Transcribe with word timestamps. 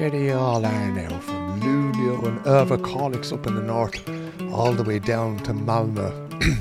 Here 0.00 0.08
they 0.08 0.30
all 0.32 0.64
are 0.64 0.90
now, 0.92 1.20
from 1.20 1.60
Luleå 1.60 2.26
and 2.26 2.40
Överkalix 2.46 3.34
up 3.34 3.46
in 3.46 3.54
the 3.54 3.60
north, 3.60 4.00
all 4.50 4.72
the 4.72 4.82
way 4.82 4.98
down 4.98 5.36
to 5.40 5.52
Malmö 5.52 6.10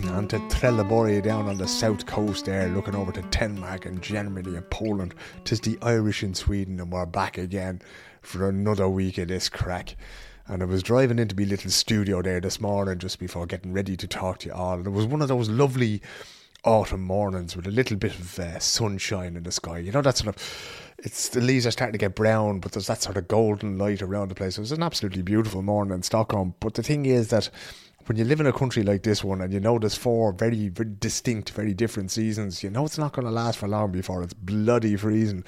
and 0.18 0.30
to 0.30 0.40
Trelleborg 0.50 1.24
down 1.24 1.48
on 1.48 1.58
the 1.58 1.66
south 1.66 2.06
coast 2.06 2.48
there, 2.48 2.68
looking 2.68 2.96
over 2.96 3.14
to 3.14 3.22
Denmark 3.22 3.86
and 3.86 4.02
Germany 4.02 4.58
and 4.58 4.70
Poland. 4.70 5.16
Tis 5.46 5.62
the 5.62 5.80
Irish 5.82 6.22
in 6.22 6.34
Sweden, 6.34 6.82
and 6.82 6.92
we're 6.92 7.06
back 7.06 7.38
again 7.38 7.82
for 8.22 8.50
another 8.50 8.90
week 8.90 9.18
of 9.18 9.30
this 9.30 9.48
crack. 9.48 9.96
And 10.48 10.62
I 10.62 10.66
was 10.66 10.84
driving 10.84 11.18
into 11.18 11.34
my 11.34 11.46
little 11.46 11.72
studio 11.72 12.22
there 12.22 12.42
this 12.42 12.60
morning 12.60 12.98
just 12.98 13.20
before 13.20 13.46
getting 13.46 13.72
ready 13.72 13.96
to 13.96 14.06
talk 14.06 14.40
to 14.40 14.48
you 14.48 14.54
all. 14.54 14.74
And 14.74 14.88
it 14.88 14.90
was 14.90 15.06
one 15.06 15.22
of 15.22 15.30
those 15.30 15.48
lovely 15.48 16.02
autumn 16.66 17.04
mornings 17.04 17.56
with 17.56 17.68
a 17.68 17.72
little 17.72 17.96
bit 17.96 18.20
of 18.20 18.38
uh, 18.38 18.60
sunshine 18.60 19.38
in 19.38 19.44
the 19.44 19.52
sky. 19.54 19.78
You 19.78 19.94
know, 19.94 20.02
that 20.02 20.18
sort 20.18 20.36
of 20.36 20.89
it's 21.04 21.30
the 21.30 21.42
leaves 21.42 21.66
are 21.66 21.72
starting 21.72 21.94
to 21.94 21.98
get 21.98 22.16
brown, 22.16 22.60
but 22.60 22.72
there's 22.72 22.88
that 22.88 23.02
sort 23.02 23.18
of 23.18 23.28
golden 23.28 23.78
light 23.78 24.02
around 24.02 24.30
the 24.30 24.36
place. 24.36 24.58
It 24.58 24.62
was 24.62 24.72
an 24.72 24.84
absolutely 24.84 25.22
beautiful 25.22 25.62
morning 25.62 25.94
in 25.94 26.04
Stockholm. 26.04 26.56
But 26.60 26.74
the 26.74 26.84
thing 26.84 27.06
is 27.06 27.30
that 27.30 27.50
when 28.06 28.18
you 28.18 28.26
live 28.26 28.40
in 28.40 28.48
a 28.48 28.54
country 28.54 28.84
like 28.84 29.04
this 29.04 29.24
one 29.24 29.42
and 29.42 29.54
you 29.54 29.60
know 29.60 29.78
there's 29.78 29.96
four 29.96 30.32
very, 30.34 30.70
very 30.70 30.90
distinct, 31.00 31.52
very 31.52 31.74
different 31.74 32.12
seasons, 32.12 32.64
you 32.64 32.70
know 32.70 32.86
it's 32.86 32.98
not 32.98 33.14
going 33.14 33.26
to 33.26 33.32
last 33.32 33.60
for 33.60 33.68
long 33.68 33.92
before 33.92 34.24
it's 34.24 34.34
bloody 34.34 34.96
freezing 34.96 35.44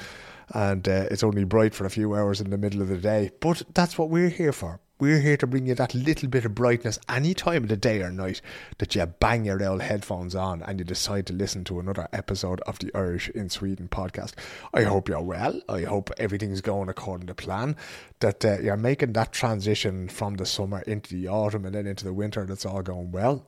and 0.54 0.88
uh, 0.88 1.08
it's 1.10 1.24
only 1.24 1.44
bright 1.44 1.74
for 1.74 1.86
a 1.86 1.90
few 1.90 2.14
hours 2.14 2.42
in 2.42 2.50
the 2.50 2.58
middle 2.58 2.82
of 2.82 2.88
the 2.88 2.98
day. 2.98 3.32
But 3.40 3.64
that's 3.74 3.98
what 3.98 4.10
we're 4.10 4.30
here 4.30 4.52
for. 4.52 4.80
We're 5.02 5.20
here 5.20 5.38
to 5.38 5.48
bring 5.48 5.66
you 5.66 5.74
that 5.74 5.96
little 5.96 6.30
bit 6.30 6.46
of 6.46 6.54
brightness 6.54 7.00
any 7.10 7.34
time 7.34 7.64
of 7.64 7.70
the 7.70 7.76
day 7.76 8.04
or 8.04 8.12
night 8.12 8.40
that 8.78 8.94
you 8.94 9.04
bang 9.08 9.46
your 9.46 9.68
old 9.68 9.82
headphones 9.82 10.36
on 10.36 10.62
and 10.62 10.78
you 10.78 10.86
decide 10.86 11.26
to 11.26 11.34
listen 11.34 11.64
to 11.64 11.80
another 11.80 12.08
episode 12.14 12.62
of 12.68 12.78
the 12.78 12.92
Irish 12.94 13.28
in 13.30 13.50
Sweden 13.50 13.88
podcast. 13.88 14.34
I 14.76 14.84
hope 14.84 15.10
you're 15.10 15.20
well. 15.20 15.60
I 15.68 15.86
hope 15.86 16.12
everything's 16.20 16.62
going 16.62 16.88
according 16.88 17.26
to 17.26 17.34
plan. 17.34 17.78
That 18.20 18.46
uh, 18.46 18.60
you're 18.60 18.78
making 18.78 19.14
that 19.14 19.32
transition 19.32 20.08
from 20.08 20.36
the 20.36 20.46
summer 20.46 20.82
into 20.82 21.16
the 21.16 21.28
autumn 21.30 21.66
and 21.66 21.74
then 21.74 21.88
into 21.88 22.06
the 22.06 22.14
winter. 22.14 22.46
That's 22.46 22.68
all 22.68 22.84
going 22.84 23.12
well. 23.12 23.44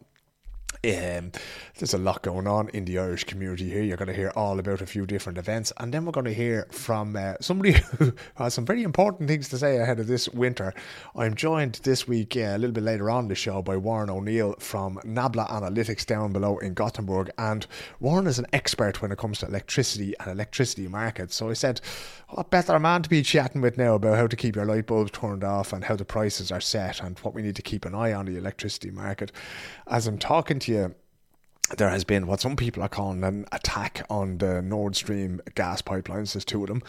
Um, 0.83 1.31
there's 1.77 1.93
a 1.93 1.97
lot 1.97 2.21
going 2.23 2.47
on 2.47 2.69
in 2.69 2.85
the 2.85 2.99
Irish 2.99 3.23
community 3.23 3.69
here. 3.69 3.81
You're 3.81 3.97
going 3.97 4.07
to 4.07 4.13
hear 4.13 4.31
all 4.35 4.59
about 4.59 4.81
a 4.81 4.85
few 4.85 5.05
different 5.05 5.37
events, 5.37 5.71
and 5.77 5.93
then 5.93 6.05
we're 6.05 6.11
going 6.11 6.25
to 6.25 6.33
hear 6.33 6.67
from 6.71 7.15
uh, 7.15 7.35
somebody 7.41 7.71
who 7.97 8.13
has 8.35 8.53
some 8.53 8.65
very 8.65 8.83
important 8.83 9.29
things 9.29 9.49
to 9.49 9.57
say 9.57 9.77
ahead 9.77 9.99
of 9.99 10.07
this 10.07 10.27
winter. 10.29 10.73
I'm 11.15 11.35
joined 11.35 11.79
this 11.83 12.07
week, 12.07 12.35
uh, 12.35 12.41
a 12.41 12.57
little 12.57 12.73
bit 12.73 12.83
later 12.83 13.09
on 13.09 13.27
the 13.27 13.35
show, 13.35 13.61
by 13.61 13.77
Warren 13.77 14.09
O'Neill 14.09 14.55
from 14.59 14.99
Nabla 15.05 15.49
Analytics 15.49 16.05
down 16.05 16.33
below 16.33 16.57
in 16.57 16.73
Gothenburg. 16.73 17.31
And 17.37 17.65
Warren 17.99 18.27
is 18.27 18.39
an 18.39 18.47
expert 18.53 19.01
when 19.01 19.11
it 19.11 19.17
comes 19.17 19.39
to 19.39 19.47
electricity 19.47 20.13
and 20.19 20.29
electricity 20.29 20.87
markets. 20.87 21.35
So 21.35 21.49
I 21.49 21.53
said, 21.53 21.81
what 22.29 22.49
better 22.49 22.79
man 22.79 23.03
to 23.03 23.09
be 23.09 23.21
chatting 23.21 23.61
with 23.61 23.77
now 23.77 23.95
about 23.95 24.17
how 24.17 24.27
to 24.27 24.35
keep 24.35 24.55
your 24.55 24.65
light 24.65 24.87
bulbs 24.87 25.11
turned 25.11 25.43
off 25.43 25.71
and 25.71 25.83
how 25.83 25.95
the 25.95 26.05
prices 26.05 26.51
are 26.51 26.61
set 26.61 27.01
and 27.01 27.19
what 27.19 27.33
we 27.35 27.43
need 27.43 27.55
to 27.55 27.61
keep 27.61 27.85
an 27.85 27.93
eye 27.93 28.11
on 28.11 28.25
the 28.25 28.37
electricity 28.37 28.89
market. 28.89 29.31
As 29.87 30.07
I'm 30.07 30.17
talking 30.17 30.57
to 30.63 30.95
there 31.77 31.89
has 31.89 32.03
been 32.03 32.27
what 32.27 32.41
some 32.41 32.55
people 32.55 32.83
are 32.83 32.89
calling 32.89 33.23
an 33.23 33.45
attack 33.51 34.05
on 34.09 34.37
the 34.37 34.61
Nord 34.61 34.95
Stream 34.95 35.41
gas 35.55 35.81
pipelines. 35.81 36.33
There's 36.33 36.45
two 36.45 36.61
of 36.61 36.67
them 36.67 36.83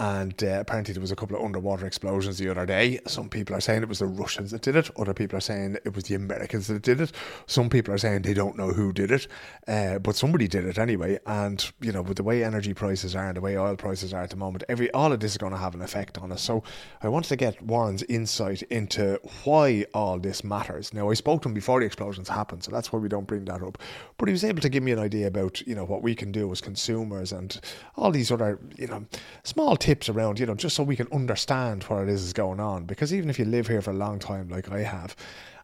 and 0.00 0.42
uh, 0.44 0.58
apparently 0.60 0.94
there 0.94 1.00
was 1.00 1.10
a 1.10 1.16
couple 1.16 1.36
of 1.36 1.44
underwater 1.44 1.84
explosions 1.84 2.38
the 2.38 2.48
other 2.48 2.64
day. 2.64 3.00
Some 3.06 3.28
people 3.28 3.56
are 3.56 3.60
saying 3.60 3.82
it 3.82 3.88
was 3.88 3.98
the 3.98 4.06
Russians 4.06 4.52
that 4.52 4.62
did 4.62 4.76
it. 4.76 4.90
Other 4.96 5.12
people 5.12 5.36
are 5.36 5.40
saying 5.40 5.76
it 5.84 5.94
was 5.94 6.04
the 6.04 6.14
Americans 6.14 6.68
that 6.68 6.82
did 6.82 7.00
it. 7.00 7.10
Some 7.46 7.68
people 7.68 7.92
are 7.92 7.98
saying 7.98 8.22
they 8.22 8.34
don't 8.34 8.56
know 8.56 8.68
who 8.68 8.92
did 8.92 9.10
it, 9.10 9.26
uh, 9.66 9.98
but 9.98 10.14
somebody 10.14 10.46
did 10.46 10.64
it 10.64 10.78
anyway. 10.78 11.18
And 11.26 11.68
you 11.80 11.90
know, 11.90 12.02
with 12.02 12.16
the 12.16 12.22
way 12.22 12.44
energy 12.44 12.74
prices 12.74 13.16
are 13.16 13.26
and 13.26 13.36
the 13.36 13.40
way 13.40 13.58
oil 13.58 13.74
prices 13.76 14.14
are 14.14 14.22
at 14.22 14.30
the 14.30 14.36
moment, 14.36 14.62
every 14.68 14.90
all 14.92 15.12
of 15.12 15.18
this 15.18 15.32
is 15.32 15.38
going 15.38 15.52
to 15.52 15.58
have 15.58 15.74
an 15.74 15.82
effect 15.82 16.16
on 16.18 16.30
us. 16.30 16.42
So 16.42 16.62
I 17.02 17.08
wanted 17.08 17.28
to 17.30 17.36
get 17.36 17.60
Warren's 17.60 18.04
insight 18.04 18.62
into 18.62 19.18
why 19.44 19.84
all 19.94 20.20
this 20.20 20.44
matters. 20.44 20.94
Now 20.94 21.10
I 21.10 21.14
spoke 21.14 21.42
to 21.42 21.48
him 21.48 21.54
before 21.54 21.80
the 21.80 21.86
explosions 21.86 22.28
happened, 22.28 22.62
so 22.62 22.70
that's 22.70 22.92
why 22.92 23.00
we 23.00 23.08
don't 23.08 23.26
bring 23.26 23.46
that 23.46 23.62
up. 23.62 23.78
But 24.16 24.28
he 24.28 24.32
was 24.32 24.44
able 24.44 24.60
to 24.60 24.68
give 24.68 24.84
me 24.84 24.92
an 24.92 25.00
idea 25.00 25.26
about 25.26 25.60
you 25.66 25.74
know 25.74 25.84
what 25.84 26.02
we 26.02 26.14
can 26.14 26.30
do 26.30 26.50
as 26.52 26.60
consumers 26.60 27.32
and 27.32 27.60
all 27.96 28.12
these 28.12 28.30
other 28.30 28.60
you 28.76 28.86
know 28.86 29.06
small 29.42 29.76
tips 29.88 30.10
around, 30.10 30.38
you 30.38 30.44
know, 30.44 30.54
just 30.54 30.76
so 30.76 30.82
we 30.82 30.96
can 30.96 31.08
understand 31.12 31.82
what 31.84 32.02
it 32.02 32.10
is 32.10 32.22
is 32.22 32.34
going 32.34 32.60
on. 32.60 32.84
Because 32.84 33.14
even 33.14 33.30
if 33.30 33.38
you 33.38 33.46
live 33.46 33.66
here 33.66 33.80
for 33.80 33.90
a 33.90 33.94
long 33.94 34.18
time, 34.18 34.46
like 34.50 34.70
I 34.70 34.82
have, 34.82 35.16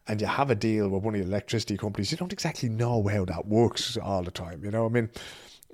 and 0.09 0.19
you 0.19 0.27
have 0.27 0.51
a 0.51 0.55
deal 0.55 0.89
with 0.89 1.03
one 1.03 1.15
of 1.15 1.21
the 1.21 1.27
electricity 1.27 1.77
companies, 1.77 2.11
you 2.11 2.17
don't 2.17 2.33
exactly 2.33 2.71
know 2.71 3.07
how 3.07 3.27
that 3.27 3.47
works 3.47 3.99
all 3.99 4.23
the 4.23 4.31
time. 4.31 4.65
You 4.65 4.71
know, 4.71 4.87
I 4.87 4.89
mean, 4.89 5.11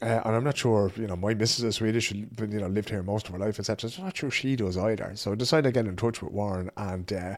uh, 0.03 0.23
and 0.25 0.35
I'm 0.35 0.43
not 0.43 0.57
sure, 0.57 0.91
you 0.97 1.07
know, 1.07 1.15
my 1.15 1.33
missus 1.33 1.63
is 1.63 1.77
Swedish, 1.77 2.11
you 2.11 2.27
know, 2.37 2.67
lived 2.67 2.91
here 2.91 3.05
most 3.05 3.29
of 3.29 3.35
her 3.35 3.39
life, 3.39 3.61
etc. 3.61 3.89
So 3.89 4.01
I'm 4.01 4.07
not 4.07 4.17
sure 4.17 4.33
she 4.33 4.57
does 4.57 4.77
either. 4.77 5.13
So 5.15 5.31
I 5.31 5.37
decided 5.37 5.69
to 5.69 5.73
get 5.73 5.87
in 5.87 5.95
touch 5.95 6.21
with 6.21 6.33
Warren 6.33 6.73
and 6.77 7.13
uh, 7.13 7.37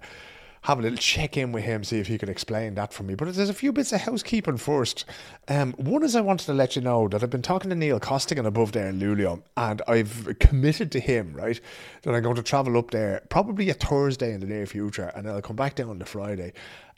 have 0.63 0.79
a 0.79 0.83
little 0.83 0.99
check 0.99 1.37
in 1.37 1.53
with 1.53 1.65
him, 1.65 1.85
see 1.85 1.99
if 1.99 2.07
he 2.07 2.19
can 2.19 2.29
explain 2.29 2.75
that 2.77 2.93
for 2.93 3.03
me. 3.03 3.15
But 3.15 3.35
there's 3.35 3.49
a 3.49 3.55
few 3.55 3.73
bits 3.73 3.93
of 3.93 4.03
housekeeping 4.03 4.57
first. 4.57 5.05
Um, 5.49 5.73
one 5.73 6.05
is 6.05 6.15
I 6.15 6.21
wanted 6.21 6.47
to 6.47 6.55
let 6.55 6.77
you 6.77 6.83
know 6.83 7.09
that 7.09 7.23
I've 7.23 7.31
been 7.31 7.43
talking 7.43 7.71
to 7.71 7.77
Neil 7.77 7.99
Costigan 7.99 8.47
above 8.47 8.73
there 8.73 8.89
in 8.89 9.01
Luleå, 9.01 9.43
and 9.57 9.83
I've 9.89 10.37
committed 10.39 10.93
to 10.93 11.01
him, 11.01 11.35
right, 11.35 11.61
that 12.03 12.15
I'm 12.15 12.23
going 12.23 12.37
to 12.37 12.43
travel 12.43 12.79
up 12.79 12.93
there 12.93 13.23
probably 13.29 13.71
a 13.71 13.75
Thursday 13.75 14.33
in 14.33 14.41
the 14.41 14.47
near 14.47 14.67
future, 14.67 15.11
and 15.17 15.27
then 15.27 15.35
I'll 15.35 15.43
come 15.43 15.57
back 15.57 15.75
down 15.75 15.91
on 15.91 15.99
the 15.99 16.05
Friday. 16.05 16.53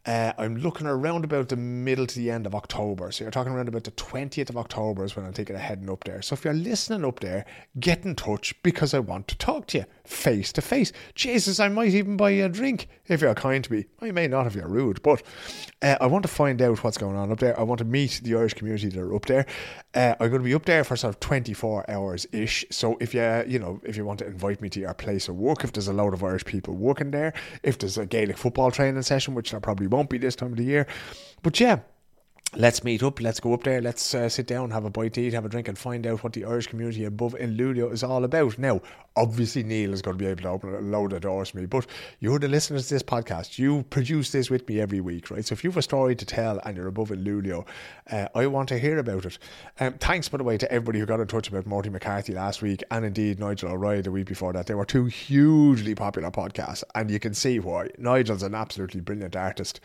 Uh, 0.07 0.33
I'm 0.37 0.57
looking 0.57 0.87
around 0.87 1.25
about 1.25 1.49
the 1.49 1.57
middle 1.57 2.07
to 2.07 2.19
the 2.19 2.31
end 2.31 2.45
of 2.47 2.55
October. 2.55 3.11
So 3.11 3.25
you're 3.25 3.31
talking 3.31 3.53
around 3.53 3.69
about 3.69 3.85
the 3.85 3.91
20th 3.93 4.51
of 4.51 4.57
October 4.57 5.05
is 5.05 5.17
when 5.17 5.25
I'm 5.25 5.33
thinking 5.33 5.57
of 5.57 5.63
heading 5.63 5.89
up 5.89 6.05
there. 6.05 6.21
So 6.21 6.35
if 6.35 6.45
you're 6.45 6.53
listening 6.53 7.05
up 7.05 7.21
there, 7.21 7.47
get 7.81 8.05
in 8.05 8.15
touch 8.15 8.55
because 8.63 8.93
I 8.93 8.99
want 8.99 9.29
to 9.29 9.39
talk 9.39 9.67
to 9.69 9.79
you 9.79 9.85
face 10.05 10.53
to 10.53 10.61
face. 10.61 10.93
Jesus, 11.15 11.59
I 11.59 11.69
might 11.69 11.95
even 11.95 12.19
buy 12.19 12.31
you 12.31 12.45
a 12.45 12.49
drink 12.51 12.89
if 13.07 13.23
you're 13.23 13.35
kind 13.35 13.65
to 13.65 13.73
me. 13.73 13.87
I 14.03 14.11
may 14.11 14.29
not 14.29 14.47
if 14.47 14.55
you're 14.55 14.69
rude, 14.69 15.03
but 15.03 15.23
uh, 15.81 15.97
I 16.01 16.07
want 16.07 16.25
to 16.25 16.29
find 16.29 16.61
out 16.61 16.85
what's 16.85 16.99
going 16.99 17.17
on 17.17 17.33
up 17.33 17.39
there. 17.39 17.59
I 17.59 17.63
want 17.63 17.79
to 17.79 17.87
meet 17.87 18.21
the 18.23 18.35
Irish 18.35 18.55
community 18.55 18.89
that 18.89 19.01
are 19.01 19.15
up 19.15 19.25
there. 19.25 19.47
Uh, 19.95 20.15
I'm 20.21 20.29
going 20.29 20.43
to 20.43 20.47
be 20.47 20.55
up 20.55 20.67
there 20.67 20.85
for 20.85 20.97
sort 20.97 21.15
of 21.15 21.21
24 21.21 21.91
hours 21.91 22.27
ish. 22.33 22.67
So 22.71 22.99
if 23.01 23.15
you, 23.15 23.45
you 23.47 23.59
know, 23.59 23.81
if 23.85 23.97
you 23.97 24.05
want 24.05 24.19
to 24.19 24.27
invite 24.27 24.61
me 24.61 24.69
to 24.71 24.81
your 24.81 24.93
place 24.93 25.29
of 25.29 25.37
work, 25.37 25.65
if 25.65 25.73
there's 25.73 25.89
a 25.89 25.95
load 25.95 26.13
of 26.13 26.23
Irish 26.23 26.45
people 26.45 26.75
working 26.75 27.11
there, 27.11 27.33
if 27.63 27.79
there's 27.79 27.97
a 27.97 28.05
Gaelic 28.05 28.37
football 28.37 28.71
training 28.71 29.01
session, 29.03 29.35
which 29.35 29.51
there 29.53 29.61
probably 29.61 29.87
won't 29.95 30.11
be 30.11 30.19
this 30.19 30.37
time 30.37 30.53
of 30.53 30.59
the 30.59 30.65
year. 30.65 30.87
But 31.43 31.59
yeah, 31.61 31.81
let's 32.57 32.85
meet 32.85 33.03
up, 33.03 33.21
let's 33.21 33.41
go 33.41 33.53
up 33.53 33.65
there, 33.65 33.81
let's 33.81 34.15
uh, 34.15 34.29
sit 34.29 34.47
down, 34.47 34.71
have 34.71 34.85
a 34.85 34.91
bite 34.91 35.15
to 35.15 35.21
eat, 35.21 35.33
have 35.33 35.45
a 35.45 35.49
drink, 35.49 35.69
and 35.69 35.77
find 35.77 36.07
out 36.07 36.23
what 36.23 36.33
the 36.33 36.45
Irish 36.45 36.67
community 36.67 37.05
above 37.05 37.35
in 37.37 37.57
Luleå 37.57 37.93
is 37.93 38.03
all 38.03 38.25
about. 38.25 38.59
Now, 38.59 38.81
obviously, 39.17 39.63
Neil 39.63 39.93
is 39.93 40.03
going 40.03 40.17
to 40.17 40.25
be 40.25 40.31
able 40.31 40.43
to 40.43 40.49
open 40.49 40.75
a 40.75 40.81
load 40.81 41.13
of 41.13 41.23
doors 41.23 41.51
for 41.51 41.59
me, 41.59 41.67
but 41.67 41.87
you're 42.21 42.39
the 42.39 42.49
listeners 42.49 42.89
to 42.89 42.95
this 42.95 43.03
podcast. 43.03 43.59
You 43.59 43.85
produce 43.91 44.31
this 44.31 44.51
with 44.51 44.69
me 44.69 44.81
every 44.81 45.01
week, 45.01 45.31
right? 45.31 45.45
So 45.45 45.53
if 45.53 45.65
you 45.65 45.71
have 45.71 45.77
a 45.77 45.83
story 45.83 46.15
to 46.17 46.25
tell 46.25 46.61
and 46.65 46.77
you're 46.77 46.87
above 46.87 47.11
in 47.11 47.25
Luleå, 47.25 47.67
uh, 48.11 48.29
I 48.35 48.47
want 48.47 48.69
to 48.71 48.79
hear 48.79 48.99
about 48.99 49.25
it. 49.25 49.39
Um, 49.81 49.95
thanks, 49.95 50.29
by 50.29 50.39
the 50.39 50.45
way, 50.45 50.57
to 50.59 50.71
everybody 50.71 51.01
who 51.01 51.07
got 51.07 51.21
in 51.21 51.27
touch 51.27 51.49
about 51.49 51.67
Morty 51.67 51.91
McCarthy 51.91 52.35
last 52.35 52.63
week 52.63 52.83
and 52.91 53.05
indeed 53.05 53.41
Nigel 53.41 53.71
O'Reilly 53.71 54.03
the 54.03 54.11
week 54.11 54.27
before 54.27 54.53
that. 54.53 54.67
They 54.67 54.75
were 54.75 54.85
two 54.85 55.07
hugely 55.07 55.95
popular 55.95 56.31
podcasts, 56.31 56.85
and 56.95 57.11
you 57.11 57.19
can 57.19 57.35
see 57.35 57.59
why. 57.59 57.89
Nigel's 57.99 58.43
an 58.43 58.55
absolutely 58.55 59.01
brilliant 59.01 59.37
artist. 59.37 59.81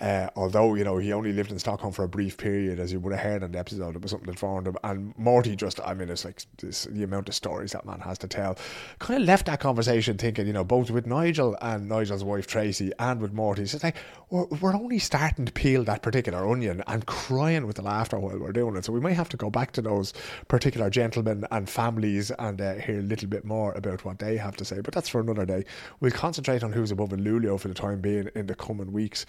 Uh, 0.00 0.30
although, 0.34 0.74
you 0.74 0.82
know, 0.82 0.96
he 0.96 1.12
only 1.12 1.32
lived 1.32 1.52
in 1.52 1.58
Stockholm 1.58 1.92
for 1.92 2.04
a 2.04 2.08
brief 2.08 2.38
period, 2.38 2.80
as 2.80 2.90
you 2.90 2.98
would 3.00 3.12
have 3.12 3.22
heard 3.22 3.42
in 3.42 3.52
the 3.52 3.58
episode, 3.58 3.94
it 3.94 4.00
was 4.00 4.10
something 4.10 4.30
that 4.30 4.38
formed 4.38 4.66
him. 4.66 4.76
And 4.82 5.16
Morty 5.18 5.54
just, 5.54 5.78
I 5.84 5.92
mean, 5.92 6.08
it's 6.08 6.24
like 6.24 6.42
this, 6.58 6.84
the 6.84 7.02
amount 7.02 7.28
of 7.28 7.34
stories 7.34 7.72
that 7.72 7.84
man 7.84 8.00
has 8.00 8.16
to 8.18 8.28
tell. 8.28 8.56
Kind 8.98 9.20
of 9.20 9.26
left 9.26 9.44
that 9.46 9.60
conversation 9.60 10.16
thinking, 10.16 10.46
you 10.46 10.54
know, 10.54 10.64
both 10.64 10.90
with 10.90 11.06
Nigel 11.06 11.54
and 11.60 11.86
Nigel's 11.86 12.24
wife 12.24 12.46
Tracy 12.46 12.92
and 12.98 13.20
with 13.20 13.34
Morty, 13.34 13.62
it's 13.62 13.84
like, 13.84 13.96
we're, 14.30 14.46
we're 14.46 14.74
only 14.74 14.98
starting 14.98 15.44
to 15.44 15.52
peel 15.52 15.84
that 15.84 16.00
particular 16.00 16.48
onion 16.48 16.82
and 16.86 17.04
crying 17.04 17.66
with 17.66 17.76
the 17.76 17.82
laughter 17.82 18.18
while 18.18 18.38
we're 18.38 18.52
doing 18.52 18.76
it. 18.76 18.86
So 18.86 18.94
we 18.94 19.00
might 19.00 19.16
have 19.16 19.28
to 19.30 19.36
go 19.36 19.50
back 19.50 19.72
to 19.72 19.82
those 19.82 20.14
particular 20.48 20.88
gentlemen 20.88 21.44
and 21.50 21.68
families 21.68 22.30
and 22.38 22.58
uh, 22.60 22.74
hear 22.74 23.00
a 23.00 23.02
little 23.02 23.28
bit 23.28 23.44
more 23.44 23.72
about 23.72 24.04
what 24.06 24.18
they 24.18 24.38
have 24.38 24.56
to 24.56 24.64
say. 24.64 24.80
But 24.80 24.94
that's 24.94 25.10
for 25.10 25.20
another 25.20 25.44
day. 25.44 25.66
We'll 26.00 26.10
concentrate 26.12 26.62
on 26.62 26.72
who's 26.72 26.90
above 26.90 27.12
in 27.12 27.22
Luleå 27.22 27.60
for 27.60 27.68
the 27.68 27.74
time 27.74 28.00
being 28.00 28.30
in 28.34 28.46
the 28.46 28.54
coming 28.54 28.92
weeks. 28.92 29.26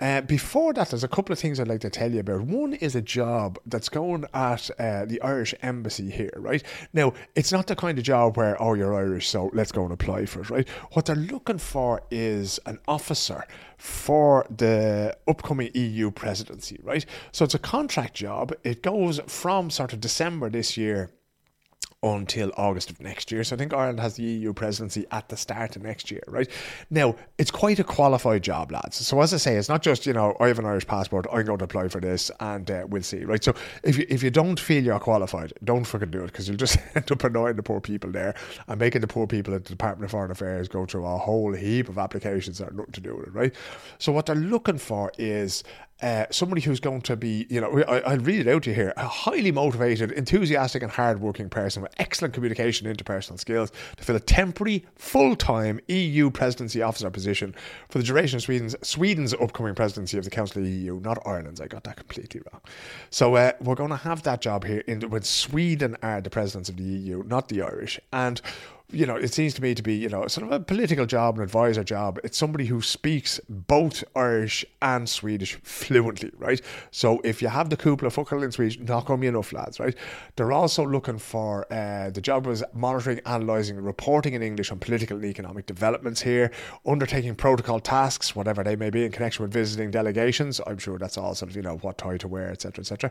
Uh, 0.00 0.20
before 0.20 0.72
that, 0.74 0.90
there's 0.90 1.02
a 1.02 1.08
couple 1.08 1.32
of 1.32 1.38
things 1.40 1.58
I'd 1.58 1.66
like 1.66 1.80
to 1.80 1.90
tell 1.90 2.12
you 2.12 2.20
about. 2.20 2.42
One 2.42 2.74
is 2.74 2.94
a 2.94 3.02
job 3.02 3.58
that's 3.66 3.88
going 3.88 4.24
at 4.32 4.70
uh, 4.78 5.04
the 5.04 5.20
Irish 5.22 5.54
Embassy 5.60 6.08
here, 6.08 6.32
right? 6.36 6.62
Now, 6.92 7.14
it's 7.34 7.50
not 7.50 7.66
the 7.66 7.74
kind 7.74 7.98
of 7.98 8.04
job 8.04 8.36
where, 8.36 8.60
oh, 8.62 8.74
you're 8.74 8.94
Irish, 8.94 9.28
so 9.28 9.50
let's 9.52 9.72
go 9.72 9.82
and 9.82 9.92
apply 9.92 10.26
for 10.26 10.42
it, 10.42 10.50
right? 10.50 10.68
What 10.92 11.06
they're 11.06 11.16
looking 11.16 11.58
for 11.58 12.00
is 12.12 12.60
an 12.66 12.78
officer 12.86 13.44
for 13.76 14.46
the 14.56 15.16
upcoming 15.26 15.70
EU 15.74 16.12
presidency, 16.12 16.78
right? 16.84 17.04
So 17.32 17.44
it's 17.44 17.54
a 17.54 17.58
contract 17.58 18.14
job. 18.14 18.52
It 18.62 18.82
goes 18.82 19.20
from 19.26 19.68
sort 19.68 19.92
of 19.92 20.00
December 20.00 20.48
this 20.48 20.76
year 20.76 21.10
until 22.02 22.52
August 22.56 22.90
of 22.90 23.00
next 23.00 23.32
year. 23.32 23.42
So 23.42 23.56
I 23.56 23.58
think 23.58 23.74
Ireland 23.74 23.98
has 23.98 24.14
the 24.14 24.22
EU 24.22 24.52
presidency 24.52 25.04
at 25.10 25.28
the 25.28 25.36
start 25.36 25.74
of 25.74 25.82
next 25.82 26.10
year, 26.12 26.22
right? 26.28 26.48
Now, 26.90 27.16
it's 27.38 27.50
quite 27.50 27.80
a 27.80 27.84
qualified 27.84 28.42
job, 28.42 28.70
lads. 28.70 29.04
So 29.04 29.20
as 29.20 29.34
I 29.34 29.36
say, 29.38 29.56
it's 29.56 29.68
not 29.68 29.82
just, 29.82 30.06
you 30.06 30.12
know, 30.12 30.36
I 30.38 30.46
have 30.46 30.60
an 30.60 30.64
Irish 30.64 30.86
passport, 30.86 31.26
I'm 31.32 31.44
going 31.44 31.58
to 31.58 31.64
apply 31.64 31.88
for 31.88 32.00
this 32.00 32.30
and 32.38 32.70
uh, 32.70 32.86
we'll 32.88 33.02
see, 33.02 33.24
right? 33.24 33.42
So 33.42 33.52
if 33.82 33.98
you, 33.98 34.06
if 34.08 34.22
you 34.22 34.30
don't 34.30 34.60
feel 34.60 34.84
you're 34.84 35.00
qualified, 35.00 35.52
don't 35.64 35.84
fucking 35.84 36.10
do 36.12 36.20
it 36.20 36.26
because 36.26 36.46
you'll 36.46 36.56
just 36.56 36.78
end 36.94 37.10
up 37.10 37.24
annoying 37.24 37.56
the 37.56 37.64
poor 37.64 37.80
people 37.80 38.12
there 38.12 38.34
and 38.68 38.78
making 38.78 39.00
the 39.00 39.08
poor 39.08 39.26
people 39.26 39.52
at 39.54 39.64
the 39.64 39.70
Department 39.70 40.04
of 40.04 40.12
Foreign 40.12 40.30
Affairs 40.30 40.68
go 40.68 40.86
through 40.86 41.04
a 41.04 41.18
whole 41.18 41.52
heap 41.52 41.88
of 41.88 41.98
applications 41.98 42.58
that 42.58 42.68
are 42.68 42.74
nothing 42.74 42.92
to 42.92 43.00
do 43.00 43.16
with 43.16 43.26
it, 43.26 43.34
right? 43.34 43.54
So 43.98 44.12
what 44.12 44.26
they're 44.26 44.36
looking 44.36 44.78
for 44.78 45.10
is 45.18 45.64
uh, 46.00 46.26
somebody 46.30 46.60
who's 46.60 46.80
going 46.80 47.00
to 47.02 47.16
be, 47.16 47.46
you 47.50 47.60
know, 47.60 47.82
I, 47.82 48.14
will 48.14 48.22
read 48.22 48.46
it 48.46 48.48
out 48.48 48.62
to 48.64 48.70
you 48.70 48.76
here 48.76 48.92
a 48.96 49.06
highly 49.06 49.50
motivated, 49.50 50.12
enthusiastic, 50.12 50.82
and 50.82 50.92
hard-working 50.92 51.48
person 51.50 51.82
with 51.82 51.92
excellent 51.98 52.34
communication 52.34 52.86
and 52.86 52.96
interpersonal 52.96 53.38
skills 53.38 53.72
to 53.96 54.04
fill 54.04 54.16
a 54.16 54.20
temporary, 54.20 54.84
full-time 54.96 55.80
EU 55.88 56.30
presidency 56.30 56.82
officer 56.82 57.10
position 57.10 57.54
for 57.88 57.98
the 57.98 58.04
duration 58.04 58.36
of 58.36 58.42
Sweden's 58.42 58.76
Sweden's 58.82 59.34
upcoming 59.34 59.74
presidency 59.74 60.18
of 60.18 60.24
the 60.24 60.30
Council 60.30 60.60
of 60.60 60.66
the 60.66 60.70
EU, 60.70 61.00
not 61.00 61.18
Ireland's. 61.26 61.60
I 61.60 61.66
got 61.66 61.84
that 61.84 61.96
completely 61.96 62.42
wrong. 62.52 62.60
So 63.10 63.34
uh, 63.34 63.52
we're 63.60 63.74
going 63.74 63.90
to 63.90 63.96
have 63.96 64.22
that 64.22 64.40
job 64.40 64.64
here 64.64 64.84
in 64.86 65.00
when 65.10 65.22
Sweden 65.22 65.96
are 66.02 66.20
the 66.20 66.30
presidents 66.30 66.68
of 66.68 66.76
the 66.76 66.84
EU, 66.84 67.24
not 67.24 67.48
the 67.48 67.62
Irish, 67.62 67.98
and 68.12 68.40
you 68.90 69.04
know, 69.04 69.16
it 69.16 69.34
seems 69.34 69.52
to 69.54 69.62
me 69.62 69.74
to 69.74 69.82
be, 69.82 69.94
you 69.94 70.08
know, 70.08 70.26
sort 70.28 70.46
of 70.46 70.52
a 70.52 70.60
political 70.60 71.04
job, 71.04 71.36
an 71.36 71.42
advisor 71.42 71.84
job. 71.84 72.18
It's 72.24 72.38
somebody 72.38 72.64
who 72.64 72.80
speaks 72.80 73.38
both 73.46 74.02
Irish 74.16 74.64
and 74.80 75.06
Swedish 75.06 75.58
fluently, 75.62 76.30
right? 76.38 76.60
So 76.90 77.20
if 77.22 77.42
you 77.42 77.48
have 77.48 77.68
the 77.68 77.76
cúpla 77.76 78.10
focal 78.10 78.42
in 78.42 78.50
Swedish, 78.50 78.78
not 78.78 79.06
to 79.06 79.16
be 79.18 79.26
enough, 79.26 79.52
lads, 79.52 79.78
right? 79.78 79.94
They're 80.36 80.52
also 80.52 80.86
looking 80.86 81.18
for 81.18 81.70
uh, 81.70 82.10
the 82.10 82.22
job 82.22 82.46
was 82.46 82.64
monitoring, 82.72 83.20
analysing, 83.26 83.76
reporting 83.76 84.32
in 84.32 84.42
English 84.42 84.72
on 84.72 84.78
political 84.78 85.18
and 85.18 85.26
economic 85.26 85.66
developments 85.66 86.22
here, 86.22 86.50
undertaking 86.86 87.34
protocol 87.34 87.80
tasks, 87.80 88.34
whatever 88.34 88.64
they 88.64 88.76
may 88.76 88.88
be, 88.88 89.04
in 89.04 89.12
connection 89.12 89.42
with 89.42 89.52
visiting 89.52 89.90
delegations. 89.90 90.62
I'm 90.66 90.78
sure 90.78 90.98
that's 90.98 91.18
all 91.18 91.34
sort 91.34 91.50
of, 91.50 91.56
you 91.56 91.62
know, 91.62 91.76
what 91.78 91.98
tie 91.98 92.16
to 92.16 92.28
wear, 92.28 92.50
etc., 92.50 92.80
etc 92.80 93.10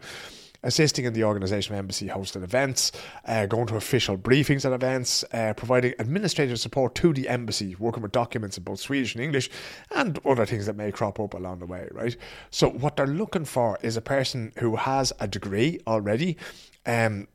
assisting 0.68 1.06
in 1.06 1.14
the 1.14 1.24
organisation 1.24 1.74
of 1.74 1.80
embassy 1.80 2.10
hosted 2.10 2.44
events, 2.44 2.92
uh, 3.26 3.46
going 3.46 3.66
to 3.66 3.78
official 3.78 4.18
briefings 4.18 4.66
at 4.66 4.74
events, 4.74 5.24
uh, 5.32 5.54
providing 5.56 5.94
administrative 5.98 6.60
support 6.60 6.94
to 6.94 7.14
the 7.14 7.30
embassy, 7.30 7.74
working 7.80 8.04
with 8.04 8.12
documents 8.12 8.58
in 8.58 8.64
both 8.64 8.80
Swedish 8.80 9.16
and 9.16 9.24
English, 9.24 9.50
and 9.96 10.20
other 10.26 10.46
things 10.46 10.66
that 10.66 10.76
may 10.76 10.92
crop 10.92 11.20
up 11.20 11.34
along 11.34 11.60
the 11.60 11.66
way, 11.66 11.88
right? 11.92 12.18
So, 12.52 12.70
what 12.70 12.98
they're 12.98 13.08
looking 13.08 13.46
for 13.46 13.80
is 13.82 13.96
a 13.96 14.02
person 14.02 14.52
who 14.60 14.76
has 14.76 15.14
a 15.20 15.28
degree 15.28 15.80
already. 15.88 16.38
Um, 16.86 17.30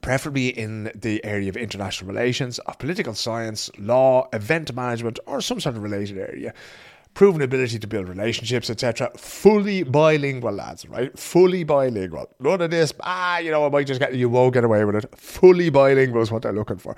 preferably 0.00 0.48
in 0.48 0.90
the 0.94 1.22
area 1.22 1.50
of 1.50 1.56
international 1.56 2.08
relations, 2.08 2.58
of 2.60 2.78
political 2.78 3.12
science, 3.12 3.70
law, 3.78 4.26
event 4.32 4.74
management, 4.74 5.18
or 5.26 5.42
some 5.42 5.60
sort 5.60 5.76
of 5.76 5.82
related 5.82 6.16
area 6.16 6.54
proven 7.14 7.42
ability 7.42 7.78
to 7.78 7.86
build 7.86 8.08
relationships, 8.08 8.70
etc. 8.70 9.10
Fully 9.16 9.82
bilingual, 9.82 10.52
lads, 10.52 10.88
right? 10.88 11.16
Fully 11.18 11.64
bilingual. 11.64 12.28
None 12.40 12.62
of 12.62 12.70
this, 12.70 12.92
ah, 13.00 13.38
you 13.38 13.50
know, 13.50 13.66
I 13.66 13.68
might 13.68 13.86
just 13.86 14.00
get, 14.00 14.14
you 14.14 14.28
won't 14.28 14.54
get 14.54 14.64
away 14.64 14.84
with 14.84 14.96
it. 14.96 15.18
Fully 15.18 15.70
bilingual 15.70 16.22
is 16.22 16.30
what 16.30 16.42
they're 16.42 16.52
looking 16.52 16.78
for. 16.78 16.96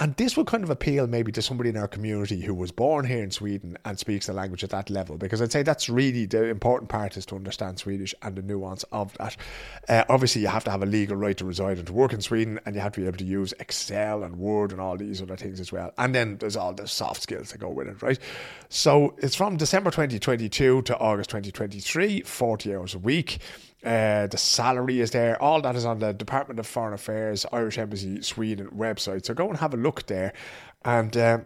And 0.00 0.16
this 0.16 0.34
would 0.34 0.46
kind 0.46 0.64
of 0.64 0.70
appeal 0.70 1.06
maybe 1.06 1.30
to 1.32 1.42
somebody 1.42 1.68
in 1.68 1.76
our 1.76 1.86
community 1.86 2.40
who 2.40 2.54
was 2.54 2.72
born 2.72 3.04
here 3.04 3.22
in 3.22 3.30
Sweden 3.30 3.76
and 3.84 3.98
speaks 3.98 4.28
the 4.28 4.32
language 4.32 4.64
at 4.64 4.70
that 4.70 4.88
level, 4.88 5.18
because 5.18 5.42
I'd 5.42 5.52
say 5.52 5.62
that's 5.62 5.90
really 5.90 6.24
the 6.24 6.44
important 6.44 6.88
part 6.88 7.18
is 7.18 7.26
to 7.26 7.36
understand 7.36 7.78
Swedish 7.78 8.14
and 8.22 8.34
the 8.34 8.40
nuance 8.40 8.82
of 8.92 9.14
that. 9.18 9.36
Uh, 9.90 10.04
obviously, 10.08 10.40
you 10.40 10.48
have 10.48 10.64
to 10.64 10.70
have 10.70 10.82
a 10.82 10.86
legal 10.86 11.16
right 11.16 11.36
to 11.36 11.44
reside 11.44 11.76
and 11.76 11.86
to 11.86 11.92
work 11.92 12.14
in 12.14 12.22
Sweden, 12.22 12.58
and 12.64 12.74
you 12.74 12.80
have 12.80 12.92
to 12.92 13.02
be 13.02 13.06
able 13.06 13.18
to 13.18 13.26
use 13.26 13.52
Excel 13.60 14.22
and 14.22 14.38
Word 14.38 14.72
and 14.72 14.80
all 14.80 14.96
these 14.96 15.20
other 15.20 15.36
things 15.36 15.60
as 15.60 15.70
well. 15.70 15.92
And 15.98 16.14
then 16.14 16.38
there's 16.38 16.56
all 16.56 16.72
the 16.72 16.88
soft 16.88 17.20
skills 17.20 17.50
that 17.52 17.58
go 17.58 17.68
with 17.68 17.86
it, 17.86 18.00
right? 18.00 18.18
So 18.70 19.14
it's 19.18 19.36
from 19.36 19.58
December 19.58 19.90
2022 19.90 20.80
to 20.80 20.98
August 20.98 21.28
2023, 21.28 22.22
40 22.22 22.74
hours 22.74 22.94
a 22.94 22.98
week. 22.98 23.38
Uh, 23.84 24.26
the 24.26 24.36
salary 24.36 25.00
is 25.00 25.10
there. 25.10 25.40
All 25.42 25.62
that 25.62 25.74
is 25.74 25.84
on 25.84 26.00
the 26.00 26.12
Department 26.12 26.60
of 26.60 26.66
Foreign 26.66 26.92
Affairs, 26.92 27.46
Irish 27.52 27.78
Embassy 27.78 28.20
Sweden 28.22 28.68
website. 28.68 29.24
So 29.24 29.34
go 29.34 29.48
and 29.48 29.58
have 29.58 29.72
a 29.72 29.78
look 29.78 30.06
there. 30.06 30.32
And 30.84 31.16
uh, 31.16 31.38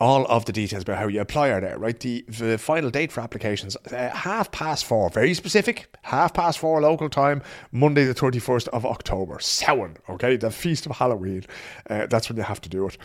all 0.00 0.26
of 0.26 0.44
the 0.46 0.52
details 0.52 0.82
about 0.82 0.98
how 0.98 1.08
you 1.08 1.20
apply 1.20 1.48
are 1.48 1.60
there, 1.60 1.78
right? 1.78 1.98
The, 1.98 2.24
the 2.28 2.58
final 2.58 2.90
date 2.90 3.12
for 3.12 3.20
applications, 3.20 3.76
uh, 3.90 4.10
half 4.10 4.50
past 4.50 4.84
four, 4.84 5.10
very 5.10 5.34
specific, 5.34 5.94
half 6.02 6.34
past 6.34 6.58
four 6.58 6.80
local 6.80 7.08
time, 7.08 7.42
Monday 7.70 8.04
the 8.04 8.14
31st 8.14 8.68
of 8.68 8.86
October. 8.86 9.38
Samhain, 9.40 9.96
okay? 10.08 10.36
The 10.36 10.50
Feast 10.50 10.86
of 10.86 10.92
Halloween. 10.92 11.44
Uh, 11.88 12.06
that's 12.06 12.28
when 12.28 12.36
you 12.36 12.44
have 12.44 12.60
to 12.62 12.68
do 12.68 12.86
it. 12.86 12.96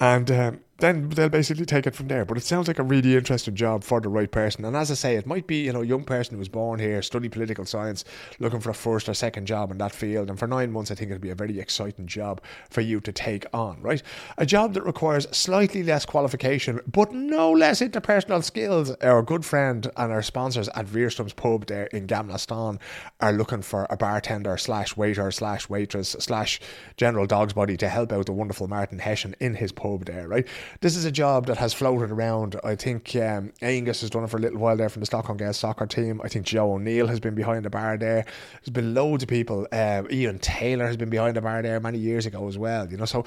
And 0.00 0.30
um, 0.30 0.60
then 0.78 1.08
they'll 1.10 1.28
basically 1.28 1.64
take 1.64 1.86
it 1.86 1.94
from 1.94 2.08
there. 2.08 2.24
But 2.24 2.36
it 2.36 2.44
sounds 2.44 2.68
like 2.68 2.78
a 2.78 2.82
really 2.82 3.16
interesting 3.16 3.54
job 3.54 3.84
for 3.84 4.00
the 4.00 4.08
right 4.08 4.30
person. 4.30 4.64
And 4.64 4.76
as 4.76 4.90
I 4.90 4.94
say, 4.94 5.16
it 5.16 5.26
might 5.26 5.46
be, 5.46 5.64
you 5.64 5.72
know, 5.72 5.82
a 5.82 5.86
young 5.86 6.04
person 6.04 6.34
who 6.34 6.38
was 6.38 6.48
born 6.48 6.78
here, 6.80 7.00
study 7.02 7.28
political 7.28 7.64
science, 7.64 8.04
looking 8.38 8.60
for 8.60 8.70
a 8.70 8.74
first 8.74 9.08
or 9.08 9.14
second 9.14 9.46
job 9.46 9.70
in 9.70 9.78
that 9.78 9.92
field. 9.92 10.28
And 10.28 10.38
for 10.38 10.46
nine 10.46 10.72
months, 10.72 10.90
I 10.90 10.94
think 10.94 11.10
it'll 11.10 11.20
be 11.20 11.30
a 11.30 11.34
very 11.34 11.58
exciting 11.58 12.06
job 12.06 12.40
for 12.68 12.80
you 12.80 13.00
to 13.00 13.12
take 13.12 13.46
on, 13.54 13.80
right? 13.80 14.02
A 14.36 14.46
job 14.46 14.74
that 14.74 14.84
requires 14.84 15.26
slightly 15.36 15.82
less 15.82 16.04
qualification, 16.04 16.80
but 16.86 17.12
no 17.12 17.50
less 17.50 17.80
interpersonal 17.80 18.44
skills. 18.44 18.90
Our 19.02 19.22
good 19.22 19.44
friend 19.44 19.90
and 19.96 20.12
our 20.12 20.22
sponsors 20.22 20.68
at 20.70 20.86
Wirström's 20.86 21.32
Pub 21.32 21.66
there 21.66 21.86
in 21.86 22.06
Gamla 22.06 22.78
are 23.20 23.32
looking 23.32 23.62
for 23.62 23.86
a 23.88 23.96
bartender 23.96 24.56
slash 24.56 24.96
waiter 24.96 25.30
slash 25.30 25.68
waitress 25.68 26.16
slash 26.18 26.60
general 26.96 27.26
dog's 27.26 27.52
body 27.52 27.76
to 27.76 27.88
help 27.88 28.12
out 28.12 28.26
the 28.26 28.32
wonderful 28.32 28.68
Martin 28.68 28.98
Hessian 28.98 29.34
in 29.40 29.54
his 29.54 29.72
pub 29.72 30.04
there, 30.04 30.28
right? 30.28 30.46
This 30.80 30.96
is 30.96 31.04
a 31.04 31.12
job 31.12 31.46
that 31.46 31.56
has 31.58 31.72
floated 31.72 32.10
around. 32.10 32.56
I 32.64 32.74
think 32.74 33.14
um, 33.16 33.52
Angus 33.62 34.00
has 34.00 34.10
done 34.10 34.24
it 34.24 34.30
for 34.30 34.36
a 34.36 34.40
little 34.40 34.58
while 34.58 34.76
there 34.76 34.88
from 34.88 35.00
the 35.00 35.06
Stockholm 35.06 35.38
Girls 35.38 35.56
soccer 35.56 35.86
team. 35.86 36.20
I 36.22 36.28
think 36.28 36.46
Joe 36.46 36.72
O'Neill 36.72 37.06
has 37.06 37.20
been 37.20 37.34
behind 37.34 37.64
the 37.64 37.70
bar 37.70 37.96
there. 37.96 38.24
There's 38.52 38.72
been 38.72 38.94
loads 38.94 39.22
of 39.22 39.28
people. 39.28 39.66
Uh, 39.72 40.04
Ian 40.10 40.38
Taylor 40.38 40.86
has 40.86 40.96
been 40.96 41.10
behind 41.10 41.36
the 41.36 41.42
bar 41.42 41.62
there 41.62 41.80
many 41.80 41.98
years 41.98 42.26
ago 42.26 42.48
as 42.48 42.58
well. 42.58 42.90
You 42.90 42.96
know, 42.96 43.04
so 43.04 43.24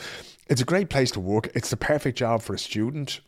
it's 0.47 0.61
a 0.61 0.65
great 0.65 0.89
place 0.89 1.11
to 1.11 1.19
work. 1.19 1.49
It's 1.55 1.69
the 1.69 1.77
perfect 1.77 2.17
job 2.17 2.41
for 2.41 2.53
a 2.53 2.59
student 2.59 3.21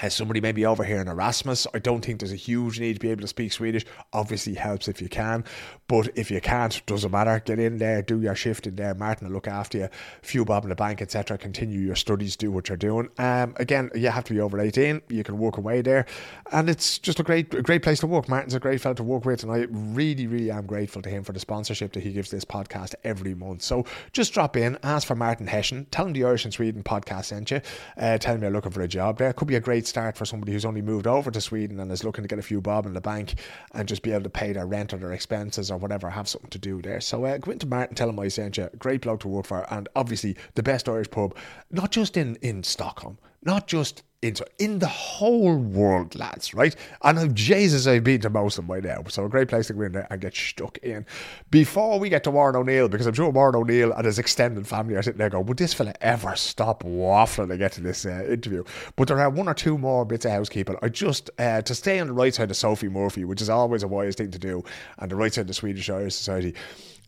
as 0.00 0.14
somebody 0.14 0.40
maybe 0.40 0.64
over 0.64 0.82
here 0.82 1.00
in 1.00 1.08
Erasmus, 1.08 1.66
I 1.74 1.78
don't 1.78 2.04
think 2.04 2.20
there's 2.20 2.32
a 2.32 2.36
huge 2.36 2.80
need 2.80 2.94
to 2.94 3.00
be 3.00 3.10
able 3.10 3.20
to 3.20 3.28
speak 3.28 3.52
Swedish. 3.52 3.84
Obviously, 4.12 4.54
helps 4.54 4.88
if 4.88 5.02
you 5.02 5.08
can, 5.08 5.44
but 5.88 6.08
if 6.16 6.30
you 6.30 6.40
can't, 6.40 6.84
doesn't 6.86 7.10
matter. 7.10 7.42
Get 7.44 7.58
in 7.58 7.78
there, 7.78 8.00
do 8.00 8.20
your 8.20 8.34
shift 8.34 8.66
in 8.66 8.76
there. 8.76 8.94
Martin 8.94 9.26
will 9.26 9.34
look 9.34 9.46
after 9.46 9.78
you. 9.78 9.88
Few 10.22 10.44
bob 10.44 10.64
in 10.64 10.70
the 10.70 10.74
bank, 10.74 11.02
etc. 11.02 11.36
Continue 11.36 11.80
your 11.80 11.96
studies, 11.96 12.36
do 12.36 12.50
what 12.50 12.68
you're 12.68 12.76
doing. 12.78 13.08
Um, 13.18 13.54
again, 13.56 13.90
you 13.94 14.08
have 14.08 14.24
to 14.24 14.32
be 14.32 14.40
over 14.40 14.58
18. 14.58 15.02
You 15.08 15.22
can 15.22 15.38
walk 15.38 15.58
away 15.58 15.82
there, 15.82 16.06
and 16.50 16.70
it's 16.70 16.98
just 16.98 17.20
a 17.20 17.22
great, 17.22 17.52
a 17.52 17.62
great 17.62 17.82
place 17.82 18.00
to 18.00 18.06
work. 18.06 18.28
Martin's 18.28 18.54
a 18.54 18.60
great 18.60 18.80
fellow 18.80 18.94
to 18.94 19.02
work 19.02 19.24
with, 19.26 19.42
and 19.42 19.52
I 19.52 19.66
really, 19.70 20.26
really 20.26 20.50
am 20.50 20.66
grateful 20.66 21.02
to 21.02 21.10
him 21.10 21.24
for 21.24 21.32
the 21.32 21.40
sponsorship 21.40 21.92
that 21.92 22.02
he 22.02 22.12
gives 22.12 22.30
this 22.30 22.44
podcast 22.44 22.94
every 23.04 23.34
month. 23.34 23.62
So 23.62 23.84
just 24.12 24.32
drop 24.32 24.56
in, 24.56 24.78
ask 24.82 25.06
for 25.06 25.14
Martin 25.14 25.46
Hessian, 25.46 25.86
tell 25.90 26.06
him 26.06 26.14
the 26.14 26.24
Irish 26.24 26.44
and 26.44 26.54
Sweden 26.54 26.82
podcast 26.82 27.26
sent 27.26 27.50
you, 27.50 27.60
uh, 27.98 28.16
tell 28.18 28.34
him 28.34 28.42
you're 28.42 28.50
looking 28.50 28.72
for 28.72 28.82
a 28.82 28.88
job 28.88 29.18
there. 29.18 29.32
Could 29.32 29.48
be 29.48 29.56
a 29.56 29.60
great 29.60 29.86
start 29.90 30.16
for 30.16 30.24
somebody 30.24 30.52
who's 30.52 30.64
only 30.64 30.80
moved 30.80 31.06
over 31.06 31.30
to 31.30 31.40
Sweden 31.40 31.78
and 31.80 31.92
is 31.92 32.04
looking 32.04 32.24
to 32.24 32.28
get 32.28 32.38
a 32.38 32.42
few 32.42 32.60
bob 32.60 32.86
in 32.86 32.94
the 32.94 33.00
bank 33.00 33.34
and 33.74 33.86
just 33.86 34.02
be 34.02 34.12
able 34.12 34.22
to 34.22 34.30
pay 34.30 34.52
their 34.52 34.66
rent 34.66 34.94
or 34.94 34.96
their 34.96 35.12
expenses 35.12 35.70
or 35.70 35.76
whatever, 35.76 36.08
have 36.08 36.28
something 36.28 36.50
to 36.50 36.58
do 36.58 36.80
there. 36.80 37.00
So 37.00 37.24
uh, 37.24 37.36
go 37.36 37.50
into 37.50 37.66
Martin, 37.66 37.94
tell 37.94 38.08
him 38.08 38.18
I 38.18 38.28
sent 38.28 38.56
you. 38.56 38.70
Great 38.78 39.02
bloke 39.02 39.20
to 39.20 39.28
work 39.28 39.46
for, 39.46 39.66
and 39.70 39.88
obviously 39.94 40.36
the 40.54 40.62
best 40.62 40.88
Irish 40.88 41.10
pub, 41.10 41.36
not 41.70 41.90
just 41.90 42.16
in, 42.16 42.36
in 42.36 42.62
Stockholm, 42.62 43.18
not 43.42 43.66
just 43.66 44.02
in, 44.22 44.34
in 44.58 44.80
the 44.80 44.86
whole 44.86 45.56
world, 45.56 46.14
lads, 46.14 46.52
right? 46.52 46.76
And 47.02 47.34
Jesus, 47.34 47.86
I've 47.86 48.04
been 48.04 48.20
to 48.20 48.30
most 48.30 48.58
of 48.58 48.66
them 48.66 48.82
by 48.82 48.86
now. 48.86 49.02
So 49.08 49.24
a 49.24 49.30
great 49.30 49.48
place 49.48 49.68
to 49.68 49.72
go 49.72 49.82
in 49.82 49.92
there 49.92 50.06
and 50.10 50.20
get 50.20 50.36
stuck 50.36 50.76
in. 50.78 51.06
Before 51.50 51.98
we 51.98 52.10
get 52.10 52.24
to 52.24 52.30
Warren 52.30 52.54
O'Neill, 52.54 52.88
because 52.88 53.06
I'm 53.06 53.14
sure 53.14 53.30
Warren 53.30 53.56
O'Neill 53.56 53.92
and 53.92 54.04
his 54.04 54.18
extended 54.18 54.66
family 54.66 54.94
are 54.94 55.02
sitting 55.02 55.18
there 55.18 55.30
going, 55.30 55.46
would 55.46 55.56
this 55.56 55.72
fella 55.72 55.94
ever 56.02 56.36
stop 56.36 56.82
waffling 56.82 57.48
to 57.48 57.56
get 57.56 57.72
to 57.72 57.80
this 57.80 58.04
uh, 58.04 58.26
interview? 58.28 58.62
But 58.96 59.08
there 59.08 59.18
are 59.20 59.30
one 59.30 59.48
or 59.48 59.54
two 59.54 59.78
more 59.78 60.04
bits 60.04 60.26
of 60.26 60.32
housekeeping. 60.32 60.76
I 60.82 60.90
just, 60.90 61.30
uh, 61.38 61.62
to 61.62 61.74
stay 61.74 61.98
on 61.98 62.08
the 62.08 62.12
right 62.12 62.34
side 62.34 62.50
of 62.50 62.56
Sophie 62.58 62.90
Murphy, 62.90 63.24
which 63.24 63.40
is 63.40 63.48
always 63.48 63.82
a 63.82 63.88
wise 63.88 64.16
thing 64.16 64.30
to 64.32 64.38
do, 64.38 64.62
and 64.98 65.10
the 65.10 65.16
right 65.16 65.32
side 65.32 65.42
of 65.42 65.46
the 65.48 65.54
Swedish 65.54 65.88
Irish 65.88 66.14
Society, 66.14 66.54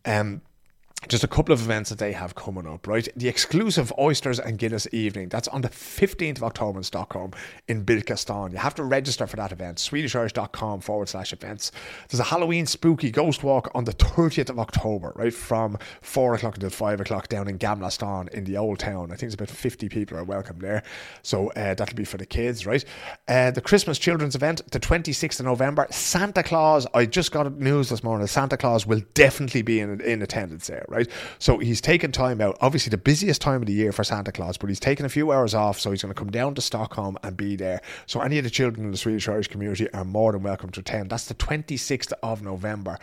um, 0.07 0.41
just 1.09 1.25
a 1.25 1.29
couple 1.29 1.53
of 1.53 1.61
events 1.61 1.91
that 1.91 1.99
they 1.99 2.13
have 2.13 2.35
coming 2.35 2.67
up, 2.67 2.87
right? 2.87 3.09
The 3.17 3.29
exclusive 3.29 3.93
Oysters 3.99 4.39
and 4.39 4.59
Guinness 4.59 4.87
evening. 4.93 5.29
That's 5.29 5.49
on 5.49 5.63
the 5.63 5.69
15th 5.69 6.37
of 6.39 6.45
October 6.45 6.79
in 6.79 6.85
Stockholm 6.85 7.33
in 7.69 7.85
Birkastan. 7.85 8.53
You 8.53 8.59
have 8.59 8.75
to 8.77 8.85
register 8.85 9.27
for 9.27 9.37
that 9.37 9.53
event. 9.53 9.79
SwedishIrish.com 9.79 10.81
forward 10.81 11.09
slash 11.09 11.33
events. 11.33 11.73
There's 12.09 12.21
a 12.21 12.25
Halloween 12.25 12.67
spooky 12.67 13.11
ghost 13.11 13.43
walk 13.43 13.71
on 13.75 13.85
the 13.85 13.93
30th 13.93 14.51
of 14.51 14.59
October, 14.59 15.13
right? 15.17 15.35
From 15.35 15.79
4 16.03 16.35
o'clock 16.35 16.55
until 16.55 16.71
5 16.71 17.01
o'clock 17.01 17.29
down 17.29 17.49
in 17.49 17.59
Gamla 17.59 17.91
Stan 17.91 18.29
in 18.33 18.45
the 18.45 18.57
old 18.57 18.79
town. 18.79 19.13
I 19.13 19.17
think 19.17 19.29
it's 19.29 19.35
about 19.35 19.51
50 19.51 19.89
people 19.89 20.17
are 20.17 20.25
welcome 20.25 20.59
there. 20.59 20.83
So 21.23 21.51
uh, 21.51 21.75
that'll 21.75 21.97
be 21.97 22.05
for 22.05 22.19
the 22.19 22.27
kids, 22.27 22.67
right? 22.67 22.85
Uh, 23.29 23.51
the 23.51 23.61
Christmas 23.61 23.99
Children's 23.99 24.35
event, 24.35 24.63
the 24.71 24.81
26th 24.81 25.41
of 25.41 25.47
November. 25.47 25.87
Santa 25.91 26.43
Claus, 26.43 26.87
I 26.95 27.07
just 27.07 27.33
got 27.33 27.53
news 27.59 27.89
this 27.89 28.03
morning. 28.03 28.27
Santa 28.27 28.57
Claus 28.57 28.87
will 28.87 29.03
definitely 29.15 29.63
be 29.63 29.81
in, 29.81 30.01
in 30.01 30.23
attendance 30.23 30.67
there, 30.67 30.85
right? 30.93 31.09
So 31.39 31.59
he's 31.59 31.81
taken 31.81 32.13
time 32.13 32.41
out, 32.41 32.57
obviously 32.61 32.91
the 32.91 32.99
busiest 32.99 33.41
time 33.41 33.63
of 33.63 33.67
the 33.67 33.73
year 33.73 33.93
for 33.93 34.05
Santa 34.05 34.31
Claus, 34.31 34.57
but 34.57 34.69
he's 34.69 34.81
taken 34.81 35.05
a 35.05 35.09
few 35.09 35.33
hours 35.33 35.55
off, 35.55 35.81
so 35.81 35.91
he's 35.91 36.03
going 36.03 36.15
to 36.15 36.19
come 36.19 36.31
down 36.31 36.55
to 36.55 36.61
Stockholm 36.61 37.19
and 37.23 37.37
be 37.37 37.57
there. 37.57 37.81
So 38.07 38.21
any 38.21 38.39
of 38.39 38.45
the 38.45 38.51
children 38.51 38.85
in 38.85 38.93
the 38.93 38.99
Swedish 38.99 39.29
Irish 39.29 39.49
community 39.49 39.91
are 39.93 40.05
more 40.05 40.33
than 40.33 40.43
welcome 40.43 40.71
to 40.71 40.81
attend. 40.81 41.11
That's 41.11 41.27
the 41.27 41.35
26th 41.35 42.13
of 42.23 42.43
November. 42.43 42.99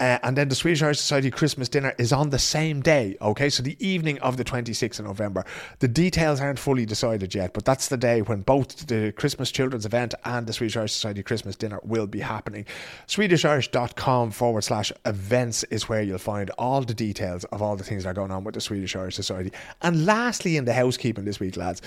Uh, 0.00 0.18
and 0.22 0.36
then 0.36 0.48
the 0.48 0.54
Swedish 0.54 0.82
Irish 0.82 0.98
Society 0.98 1.30
Christmas 1.30 1.68
dinner 1.68 1.94
is 1.98 2.10
on 2.12 2.30
the 2.30 2.38
same 2.38 2.80
day. 2.80 3.16
Okay, 3.20 3.50
so 3.50 3.62
the 3.62 3.76
evening 3.86 4.18
of 4.20 4.38
the 4.38 4.44
26th 4.44 4.98
of 4.98 5.04
November. 5.04 5.44
The 5.80 5.88
details 5.88 6.40
aren't 6.40 6.58
fully 6.58 6.86
decided 6.86 7.34
yet, 7.34 7.52
but 7.52 7.66
that's 7.66 7.88
the 7.88 7.98
day 7.98 8.22
when 8.22 8.40
both 8.40 8.86
the 8.86 9.12
Christmas 9.12 9.50
Children's 9.50 9.84
event 9.84 10.14
and 10.24 10.46
the 10.46 10.54
Swedish 10.54 10.76
Irish 10.76 10.92
Society 10.92 11.22
Christmas 11.22 11.54
dinner 11.54 11.80
will 11.82 12.06
be 12.06 12.20
happening. 12.20 12.64
SwedishIrish.com 13.08 14.30
forward 14.30 14.62
slash 14.62 14.90
events 15.04 15.64
is 15.64 15.88
where 15.88 16.02
you'll 16.02 16.18
find 16.18 16.50
all 16.58 16.80
the 16.80 16.94
details 16.94 17.44
of 17.44 17.60
all 17.60 17.76
the 17.76 17.84
things 17.84 18.04
that 18.04 18.10
are 18.10 18.14
going 18.14 18.30
on 18.30 18.42
with 18.42 18.54
the 18.54 18.60
Swedish 18.60 18.96
Irish 18.96 19.16
Society. 19.16 19.52
And 19.82 20.06
lastly, 20.06 20.56
in 20.56 20.64
the 20.64 20.72
housekeeping 20.72 21.26
this 21.26 21.40
week, 21.40 21.58
lads, 21.58 21.82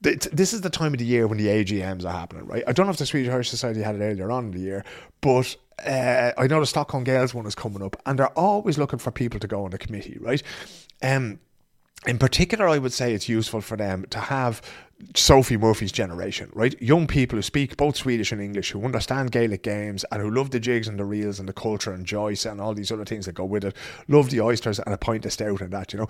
this 0.00 0.52
is 0.52 0.60
the 0.60 0.70
time 0.70 0.92
of 0.92 0.98
the 0.98 1.04
year 1.04 1.26
when 1.26 1.38
the 1.38 1.46
AGMs 1.46 2.04
are 2.04 2.12
happening, 2.12 2.46
right? 2.46 2.62
I 2.66 2.72
don't 2.72 2.86
know 2.86 2.92
if 2.92 2.98
the 2.98 3.06
Swedish 3.06 3.32
Irish 3.32 3.50
Society 3.50 3.82
had 3.82 3.96
it 3.96 4.00
earlier 4.00 4.30
on 4.30 4.46
in 4.46 4.50
the 4.52 4.60
year, 4.60 4.84
but 5.20 5.56
uh, 5.84 6.32
I 6.38 6.46
know 6.46 6.60
the 6.60 6.66
Stockholm 6.66 7.04
Gaels 7.04 7.34
one 7.34 7.46
is 7.46 7.54
coming 7.54 7.82
up, 7.82 8.00
and 8.06 8.18
they're 8.18 8.38
always 8.38 8.78
looking 8.78 8.98
for 8.98 9.10
people 9.10 9.40
to 9.40 9.46
go 9.46 9.64
on 9.64 9.70
the 9.70 9.78
committee, 9.78 10.18
right? 10.20 10.42
Um, 11.02 11.40
in 12.06 12.18
particular, 12.18 12.68
I 12.68 12.78
would 12.78 12.92
say 12.92 13.12
it's 13.12 13.28
useful 13.28 13.60
for 13.60 13.76
them 13.76 14.06
to 14.10 14.18
have 14.18 14.62
Sophie 15.14 15.56
Murphy's 15.56 15.92
generation, 15.92 16.50
right? 16.54 16.80
Young 16.82 17.06
people 17.06 17.36
who 17.36 17.42
speak 17.42 17.76
both 17.76 17.96
Swedish 17.96 18.32
and 18.32 18.40
English, 18.40 18.72
who 18.72 18.84
understand 18.84 19.30
Gaelic 19.30 19.62
games 19.62 20.04
and 20.10 20.20
who 20.20 20.30
love 20.30 20.50
the 20.50 20.58
jigs 20.58 20.88
and 20.88 20.98
the 20.98 21.04
reels 21.04 21.38
and 21.38 21.48
the 21.48 21.52
culture 21.52 21.92
and 21.92 22.04
Joyce 22.04 22.44
and 22.44 22.60
all 22.60 22.74
these 22.74 22.90
other 22.90 23.04
things 23.04 23.26
that 23.26 23.34
go 23.34 23.44
with 23.44 23.64
it. 23.64 23.76
Love 24.08 24.30
the 24.30 24.40
oysters 24.40 24.80
and 24.80 24.92
a 24.92 24.98
pint 24.98 25.24
of 25.24 25.32
stout 25.32 25.60
and 25.60 25.72
that, 25.72 25.92
you 25.92 26.00
know. 26.00 26.08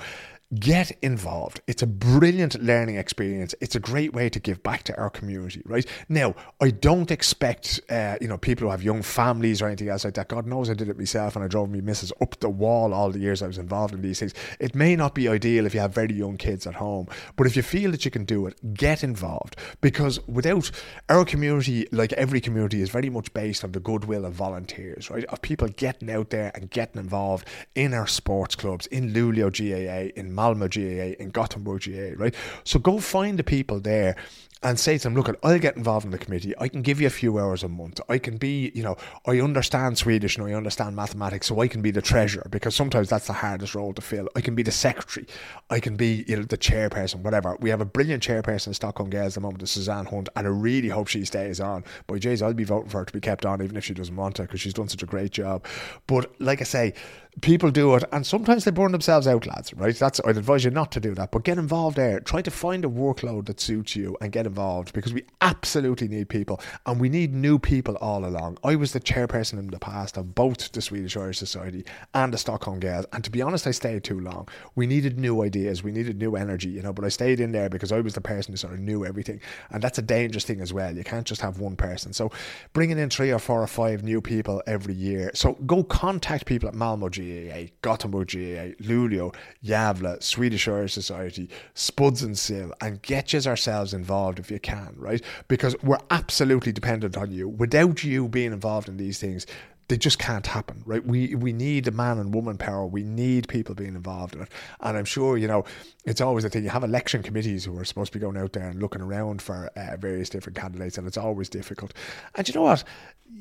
Get 0.54 0.92
involved. 1.02 1.60
It's 1.66 1.82
a 1.82 1.86
brilliant 1.86 2.62
learning 2.62 2.96
experience. 2.96 3.54
It's 3.60 3.74
a 3.74 3.80
great 3.80 4.14
way 4.14 4.30
to 4.30 4.40
give 4.40 4.62
back 4.62 4.82
to 4.84 4.96
our 4.96 5.10
community, 5.10 5.60
right? 5.66 5.84
Now, 6.08 6.34
I 6.58 6.70
don't 6.70 7.10
expect, 7.10 7.80
uh, 7.90 8.16
you 8.22 8.28
know, 8.28 8.38
people 8.38 8.64
who 8.64 8.70
have 8.70 8.82
young 8.82 9.02
families 9.02 9.60
or 9.60 9.66
anything 9.66 9.90
else 9.90 10.06
like 10.06 10.14
that. 10.14 10.28
God 10.28 10.46
knows 10.46 10.70
I 10.70 10.74
did 10.74 10.88
it 10.88 10.96
myself 10.96 11.36
and 11.36 11.44
I 11.44 11.48
drove 11.48 11.68
me 11.68 11.82
missus 11.82 12.12
up 12.22 12.40
the 12.40 12.48
wall 12.48 12.94
all 12.94 13.10
the 13.10 13.18
years 13.18 13.42
I 13.42 13.46
was 13.46 13.58
involved 13.58 13.92
in 13.92 14.00
these 14.00 14.20
things. 14.20 14.32
It 14.58 14.74
may 14.74 14.96
not 14.96 15.14
be 15.14 15.28
ideal 15.28 15.66
if 15.66 15.74
you 15.74 15.80
have 15.80 15.92
very 15.92 16.14
young 16.14 16.38
kids 16.38 16.66
at 16.66 16.76
home, 16.76 17.08
but 17.36 17.46
if 17.46 17.54
you 17.54 17.62
feel 17.62 17.90
that 17.90 18.06
you 18.06 18.10
can 18.10 18.24
do 18.24 18.46
it, 18.46 18.56
get 18.78 19.04
involved 19.04 19.56
because 19.82 20.26
without 20.26 20.70
our 21.10 21.24
community, 21.24 21.86
like 21.92 22.14
every 22.14 22.40
community, 22.40 22.80
is 22.80 22.88
very 22.88 23.10
much 23.10 23.32
based 23.34 23.62
on 23.64 23.72
the 23.72 23.80
goodwill 23.80 24.24
of 24.24 24.32
volunteers, 24.32 25.10
right? 25.10 25.24
Of 25.26 25.42
people 25.42 25.68
getting 25.68 26.10
out 26.10 26.30
there 26.30 26.50
and 26.54 26.70
getting 26.70 27.00
involved 27.00 27.46
in 27.74 27.92
our 27.92 28.06
sports 28.06 28.54
clubs, 28.54 28.86
in 28.86 29.12
Luleå 29.12 29.50
GAA, 29.52 30.12
in 30.18 30.34
Malmo 30.34 30.68
GAA, 30.68 31.14
in 31.22 31.30
Gothenburg 31.30 31.82
GAA, 31.82 32.14
right? 32.16 32.34
So 32.64 32.78
go 32.78 32.98
find 32.98 33.38
the 33.38 33.44
people 33.44 33.80
there 33.80 34.16
and 34.62 34.78
say 34.78 34.98
to 34.98 35.04
them, 35.04 35.14
look, 35.14 35.28
I'll 35.42 35.58
get 35.58 35.76
involved 35.76 36.04
in 36.04 36.10
the 36.10 36.18
committee. 36.18 36.54
I 36.58 36.68
can 36.68 36.82
give 36.82 37.00
you 37.00 37.06
a 37.06 37.10
few 37.10 37.38
hours 37.38 37.62
a 37.62 37.68
month. 37.68 38.00
I 38.08 38.18
can 38.18 38.36
be, 38.36 38.72
you 38.74 38.82
know, 38.82 38.96
I 39.26 39.40
understand 39.40 39.98
Swedish 39.98 40.36
and 40.36 40.46
I 40.46 40.54
understand 40.54 40.96
mathematics, 40.96 41.46
so 41.46 41.60
I 41.60 41.68
can 41.68 41.82
be 41.82 41.90
the 41.90 42.02
treasurer 42.02 42.46
because 42.50 42.74
sometimes 42.74 43.08
that's 43.08 43.26
the 43.26 43.32
hardest 43.32 43.74
role 43.74 43.92
to 43.94 44.02
fill. 44.02 44.28
I 44.34 44.40
can 44.40 44.54
be 44.54 44.62
the 44.62 44.72
secretary. 44.72 45.26
I 45.70 45.80
can 45.80 45.96
be, 45.96 46.24
you 46.26 46.36
know, 46.36 46.42
the 46.42 46.58
chairperson, 46.58 47.22
whatever. 47.22 47.56
We 47.60 47.70
have 47.70 47.80
a 47.80 47.84
brilliant 47.84 48.22
chairperson 48.22 48.68
in 48.68 48.74
Stockholm 48.74 49.10
Gaels 49.10 49.28
at 49.28 49.34
the 49.34 49.40
moment, 49.40 49.68
Suzanne 49.68 50.06
Hunt, 50.06 50.28
and 50.34 50.46
I 50.46 50.50
really 50.50 50.88
hope 50.88 51.08
she 51.08 51.24
stays 51.24 51.60
on. 51.60 51.84
But 52.06 52.20
Jays, 52.20 52.42
I'll 52.42 52.54
be 52.54 52.64
voting 52.64 52.90
for 52.90 52.98
her 52.98 53.04
to 53.04 53.12
be 53.12 53.20
kept 53.20 53.46
on, 53.46 53.62
even 53.62 53.76
if 53.76 53.84
she 53.84 53.94
doesn't 53.94 54.16
want 54.16 54.36
to, 54.36 54.42
because 54.42 54.60
she's 54.60 54.74
done 54.74 54.88
such 54.88 55.02
a 55.02 55.06
great 55.06 55.30
job. 55.30 55.64
But 56.06 56.32
like 56.40 56.60
I 56.60 56.64
say, 56.64 56.94
people 57.40 57.70
do 57.70 57.94
it 57.94 58.04
and 58.12 58.26
sometimes 58.26 58.64
they 58.64 58.70
burn 58.70 58.92
themselves 58.92 59.26
out 59.26 59.46
lads 59.46 59.72
right 59.74 59.96
that's 59.96 60.20
i'd 60.24 60.36
advise 60.36 60.64
you 60.64 60.70
not 60.70 60.90
to 60.90 60.98
do 60.98 61.14
that 61.14 61.30
but 61.30 61.44
get 61.44 61.58
involved 61.58 61.96
there 61.96 62.20
try 62.20 62.42
to 62.42 62.50
find 62.50 62.84
a 62.84 62.88
workload 62.88 63.46
that 63.46 63.60
suits 63.60 63.94
you 63.94 64.16
and 64.20 64.32
get 64.32 64.46
involved 64.48 64.92
because 64.92 65.14
we 65.14 65.24
absolutely 65.40 66.08
need 66.08 66.28
people 66.28 66.60
and 66.86 67.00
we 67.00 67.08
need 67.08 67.32
new 67.32 67.58
people 67.58 67.96
all 67.96 68.24
along. 68.24 68.58
I 68.64 68.74
was 68.74 68.92
the 68.92 69.00
chairperson 69.00 69.58
in 69.58 69.68
the 69.68 69.78
past 69.78 70.16
of 70.16 70.34
both 70.34 70.72
the 70.72 70.82
swedish 70.82 71.16
irish 71.16 71.38
society 71.38 71.84
and 72.14 72.32
the 72.32 72.38
stockholm 72.38 72.80
Gaels 72.80 73.06
and 73.12 73.22
to 73.24 73.30
be 73.30 73.42
honest 73.42 73.66
i 73.66 73.70
stayed 73.70 74.02
too 74.04 74.20
long. 74.20 74.48
We 74.74 74.86
needed 74.86 75.18
new 75.18 75.42
ideas. 75.44 75.84
We 75.84 75.92
needed 75.92 76.18
new 76.18 76.34
energy 76.34 76.70
you 76.70 76.82
know 76.82 76.92
but 76.92 77.04
i 77.04 77.08
stayed 77.08 77.40
in 77.40 77.52
there 77.52 77.68
because 77.68 77.92
i 77.92 78.00
was 78.00 78.14
the 78.14 78.20
person 78.20 78.52
who 78.52 78.56
sort 78.56 78.74
of 78.74 78.80
knew 78.80 79.04
everything. 79.04 79.40
And 79.70 79.82
that's 79.82 79.98
a 79.98 80.02
dangerous 80.02 80.44
thing 80.44 80.60
as 80.60 80.72
well. 80.72 80.96
You 80.96 81.04
can't 81.04 81.26
just 81.26 81.40
have 81.40 81.60
one 81.60 81.76
person. 81.76 82.12
So 82.12 82.30
bringing 82.72 82.98
in 82.98 83.10
three 83.10 83.30
or 83.30 83.38
four 83.38 83.62
or 83.62 83.66
five 83.66 84.02
new 84.02 84.20
people 84.20 84.62
every 84.66 84.94
year. 84.94 85.30
So 85.34 85.52
go 85.66 85.84
contact 85.84 86.46
people 86.46 86.68
at 86.68 86.74
malmo 86.74 87.08
GAA, 87.08 87.70
Gothenburg 87.82 88.28
GAA, 88.28 88.74
Luleå, 88.82 89.34
Gävle, 89.64 90.22
Swedish 90.22 90.66
Irish 90.68 90.94
Society, 90.94 91.48
Spuds 91.74 92.22
and 92.22 92.38
Sill, 92.38 92.72
and 92.80 93.02
get 93.02 93.32
yourselves 93.32 93.94
involved 93.94 94.37
if 94.38 94.50
you 94.50 94.58
can, 94.58 94.94
right? 94.96 95.22
Because 95.48 95.76
we're 95.82 95.98
absolutely 96.10 96.72
dependent 96.72 97.16
on 97.16 97.30
you. 97.30 97.48
Without 97.48 98.04
you 98.04 98.28
being 98.28 98.52
involved 98.52 98.88
in 98.88 98.96
these 98.96 99.18
things, 99.18 99.46
they 99.88 99.96
just 99.96 100.18
can't 100.18 100.46
happen, 100.46 100.82
right? 100.84 101.04
We 101.04 101.34
we 101.34 101.52
need 101.52 101.92
man 101.94 102.18
and 102.18 102.34
woman 102.34 102.58
power. 102.58 102.86
We 102.86 103.02
need 103.02 103.48
people 103.48 103.74
being 103.74 103.94
involved 103.94 104.34
in 104.34 104.42
it. 104.42 104.48
And 104.80 104.96
I'm 104.96 105.06
sure, 105.06 105.38
you 105.38 105.48
know, 105.48 105.64
it's 106.04 106.20
always 106.20 106.44
a 106.44 106.50
thing. 106.50 106.64
You 106.64 106.70
have 106.70 106.84
election 106.84 107.22
committees 107.22 107.64
who 107.64 107.76
are 107.78 107.84
supposed 107.84 108.12
to 108.12 108.18
be 108.18 108.22
going 108.22 108.36
out 108.36 108.52
there 108.52 108.68
and 108.68 108.80
looking 108.80 109.00
around 109.00 109.40
for 109.42 109.70
uh, 109.76 109.96
various 109.96 110.28
different 110.28 110.58
candidates, 110.58 110.98
and 110.98 111.06
it's 111.06 111.16
always 111.16 111.48
difficult. 111.48 111.94
And 112.34 112.46
you 112.46 112.54
know 112.54 112.62
what? 112.62 112.84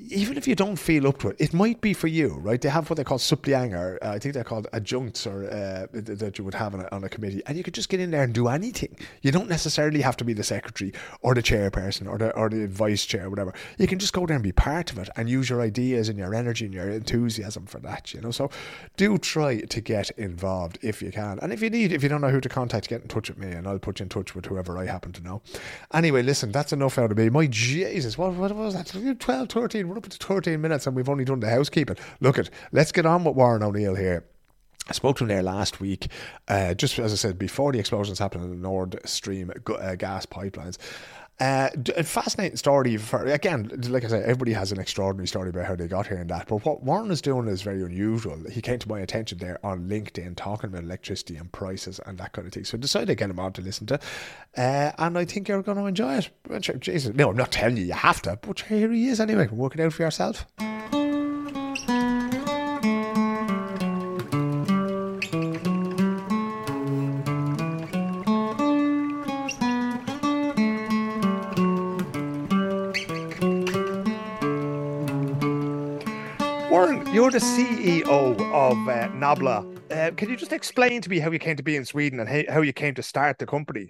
even 0.09 0.37
if 0.37 0.47
you 0.47 0.55
don't 0.55 0.75
feel 0.75 1.07
up 1.07 1.17
to 1.19 1.29
it, 1.29 1.37
it 1.39 1.53
might 1.53 1.79
be 1.79 1.93
for 1.93 2.07
you, 2.07 2.37
right? 2.39 2.59
They 2.59 2.69
have 2.69 2.89
what 2.89 2.97
they 2.97 3.03
call 3.03 3.17
suppleanter. 3.17 3.97
Uh, 4.01 4.09
I 4.09 4.19
think 4.19 4.33
they're 4.33 4.43
called 4.43 4.67
adjuncts 4.73 5.25
or 5.25 5.45
uh, 5.45 5.87
that 5.93 6.37
you 6.37 6.43
would 6.43 6.53
have 6.53 6.73
on 6.73 6.81
a, 6.81 6.89
on 6.91 7.03
a, 7.03 7.09
committee, 7.09 7.41
and 7.45 7.57
you 7.57 7.63
could 7.63 7.73
just 7.73 7.89
get 7.89 7.99
in 7.99 8.11
there 8.11 8.23
and 8.23 8.33
do 8.33 8.47
anything. 8.47 8.97
You 9.21 9.31
don't 9.31 9.49
necessarily 9.49 10.01
have 10.01 10.17
to 10.17 10.25
be 10.25 10.33
the 10.33 10.43
secretary 10.43 10.93
or 11.21 11.33
the 11.33 11.41
chairperson 11.41 12.09
or 12.09 12.17
the 12.17 12.35
or 12.35 12.49
the 12.49 12.67
vice 12.67 13.05
chair, 13.05 13.25
or 13.25 13.29
whatever. 13.29 13.53
You 13.77 13.87
can 13.87 13.99
just 13.99 14.13
go 14.13 14.25
there 14.25 14.35
and 14.35 14.43
be 14.43 14.51
part 14.51 14.91
of 14.91 14.97
it 14.97 15.09
and 15.15 15.29
use 15.29 15.49
your 15.49 15.61
ideas 15.61 16.09
and 16.09 16.17
your 16.17 16.35
energy 16.37 16.65
and 16.65 16.73
your 16.73 16.89
enthusiasm 16.89 17.65
for 17.65 17.79
that. 17.79 18.13
You 18.13 18.21
know, 18.21 18.31
so 18.31 18.49
do 18.95 19.17
try 19.17 19.61
to 19.61 19.81
get 19.81 20.09
involved 20.11 20.79
if 20.81 21.01
you 21.01 21.11
can, 21.11 21.39
and 21.41 21.51
if 21.51 21.61
you 21.61 21.69
need, 21.69 21.91
if 21.91 22.03
you 22.03 22.09
don't 22.09 22.21
know 22.21 22.29
who 22.29 22.41
to 22.41 22.49
contact, 22.49 22.87
get 22.87 23.01
in 23.01 23.07
touch 23.09 23.29
with 23.29 23.37
me, 23.37 23.51
and 23.51 23.67
I'll 23.67 23.79
put 23.79 23.99
you 23.99 24.03
in 24.03 24.09
touch 24.09 24.35
with 24.35 24.45
whoever 24.45 24.77
I 24.77 24.85
happen 24.85 25.11
to 25.13 25.21
know. 25.21 25.41
Anyway, 25.93 26.21
listen, 26.23 26.51
that's 26.51 26.71
enough 26.71 26.97
out 26.97 27.11
of 27.11 27.17
me. 27.17 27.29
My 27.29 27.47
Jesus, 27.47 28.17
what 28.17 28.33
what 28.33 28.55
was 28.55 28.73
that? 28.73 28.87
12, 29.19 29.49
13 29.49 29.67
13, 29.67 29.89
we're 29.89 29.97
up 29.97 30.07
to 30.07 30.17
13 30.17 30.61
minutes 30.61 30.87
and 30.87 30.95
we've 30.95 31.09
only 31.09 31.25
done 31.25 31.39
the 31.39 31.49
housekeeping. 31.49 31.97
Look 32.19 32.37
at, 32.37 32.49
let's 32.71 32.91
get 32.91 33.05
on 33.05 33.23
with 33.23 33.35
Warren 33.35 33.63
O'Neill 33.63 33.95
here. 33.95 34.23
I 34.89 34.93
spoke 34.93 35.17
to 35.17 35.25
him 35.25 35.27
there 35.27 35.43
last 35.43 35.81
week, 35.81 36.07
uh, 36.47 36.73
just 36.73 36.97
as 36.99 37.11
I 37.11 37.17
said, 37.17 37.37
before 37.37 37.73
the 37.73 37.79
explosions 37.79 38.19
happened 38.19 38.45
in 38.45 38.49
the 38.51 38.55
Nord 38.55 38.97
Stream 39.03 39.51
uh, 39.67 39.95
gas 39.95 40.25
pipelines. 40.25 40.77
Uh, 41.39 41.69
a 41.95 42.03
fascinating 42.03 42.57
story 42.57 42.97
for 42.97 43.23
again, 43.25 43.69
like 43.89 44.03
I 44.03 44.07
said, 44.07 44.23
everybody 44.23 44.53
has 44.53 44.71
an 44.71 44.79
extraordinary 44.79 45.27
story 45.27 45.49
about 45.49 45.65
how 45.65 45.75
they 45.75 45.87
got 45.87 46.07
here 46.07 46.17
and 46.17 46.29
that. 46.31 46.47
But 46.47 46.65
what 46.65 46.81
Warren 46.81 47.11
is 47.11 47.21
doing 47.21 47.47
is 47.47 47.61
very 47.61 47.83
unusual. 47.83 48.41
He 48.49 48.59
came 48.59 48.79
to 48.79 48.89
my 48.89 49.01
attention 49.01 49.37
there 49.37 49.59
on 49.63 49.87
LinkedIn 49.87 50.35
talking 50.35 50.71
about 50.71 50.83
electricity 50.83 51.35
and 51.35 51.51
prices 51.51 51.99
and 52.07 52.17
that 52.17 52.33
kind 52.33 52.47
of 52.47 52.53
thing. 52.53 52.63
So 52.63 52.75
I 52.77 52.81
decided 52.81 53.07
to 53.07 53.15
get 53.15 53.29
him 53.29 53.39
on 53.39 53.53
to 53.53 53.61
listen 53.61 53.85
to, 53.87 53.99
uh, 54.57 54.91
and 54.97 55.15
I 55.15 55.25
think 55.25 55.47
you're 55.47 55.61
going 55.61 55.77
to 55.77 55.85
enjoy 55.85 56.17
it. 56.17 56.79
Jesus, 56.79 57.13
no, 57.13 57.29
I'm 57.29 57.37
not 57.37 57.51
telling 57.51 57.77
you 57.77 57.83
you 57.83 57.93
have 57.93 58.21
to, 58.23 58.39
but 58.41 58.61
here 58.61 58.91
he 58.91 59.09
is 59.09 59.19
anyway. 59.19 59.47
Work 59.47 59.75
it 59.75 59.81
out 59.81 59.93
for 59.93 60.01
yourself. 60.01 60.47
Warren, 76.69 77.07
you're 77.13 77.31
the 77.31 77.37
CEO 77.37 78.05
of 78.51 78.77
uh, 78.89 79.07
Nabla. 79.13 79.65
Uh, 79.89 80.11
can 80.15 80.29
you 80.29 80.35
just 80.35 80.51
explain 80.51 80.99
to 81.01 81.09
me 81.09 81.17
how 81.19 81.31
you 81.31 81.39
came 81.39 81.55
to 81.55 81.63
be 81.63 81.77
in 81.77 81.85
Sweden 81.85 82.19
and 82.19 82.49
how, 82.49 82.61
you 82.61 82.73
came 82.73 82.93
to 82.95 83.01
start 83.01 83.39
the 83.39 83.45
company? 83.45 83.89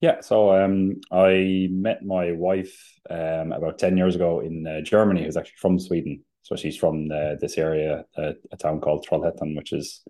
Yeah, 0.00 0.20
so 0.20 0.52
um, 0.52 1.00
I 1.12 1.68
met 1.70 2.04
my 2.04 2.32
wife 2.32 2.76
um, 3.08 3.52
about 3.52 3.78
10 3.78 3.96
years 3.96 4.16
ago 4.16 4.40
in 4.40 4.66
uh, 4.66 4.80
Germany, 4.80 5.22
who's 5.22 5.36
actually 5.36 5.54
from 5.58 5.78
Sweden. 5.78 6.24
So 6.42 6.56
she's 6.56 6.76
from 6.76 7.12
uh, 7.12 7.36
this 7.40 7.56
area, 7.58 8.04
uh, 8.18 8.32
a 8.50 8.56
town 8.56 8.80
called 8.80 9.06
Trollhättan, 9.06 9.56
which 9.56 9.72
is 9.72 10.02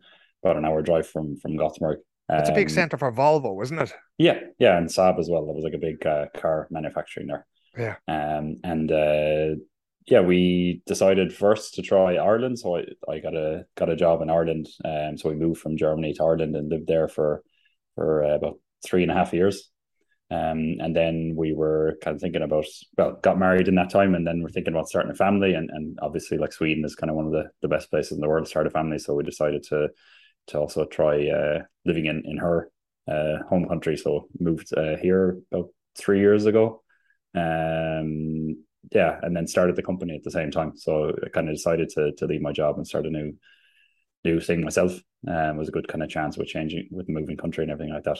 about 0.42 0.56
an 0.56 0.64
hour 0.64 0.80
drive 0.80 1.06
from, 1.06 1.36
from 1.36 1.54
Gothenburg. 1.58 1.98
It's 2.30 2.48
um, 2.48 2.54
a 2.54 2.56
big 2.56 2.68
um, 2.68 2.74
centre 2.74 2.96
for 2.96 3.12
Volvo, 3.12 3.62
isn't 3.62 3.78
it? 3.78 3.92
Yeah, 4.16 4.40
yeah, 4.58 4.78
and 4.78 4.88
Saab 4.88 5.18
as 5.18 5.28
well. 5.30 5.44
There 5.44 5.54
was 5.54 5.64
like 5.64 5.74
a 5.74 5.78
big 5.78 6.04
uh, 6.06 6.26
car 6.34 6.66
manufacturing 6.70 7.26
there. 7.26 7.46
Yeah. 7.76 7.96
Um, 8.08 8.56
and 8.64 8.90
uh, 8.90 9.60
yeah, 10.06 10.20
we 10.20 10.82
decided 10.86 11.34
first 11.34 11.74
to 11.74 11.82
try 11.82 12.16
Ireland. 12.16 12.58
So 12.58 12.76
I, 12.76 12.84
I 13.08 13.18
got 13.20 13.34
a 13.34 13.64
got 13.74 13.88
a 13.88 13.96
job 13.96 14.20
in 14.20 14.30
Ireland. 14.30 14.68
Um, 14.84 15.16
so 15.16 15.30
we 15.30 15.36
moved 15.36 15.60
from 15.60 15.76
Germany 15.76 16.12
to 16.14 16.24
Ireland 16.24 16.54
and 16.56 16.68
lived 16.70 16.86
there 16.86 17.08
for 17.08 17.42
for 17.94 18.24
uh, 18.24 18.34
about 18.34 18.58
three 18.84 19.02
and 19.02 19.10
a 19.10 19.14
half 19.14 19.32
years. 19.32 19.70
Um, 20.30 20.76
and 20.80 20.94
then 20.96 21.34
we 21.36 21.52
were 21.54 21.96
kind 22.02 22.16
of 22.16 22.20
thinking 22.20 22.42
about 22.42 22.66
well, 22.98 23.18
got 23.22 23.38
married 23.38 23.68
in 23.68 23.76
that 23.76 23.90
time, 23.90 24.14
and 24.14 24.26
then 24.26 24.42
we're 24.42 24.50
thinking 24.50 24.74
about 24.74 24.88
starting 24.88 25.12
a 25.12 25.14
family. 25.14 25.54
And 25.54 25.70
and 25.70 25.98
obviously, 26.02 26.38
like 26.38 26.52
Sweden 26.52 26.84
is 26.84 26.96
kind 26.96 27.10
of 27.10 27.16
one 27.16 27.26
of 27.26 27.32
the 27.32 27.50
the 27.62 27.68
best 27.68 27.90
places 27.90 28.12
in 28.12 28.20
the 28.20 28.28
world 28.28 28.44
to 28.44 28.50
start 28.50 28.66
a 28.66 28.70
family. 28.70 28.98
So 28.98 29.14
we 29.14 29.22
decided 29.24 29.62
to 29.64 29.88
to 30.48 30.58
also 30.58 30.84
try 30.84 31.28
uh, 31.28 31.62
living 31.86 32.06
in 32.06 32.22
in 32.26 32.36
her 32.38 32.70
uh, 33.08 33.38
home 33.48 33.68
country. 33.68 33.96
So 33.96 34.28
moved 34.38 34.76
uh, 34.76 34.96
here 34.96 35.38
about 35.50 35.70
three 35.96 36.20
years 36.20 36.44
ago. 36.44 36.82
Um, 37.34 38.64
yeah, 38.92 39.18
and 39.22 39.36
then 39.36 39.46
started 39.46 39.76
the 39.76 39.82
company 39.82 40.14
at 40.14 40.22
the 40.22 40.30
same 40.30 40.50
time. 40.50 40.72
So 40.76 41.14
I 41.24 41.28
kind 41.28 41.48
of 41.48 41.54
decided 41.54 41.88
to 41.90 42.12
to 42.12 42.26
leave 42.26 42.42
my 42.42 42.52
job 42.52 42.76
and 42.76 42.86
start 42.86 43.06
a 43.06 43.10
new 43.10 43.32
new 44.24 44.40
thing 44.40 44.62
myself. 44.62 45.00
Um, 45.26 45.56
was 45.56 45.68
a 45.68 45.72
good 45.72 45.88
kind 45.88 46.02
of 46.02 46.10
chance 46.10 46.36
with 46.36 46.48
changing 46.48 46.88
with 46.90 47.08
moving 47.08 47.36
country 47.36 47.64
and 47.64 47.72
everything 47.72 47.94
like 47.94 48.04
that. 48.04 48.18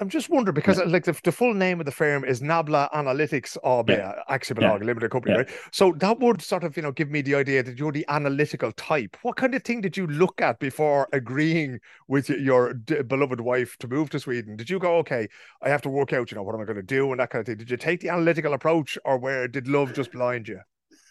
I'm 0.00 0.08
just 0.08 0.28
wondering 0.28 0.54
because 0.54 0.78
yeah. 0.78 0.84
Uh, 0.84 0.88
like 0.88 1.04
the, 1.04 1.18
the, 1.24 1.32
full 1.32 1.54
name 1.54 1.80
of 1.80 1.86
the 1.86 1.92
firm 1.92 2.24
is 2.24 2.40
Nabla 2.40 2.90
Analytics 2.92 3.56
AB 3.64 3.92
yeah. 3.92 4.12
Uh, 4.28 4.36
Aktiebolag 4.38 4.80
yeah. 4.80 4.86
Limited 4.86 5.10
Company, 5.10 5.32
yeah. 5.32 5.38
right? 5.38 5.50
So 5.72 5.92
that 5.98 6.18
would 6.20 6.42
sort 6.42 6.64
of 6.64 6.76
you 6.76 6.82
know 6.82 6.92
give 6.92 7.10
me 7.10 7.22
the 7.22 7.34
idea 7.34 7.62
that 7.62 7.78
you're 7.78 7.92
the 7.92 8.04
analytical 8.08 8.72
type. 8.72 9.16
What 9.22 9.36
kind 9.36 9.54
of 9.54 9.62
thing 9.62 9.80
did 9.80 9.96
you 9.96 10.06
look 10.06 10.40
at 10.42 10.58
before 10.58 11.08
agreeing 11.12 11.80
with 12.08 12.28
your 12.28 12.74
d- 12.74 13.02
beloved 13.02 13.40
wife 13.40 13.76
to 13.78 13.88
move 13.88 14.10
to 14.10 14.20
Sweden? 14.20 14.56
Did 14.56 14.68
you 14.68 14.78
go, 14.78 14.96
okay, 14.98 15.28
I 15.62 15.68
have 15.68 15.82
to 15.82 15.88
work 15.88 16.12
out, 16.12 16.30
you 16.30 16.36
know, 16.36 16.42
what 16.42 16.54
am 16.54 16.60
I 16.60 16.64
going 16.64 16.76
to 16.76 16.82
do 16.82 17.10
and 17.10 17.20
that 17.20 17.30
kind 17.30 17.40
of 17.40 17.46
thing? 17.46 17.56
Did 17.56 17.70
you 17.70 17.76
take 17.76 18.00
the 18.00 18.10
analytical 18.10 18.52
approach, 18.52 18.98
or 19.04 19.18
where 19.18 19.48
did 19.48 19.68
love 19.68 19.94
just 19.94 20.12
blind 20.12 20.48
you? 20.48 20.60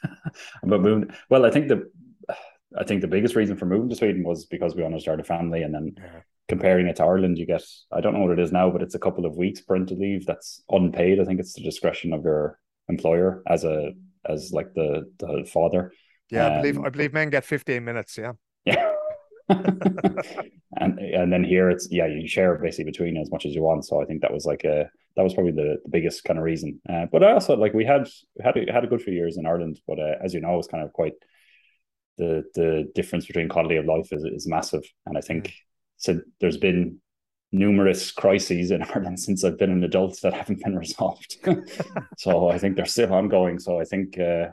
About 0.63 0.81
moving, 0.81 1.09
well, 1.29 1.45
I 1.45 1.51
think 1.51 1.69
the 1.69 1.89
I 2.77 2.83
think 2.83 3.01
the 3.01 3.07
biggest 3.07 3.35
reason 3.35 3.55
for 3.55 3.65
moving 3.65 3.89
to 3.89 3.95
Sweden 3.95 4.23
was 4.23 4.45
because 4.45 4.75
we 4.75 4.83
wanted 4.83 4.97
to 4.97 5.01
start 5.01 5.19
a 5.19 5.23
family, 5.23 5.63
and 5.63 5.73
then 5.73 5.95
comparing 6.47 6.87
it 6.87 6.97
to 6.97 7.03
Ireland, 7.03 7.37
you 7.37 7.45
get 7.45 7.63
I 7.91 8.01
don't 8.01 8.13
know 8.13 8.21
what 8.21 8.37
it 8.37 8.39
is 8.39 8.51
now, 8.51 8.69
but 8.69 8.81
it's 8.81 8.95
a 8.95 8.99
couple 8.99 9.25
of 9.25 9.35
weeks 9.35 9.61
parental 9.61 9.97
leave 9.97 10.25
that's 10.25 10.63
unpaid. 10.69 11.19
I 11.19 11.25
think 11.25 11.39
it's 11.39 11.53
the 11.53 11.63
discretion 11.63 12.13
of 12.13 12.23
your 12.23 12.59
employer 12.89 13.43
as 13.47 13.63
a 13.63 13.93
as 14.27 14.51
like 14.51 14.73
the 14.73 15.11
the 15.19 15.49
father. 15.51 15.91
Yeah, 16.29 16.47
um, 16.47 16.53
I 16.53 16.61
believe 16.61 16.79
I 16.79 16.89
believe 16.89 17.13
men 17.13 17.29
get 17.29 17.45
fifteen 17.45 17.83
minutes. 17.83 18.17
Yeah. 18.17 18.33
Yeah. 18.65 18.89
and 20.77 20.97
and 20.97 21.31
then 21.31 21.43
here 21.43 21.69
it's 21.69 21.87
yeah 21.91 22.07
you 22.07 22.27
share 22.27 22.55
basically 22.55 22.85
between 22.85 23.15
as 23.17 23.29
much 23.29 23.45
as 23.45 23.53
you 23.53 23.61
want. 23.61 23.85
So 23.85 24.01
I 24.01 24.05
think 24.05 24.21
that 24.21 24.33
was 24.33 24.43
like 24.43 24.63
a 24.63 24.89
that 25.15 25.23
was 25.23 25.35
probably 25.35 25.51
the, 25.51 25.77
the 25.83 25.89
biggest 25.89 26.23
kind 26.23 26.39
of 26.39 26.45
reason. 26.45 26.81
Uh, 26.89 27.05
but 27.11 27.23
I 27.23 27.33
also 27.33 27.55
like 27.55 27.73
we 27.73 27.85
had 27.85 28.09
had 28.43 28.57
a, 28.57 28.71
had 28.71 28.83
a 28.83 28.87
good 28.87 29.03
few 29.03 29.13
years 29.13 29.37
in 29.37 29.45
Ireland, 29.45 29.79
but 29.87 29.99
uh, 29.99 30.15
as 30.23 30.33
you 30.33 30.41
know, 30.41 30.57
it's 30.57 30.67
kind 30.67 30.83
of 30.83 30.93
quite 30.93 31.13
the 32.17 32.43
the 32.55 32.91
difference 32.95 33.25
between 33.25 33.49
quality 33.49 33.75
of 33.75 33.85
life 33.85 34.11
is 34.11 34.23
is 34.23 34.47
massive, 34.47 34.83
and 35.05 35.17
I 35.17 35.21
think 35.21 35.53
so 35.97 36.19
there's 36.39 36.57
been 36.57 36.99
numerous 37.51 38.11
crises 38.11 38.71
in 38.71 38.81
Ireland 38.93 39.19
since 39.19 39.43
I've 39.43 39.57
been 39.57 39.71
an 39.71 39.83
adult 39.83 40.19
that 40.21 40.33
haven't 40.33 40.63
been 40.63 40.77
resolved. 40.77 41.37
so 42.17 42.49
I 42.49 42.57
think 42.57 42.75
they're 42.75 42.85
still 42.85 43.13
ongoing. 43.13 43.59
So 43.59 43.79
I 43.79 43.85
think, 43.85 44.19
uh, 44.19 44.47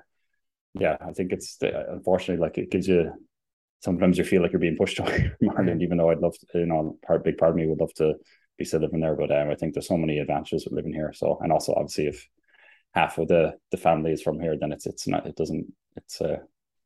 yeah, 0.75 0.97
I 1.01 1.13
think 1.13 1.33
it's 1.33 1.59
unfortunately 1.61 2.43
like 2.43 2.59
it 2.59 2.71
gives 2.71 2.89
you. 2.89 3.13
Sometimes 3.81 4.17
you 4.17 4.23
feel 4.23 4.43
like 4.43 4.53
you're 4.53 4.61
being 4.61 4.77
pushed 4.77 4.99
away 5.01 5.33
from 5.39 5.51
Ireland, 5.51 5.83
even 5.83 5.99
though 5.99 6.11
I'd 6.11 6.21
love 6.21 6.37
to, 6.39 6.59
you 6.61 6.67
know, 6.67 6.99
part 7.05 7.25
big 7.25 7.37
part 7.37 7.51
of 7.51 7.57
me 7.57 7.67
would 7.67 7.81
love 7.81 7.93
to 7.95 8.15
be 8.57 8.65
still 8.65 8.81
living 8.81 9.01
there. 9.01 9.17
But 9.17 9.33
um, 9.33 9.51
I 9.51 9.57
think 9.57 9.75
there's 9.75 9.89
so 9.89 9.97
many 9.97 10.19
advantages 10.19 10.65
with 10.65 10.75
living 10.75 10.93
here. 10.93 11.13
So 11.13 11.39
and 11.43 11.53
also 11.53 11.75
obviously 11.75 12.07
if 12.07 12.29
half 12.95 13.19
of 13.19 13.29
the 13.29 13.55
the 13.71 13.77
family 13.77 14.13
is 14.13 14.23
from 14.23 14.39
here, 14.41 14.57
then 14.59 14.73
it's 14.73 14.87
it's 14.87 15.09
not 15.09 15.27
it 15.27 15.37
doesn't 15.37 15.67
it's 15.97 16.21
uh, 16.21 16.39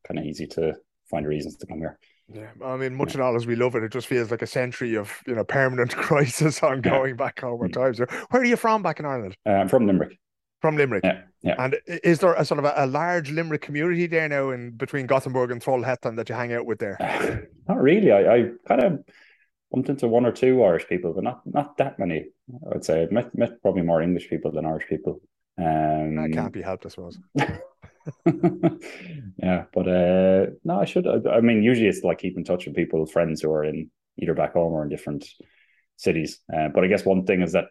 kind 0.07 0.19
of 0.19 0.25
easy 0.25 0.47
to 0.47 0.75
find 1.11 1.27
reasons 1.27 1.57
to 1.57 1.67
come 1.67 1.79
here. 1.79 1.99
Yeah, 2.33 2.51
I 2.65 2.77
mean, 2.77 2.95
much 2.95 3.15
and 3.15 3.23
all 3.23 3.37
as 3.37 3.47
we 3.47 3.55
love 3.55 3.77
it, 3.77 3.85
it 3.85 3.93
just 3.93 4.09
feels 4.09 4.31
like 4.31 4.43
a 4.43 4.47
century 4.47 4.97
of 4.97 5.13
you 5.27 5.35
know 5.35 5.45
permanent 5.45 5.95
crisis 5.97 6.63
ongoing 6.63 7.11
yeah. 7.11 7.17
back 7.17 7.41
home 7.41 7.65
at 7.65 7.71
mm. 7.71 7.75
times. 7.75 7.99
Where 7.99 8.43
are 8.43 8.45
you 8.45 8.57
from 8.57 8.83
back 8.83 8.99
in 8.99 9.07
Ireland? 9.07 9.37
Uh, 9.47 9.51
I'm 9.51 9.69
from 9.69 9.87
Limerick. 9.87 10.19
From 10.61 10.77
Limerick. 10.77 11.05
Yeah, 11.05 11.23
yeah. 11.43 11.55
And 11.59 11.77
is 11.87 12.19
there 12.19 12.35
a 12.35 12.45
sort 12.45 12.59
of 12.59 12.65
a, 12.65 12.75
a 12.77 12.87
large 12.87 13.31
Limerick 13.31 13.63
community 13.63 14.07
there 14.07 14.29
now 14.29 14.51
in 14.51 14.73
between 14.73 15.07
Gothenburg 15.07 15.53
and 15.53 15.63
Trollhättan 15.63 16.17
that 16.17 16.29
you 16.29 16.35
hang 16.35 16.53
out 16.53 16.67
with 16.67 16.81
there? 16.81 16.97
not 17.69 17.81
really. 17.81 18.11
I, 18.11 18.35
I 18.35 18.51
kind 18.67 18.83
of 18.83 19.05
bumped 19.71 19.89
into 19.89 20.09
one 20.09 20.27
or 20.27 20.33
two 20.33 20.65
Irish 20.65 20.89
people, 20.89 21.13
but 21.13 21.23
not 21.23 21.43
not 21.47 21.77
that 21.77 21.99
many. 21.99 22.27
I 22.65 22.75
would 22.75 22.85
say 22.85 23.03
I've 23.03 23.13
met, 23.13 23.35
met 23.37 23.63
probably 23.63 23.83
more 23.83 24.03
English 24.03 24.29
people 24.29 24.51
than 24.51 24.67
Irish 24.67 24.89
people. 24.89 25.21
Um, 25.59 26.17
that 26.17 26.31
can't 26.33 26.53
be 26.53 26.63
helped, 26.63 26.87
I 26.87 26.89
suppose. 26.89 27.19
yeah, 29.39 29.65
but 29.73 29.89
uh, 29.89 30.47
no, 30.65 30.81
I 30.81 30.85
should. 30.85 31.07
I, 31.07 31.37
I, 31.37 31.41
mean, 31.41 31.63
usually 31.63 31.89
it's 31.89 32.05
like 32.05 32.19
keep 32.19 32.37
in 32.37 32.45
touch 32.45 32.67
with 32.67 32.77
people, 32.77 33.07
friends 33.07 33.43
who 33.43 33.51
are 33.53 33.65
in 33.65 33.91
either 34.19 34.35
back 34.35 34.55
home 34.55 34.73
or 34.73 34.83
in 34.83 34.89
different 34.89 35.27
cities. 35.97 36.41
Uh, 36.53 36.69
but 36.69 36.85
I 36.85 36.89
guess 36.89 37.05
one 37.05 37.25
thing 37.25 37.43
is 37.43 37.53
that 37.53 37.67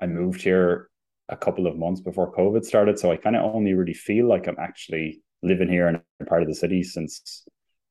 I 0.00 0.06
moved 0.06 0.42
here 0.42 0.88
a 1.28 1.36
couple 1.36 1.66
of 1.66 1.76
months 1.76 2.00
before 2.00 2.34
COVID 2.34 2.64
started, 2.64 2.98
so 2.98 3.10
I 3.10 3.16
kind 3.16 3.36
of 3.36 3.54
only 3.54 3.74
really 3.74 3.94
feel 3.94 4.28
like 4.28 4.46
I'm 4.46 4.58
actually 4.58 5.22
living 5.42 5.68
here 5.68 5.88
in 5.88 6.00
a 6.20 6.24
part 6.24 6.42
of 6.42 6.48
the 6.48 6.54
city 6.54 6.82
since 6.82 7.46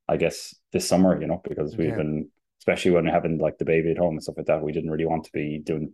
I 0.08 0.17
guess 0.17 0.55
this 0.71 0.88
summer. 0.88 1.19
You 1.19 1.27
know, 1.27 1.41
because 1.43 1.77
we've 1.77 1.89
yeah. 1.89 1.95
been, 1.95 2.29
especially 2.60 2.91
when 2.91 3.05
having 3.05 3.38
like 3.38 3.58
the 3.58 3.65
baby 3.65 3.91
at 3.91 3.97
home 3.97 4.15
and 4.15 4.23
stuff 4.23 4.38
like 4.38 4.47
that, 4.47 4.62
we 4.62 4.71
didn't 4.71 4.91
really 4.91 5.05
want 5.05 5.25
to 5.25 5.31
be 5.31 5.62
doing 5.63 5.93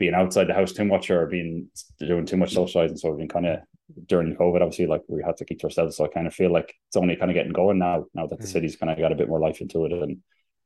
being 0.00 0.14
outside 0.14 0.48
the 0.48 0.54
house 0.54 0.72
too 0.72 0.84
much 0.84 1.10
or 1.10 1.26
being 1.26 1.68
doing 2.00 2.26
too 2.26 2.38
much 2.38 2.54
socializing. 2.54 2.96
So 2.96 3.10
we've 3.10 3.18
been 3.18 3.28
kind 3.28 3.46
of 3.46 3.60
during 4.06 4.34
COVID, 4.34 4.62
obviously, 4.62 4.86
like 4.86 5.02
we 5.06 5.22
had 5.22 5.36
to 5.36 5.44
keep 5.44 5.60
to 5.60 5.66
ourselves. 5.66 5.96
So 5.96 6.04
I 6.04 6.08
kind 6.08 6.26
of 6.26 6.34
feel 6.34 6.50
like 6.50 6.74
it's 6.88 6.96
only 6.96 7.14
kind 7.16 7.30
of 7.30 7.34
getting 7.34 7.52
going 7.52 7.78
now, 7.78 8.06
now 8.14 8.26
that 8.26 8.40
the 8.40 8.46
mm. 8.46 8.52
city's 8.52 8.76
kind 8.76 8.90
of 8.90 8.98
got 8.98 9.12
a 9.12 9.14
bit 9.14 9.28
more 9.28 9.38
life 9.38 9.60
into 9.60 9.84
it 9.84 9.92
and 9.92 10.16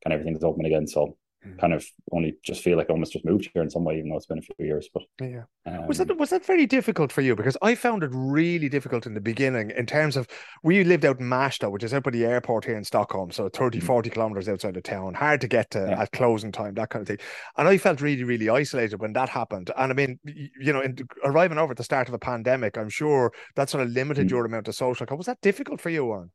kind 0.02 0.12
of 0.12 0.12
everything's 0.12 0.44
open 0.44 0.64
again. 0.64 0.86
So 0.86 1.16
mm. 1.46 1.58
kind 1.58 1.72
of 1.72 1.84
only 2.12 2.36
just 2.42 2.62
feel 2.62 2.76
like 2.76 2.88
I 2.90 2.92
almost 2.92 3.12
just 3.12 3.24
moved 3.24 3.50
here 3.52 3.62
in 3.62 3.70
some 3.70 3.84
way, 3.84 3.98
even 3.98 4.10
though 4.10 4.16
it's 4.16 4.26
been 4.26 4.38
a 4.38 4.42
few 4.42 4.54
years. 4.58 4.88
But 4.92 5.02
yeah, 5.20 5.44
um, 5.66 5.86
was 5.86 5.98
that 5.98 6.16
was 6.16 6.30
that 6.30 6.44
very 6.44 6.66
difficult 6.66 7.12
for 7.12 7.20
you? 7.20 7.34
Because 7.34 7.56
I 7.62 7.74
found 7.74 8.02
it 8.02 8.10
really 8.12 8.68
difficult 8.68 9.06
in 9.06 9.14
the 9.14 9.20
beginning 9.20 9.70
in 9.70 9.86
terms 9.86 10.16
of 10.16 10.26
we 10.62 10.84
lived 10.84 11.04
out 11.04 11.20
in 11.20 11.26
Märsta, 11.26 11.70
which 11.70 11.84
is 11.84 11.94
out 11.94 12.04
by 12.04 12.10
the 12.10 12.24
airport 12.24 12.64
here 12.64 12.76
in 12.76 12.84
Stockholm, 12.84 13.30
so 13.30 13.48
30, 13.48 13.80
mm 13.80 13.84
40 13.84 14.10
kilometers 14.10 14.48
outside 14.48 14.76
of 14.76 14.82
town, 14.82 15.14
hard 15.14 15.40
to 15.40 15.48
get 15.48 15.70
to 15.72 15.86
yeah. 15.88 16.02
at 16.02 16.12
closing 16.12 16.52
time, 16.52 16.74
that 16.74 16.90
kind 16.90 17.02
of 17.02 17.08
thing. 17.08 17.18
And 17.56 17.68
I 17.68 17.78
felt 17.78 18.00
really, 18.00 18.24
really 18.24 18.48
isolated 18.48 19.00
when 19.00 19.12
that 19.12 19.28
happened. 19.28 19.70
And 19.76 19.92
I 19.92 19.94
mean, 19.94 20.18
you 20.24 20.72
know, 20.72 20.80
in, 20.80 20.96
arriving 21.24 21.58
over 21.58 21.72
at 21.72 21.76
the 21.76 21.84
start 21.84 22.08
of 22.08 22.14
a 22.14 22.18
pandemic, 22.18 22.76
I'm 22.78 22.88
sure 22.88 23.32
that 23.56 23.70
sort 23.70 23.82
of 23.84 23.90
limited 23.90 24.28
mm 24.28 24.34
your 24.34 24.46
amount 24.46 24.68
of 24.68 24.74
social. 24.74 25.06
Was 25.16 25.26
that 25.26 25.40
difficult 25.42 25.80
for 25.80 25.90
you, 25.90 26.04
Warren? 26.06 26.30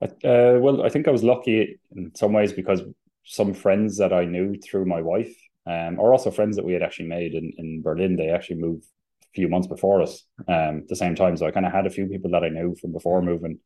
Uh, 0.00 0.58
well, 0.60 0.82
I 0.82 0.88
think 0.88 1.08
I 1.08 1.10
was 1.10 1.24
lucky 1.24 1.80
in 1.94 2.14
some 2.14 2.32
ways 2.32 2.52
because 2.52 2.82
some 3.30 3.52
friends 3.52 3.98
that 3.98 4.12
I 4.12 4.24
knew 4.24 4.56
through 4.56 4.86
my 4.86 5.02
wife, 5.02 5.34
um, 5.66 6.00
or 6.00 6.12
also 6.12 6.30
friends 6.30 6.56
that 6.56 6.64
we 6.64 6.72
had 6.72 6.82
actually 6.82 7.08
made 7.08 7.34
in, 7.34 7.52
in 7.58 7.82
Berlin. 7.82 8.16
They 8.16 8.30
actually 8.30 8.56
moved 8.56 8.86
a 9.22 9.26
few 9.34 9.48
months 9.48 9.68
before 9.68 10.00
us, 10.00 10.24
um, 10.48 10.78
at 10.78 10.88
the 10.88 10.96
same 10.96 11.14
time. 11.14 11.36
So 11.36 11.46
I 11.46 11.50
kind 11.50 11.66
of 11.66 11.72
had 11.72 11.86
a 11.86 11.90
few 11.90 12.06
people 12.06 12.30
that 12.30 12.42
I 12.42 12.48
knew 12.48 12.74
from 12.80 12.92
before 12.92 13.20
moving, 13.20 13.58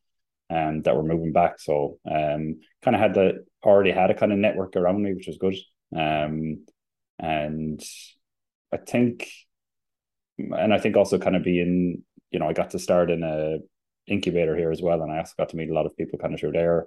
um, 0.50 0.82
that 0.82 0.96
were 0.96 1.04
moving 1.04 1.32
back. 1.32 1.60
So 1.60 1.98
um, 2.10 2.60
kind 2.82 2.96
of 2.96 3.00
had 3.00 3.14
the 3.14 3.44
already 3.64 3.92
had 3.92 4.10
a 4.10 4.14
kind 4.14 4.32
of 4.32 4.38
network 4.38 4.74
around 4.74 5.00
me, 5.00 5.14
which 5.14 5.28
was 5.28 5.38
good. 5.38 5.54
Um, 5.96 6.66
and 7.20 7.80
I 8.72 8.78
think, 8.78 9.30
and 10.38 10.74
I 10.74 10.78
think 10.78 10.96
also 10.96 11.18
kind 11.18 11.36
of 11.36 11.44
being, 11.44 12.02
you 12.32 12.40
know, 12.40 12.48
I 12.48 12.52
got 12.52 12.70
to 12.70 12.80
start 12.80 13.12
in 13.12 13.22
a 13.22 13.58
incubator 14.12 14.56
here 14.56 14.72
as 14.72 14.82
well, 14.82 15.02
and 15.02 15.12
I 15.12 15.18
also 15.18 15.34
got 15.38 15.50
to 15.50 15.56
meet 15.56 15.70
a 15.70 15.74
lot 15.74 15.86
of 15.86 15.96
people 15.96 16.18
kind 16.18 16.34
of 16.34 16.40
through 16.40 16.52
there 16.52 16.86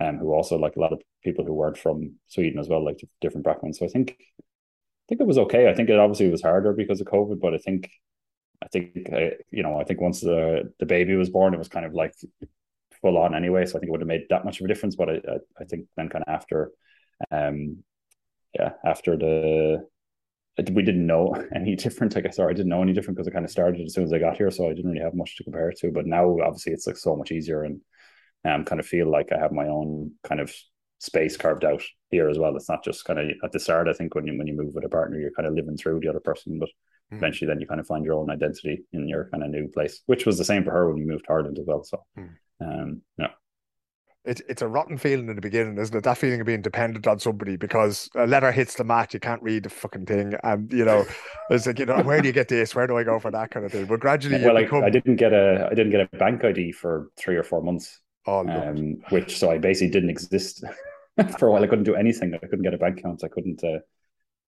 um, 0.00 0.18
who 0.18 0.32
also 0.32 0.56
like 0.56 0.76
a 0.76 0.80
lot 0.80 0.92
of 0.92 1.00
people 1.24 1.44
who 1.44 1.54
weren't 1.54 1.78
from 1.78 2.14
Sweden 2.28 2.58
as 2.58 2.68
well, 2.68 2.84
like 2.84 3.00
different 3.20 3.44
backgrounds. 3.44 3.78
So 3.78 3.86
I 3.86 3.88
think 3.88 4.16
I 4.20 5.04
think 5.08 5.20
it 5.20 5.26
was 5.26 5.38
okay. 5.38 5.68
I 5.68 5.74
think 5.74 5.88
it 5.88 5.98
obviously 5.98 6.28
was 6.28 6.42
harder 6.42 6.72
because 6.72 7.00
of 7.00 7.06
COVID, 7.06 7.40
but 7.40 7.54
I 7.54 7.58
think 7.58 7.90
I 8.62 8.68
think 8.68 9.08
uh, 9.12 9.30
you 9.50 9.62
know 9.62 9.80
I 9.80 9.84
think 9.84 10.00
once 10.00 10.20
the 10.20 10.72
the 10.78 10.86
baby 10.86 11.14
was 11.14 11.30
born, 11.30 11.54
it 11.54 11.58
was 11.58 11.68
kind 11.68 11.86
of 11.86 11.94
like 11.94 12.14
full 13.00 13.18
on 13.18 13.34
anyway. 13.34 13.64
So 13.64 13.76
I 13.76 13.80
think 13.80 13.88
it 13.88 13.92
would 13.92 14.00
have 14.00 14.08
made 14.08 14.26
that 14.30 14.44
much 14.44 14.60
of 14.60 14.64
a 14.64 14.68
difference. 14.68 14.96
But 14.96 15.10
I 15.10 15.12
I, 15.14 15.36
I 15.60 15.64
think 15.64 15.86
then 15.96 16.08
kind 16.08 16.24
of 16.26 16.32
after, 16.32 16.72
um, 17.30 17.84
yeah, 18.54 18.72
after 18.84 19.16
the 19.16 19.86
we 20.72 20.82
didn't 20.82 21.06
know 21.06 21.34
any 21.54 21.76
different. 21.76 22.16
I 22.16 22.20
guess, 22.20 22.38
or 22.38 22.50
I 22.50 22.52
didn't 22.52 22.68
know 22.68 22.82
any 22.82 22.92
different 22.92 23.16
because 23.16 23.28
I 23.28 23.32
kind 23.32 23.44
of 23.44 23.50
started 23.50 23.80
as 23.80 23.94
soon 23.94 24.04
as 24.04 24.12
I 24.12 24.18
got 24.18 24.36
here, 24.36 24.50
so 24.50 24.66
I 24.68 24.74
didn't 24.74 24.90
really 24.90 25.04
have 25.04 25.14
much 25.14 25.36
to 25.36 25.44
compare 25.44 25.70
it 25.70 25.78
to. 25.78 25.90
But 25.90 26.06
now, 26.06 26.38
obviously, 26.44 26.72
it's 26.72 26.86
like 26.86 26.96
so 26.96 27.16
much 27.16 27.32
easier, 27.32 27.64
and 27.64 27.80
um, 28.44 28.64
kind 28.64 28.80
of 28.80 28.86
feel 28.86 29.10
like 29.10 29.32
I 29.32 29.38
have 29.38 29.52
my 29.52 29.66
own 29.66 30.12
kind 30.24 30.40
of 30.40 30.54
space 30.98 31.36
carved 31.36 31.64
out 31.64 31.82
here 32.10 32.28
as 32.28 32.38
well. 32.38 32.54
It's 32.56 32.68
not 32.68 32.84
just 32.84 33.04
kind 33.04 33.18
of 33.18 33.30
at 33.42 33.52
the 33.52 33.60
start. 33.60 33.88
I 33.88 33.92
think 33.92 34.14
when 34.14 34.26
you 34.26 34.36
when 34.36 34.46
you 34.46 34.56
move 34.56 34.74
with 34.74 34.84
a 34.84 34.88
partner, 34.88 35.18
you're 35.18 35.32
kind 35.32 35.46
of 35.46 35.54
living 35.54 35.76
through 35.76 36.00
the 36.00 36.08
other 36.08 36.20
person, 36.20 36.58
but 36.58 36.68
mm. 37.12 37.18
eventually 37.18 37.48
then 37.48 37.60
you 37.60 37.66
kind 37.66 37.80
of 37.80 37.86
find 37.86 38.04
your 38.04 38.14
own 38.14 38.30
identity 38.30 38.84
in 38.92 39.08
your 39.08 39.28
kind 39.30 39.42
of 39.42 39.50
new 39.50 39.68
place, 39.68 40.02
which 40.06 40.26
was 40.26 40.38
the 40.38 40.44
same 40.44 40.64
for 40.64 40.72
her 40.72 40.88
when 40.88 40.96
we 40.96 41.06
moved 41.06 41.24
to 41.26 41.32
Ireland 41.32 41.58
as 41.58 41.66
well. 41.66 41.84
So, 41.84 42.04
mm. 42.18 42.30
um, 42.60 43.02
yeah. 43.18 43.28
It's, 44.24 44.42
it's 44.46 44.60
a 44.60 44.68
rotten 44.68 44.98
feeling 44.98 45.28
in 45.28 45.36
the 45.36 45.40
beginning, 45.40 45.78
isn't 45.78 45.96
it? 45.96 46.04
That 46.04 46.18
feeling 46.18 46.40
of 46.40 46.46
being 46.46 46.60
dependent 46.60 47.06
on 47.06 47.18
somebody 47.18 47.56
because 47.56 48.10
a 48.14 48.26
letter 48.26 48.52
hits 48.52 48.74
the 48.74 48.84
mat, 48.84 49.14
you 49.14 49.20
can't 49.20 49.42
read 49.42 49.62
the 49.62 49.70
fucking 49.70 50.04
thing, 50.04 50.34
and 50.42 50.70
you 50.70 50.84
know, 50.84 51.06
it's 51.50 51.66
like 51.66 51.78
you 51.78 51.86
know, 51.86 52.02
where 52.02 52.20
do 52.20 52.26
you 52.26 52.34
get 52.34 52.48
this? 52.48 52.74
Where 52.74 52.86
do 52.86 52.98
I 52.98 53.04
go 53.04 53.18
for 53.20 53.30
that 53.30 53.50
kind 53.50 53.64
of 53.64 53.72
thing? 53.72 53.86
But 53.86 54.00
gradually, 54.00 54.44
well, 54.44 54.56
become... 54.56 54.84
I 54.84 54.90
didn't 54.90 55.16
get 55.16 55.32
a 55.32 55.68
I 55.70 55.74
didn't 55.74 55.92
get 55.92 56.00
a 56.12 56.16
bank 56.18 56.44
ID 56.44 56.72
for 56.72 57.10
three 57.16 57.36
or 57.36 57.42
four 57.42 57.62
months 57.62 58.00
Oh, 58.28 58.46
um, 58.46 59.00
which 59.08 59.38
so 59.38 59.50
I 59.50 59.56
basically 59.56 59.90
didn't 59.90 60.10
exist 60.10 60.62
for 61.38 61.48
a 61.48 61.52
while. 61.52 61.64
I 61.64 61.66
couldn't 61.66 61.84
do 61.84 61.94
anything. 61.94 62.34
I 62.34 62.38
couldn't 62.38 62.62
get 62.62 62.74
a 62.74 62.78
bank 62.78 62.98
account. 62.98 63.24
I 63.24 63.28
couldn't. 63.28 63.64
Uh, 63.64 63.78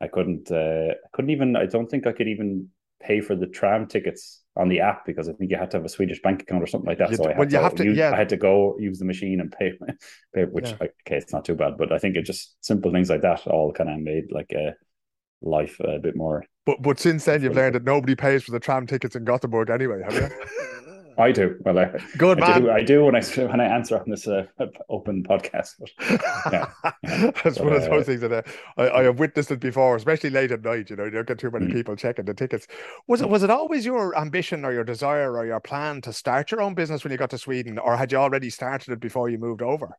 I 0.02 0.08
couldn't. 0.08 0.50
Uh, 0.50 0.92
I 0.92 1.08
couldn't 1.14 1.30
even. 1.30 1.56
I 1.56 1.66
don't 1.66 1.90
think 1.90 2.06
I 2.06 2.12
could 2.12 2.28
even 2.28 2.68
pay 3.02 3.22
for 3.22 3.34
the 3.34 3.46
tram 3.46 3.86
tickets 3.86 4.42
on 4.56 4.68
the 4.68 4.80
app 4.80 5.06
because 5.06 5.28
I 5.28 5.32
think 5.32 5.50
you 5.50 5.56
had 5.56 5.70
to 5.70 5.78
have 5.78 5.86
a 5.86 5.88
Swedish 5.88 6.20
bank 6.20 6.42
account 6.42 6.62
or 6.62 6.66
something 6.66 6.88
like 6.88 6.98
that. 6.98 7.10
You 7.10 7.16
so 7.16 7.24
I 7.24 7.28
had, 7.28 7.38
well, 7.38 7.46
you 7.46 7.56
to, 7.56 7.62
have 7.62 7.74
to- 7.76 7.84
use, 7.84 7.96
yeah. 7.96 8.12
I 8.12 8.16
had 8.16 8.28
to 8.28 8.36
go 8.36 8.76
use 8.78 8.98
the 8.98 9.06
machine 9.06 9.40
and 9.40 9.50
pay, 9.50 9.72
pay 10.34 10.44
which 10.44 10.68
Yeah. 10.68 10.74
okay, 11.06 11.16
it's 11.16 11.32
not 11.32 11.46
too 11.46 11.54
bad, 11.54 11.78
but 11.78 11.92
I 11.92 11.98
think 11.98 12.16
it 12.16 12.26
just 12.26 12.62
simple 12.62 12.92
things 12.92 13.08
like 13.08 13.22
that 13.22 13.46
all 13.46 13.72
kind 13.72 13.88
of 13.88 13.98
made 14.00 14.30
like 14.30 14.52
a 14.52 14.74
life 15.40 15.80
a 15.80 15.98
bit 15.98 16.16
more. 16.16 16.44
But 16.66 16.82
but 16.82 17.00
since 17.00 17.24
then 17.24 17.42
you've 17.42 17.56
learned 17.56 17.74
that 17.76 17.84
nobody 17.84 18.14
pays 18.14 18.42
for 18.44 18.50
the 18.52 18.60
tram 18.60 18.86
tickets 18.86 19.16
in 19.16 19.24
Gothenburg 19.24 19.70
anyway, 19.70 20.02
have 20.04 20.14
you? 20.14 20.28
I 21.18 21.32
do 21.32 21.56
well. 21.64 21.78
I, 21.78 21.92
Good 22.16 22.40
I 22.40 22.48
man. 22.48 22.62
do. 22.62 22.70
I 22.70 22.82
do 22.82 23.04
when 23.04 23.14
I 23.16 23.20
when 23.36 23.60
I 23.60 23.64
answer 23.64 23.98
on 23.98 24.08
this 24.10 24.26
uh, 24.26 24.46
open 24.88 25.22
podcast. 25.22 25.74
But 25.78 25.90
yeah, 26.52 26.66
yeah. 27.02 27.30
That's 27.42 27.58
But, 27.58 27.64
one 27.64 27.72
of 27.74 27.82
uh, 27.82 27.88
those 27.88 28.06
things 28.06 28.20
that 28.20 28.32
uh, 28.32 28.42
I, 28.76 29.00
I 29.00 29.02
have 29.04 29.18
witnessed 29.18 29.50
it 29.50 29.60
before, 29.60 29.96
especially 29.96 30.30
late 30.30 30.50
at 30.52 30.62
night. 30.62 30.90
You 30.90 30.96
know, 30.96 31.04
you 31.04 31.10
don't 31.10 31.26
get 31.28 31.38
too 31.38 31.50
many 31.50 31.66
Mm. 31.66 31.72
people 31.72 31.96
checking 31.96 32.24
the 32.24 32.34
tickets. 32.34 32.66
Was 33.06 33.20
it 33.22 33.28
was 33.28 33.42
it 33.42 33.50
always 33.50 33.84
your 33.84 34.16
ambition 34.18 34.64
or 34.64 34.72
your 34.72 34.84
desire 34.84 35.36
or 35.36 35.46
your 35.46 35.60
plan 35.60 36.00
to 36.02 36.12
start 36.12 36.50
your 36.50 36.62
own 36.62 36.74
business 36.74 37.04
when 37.04 37.10
you 37.10 37.18
got 37.18 37.30
to 37.30 37.38
Sweden, 37.38 37.78
or 37.78 37.96
had 37.96 38.12
you 38.12 38.18
already 38.18 38.50
started 38.50 38.92
it 38.92 39.00
before 39.00 39.28
you 39.28 39.38
moved 39.38 39.62
over? 39.62 39.96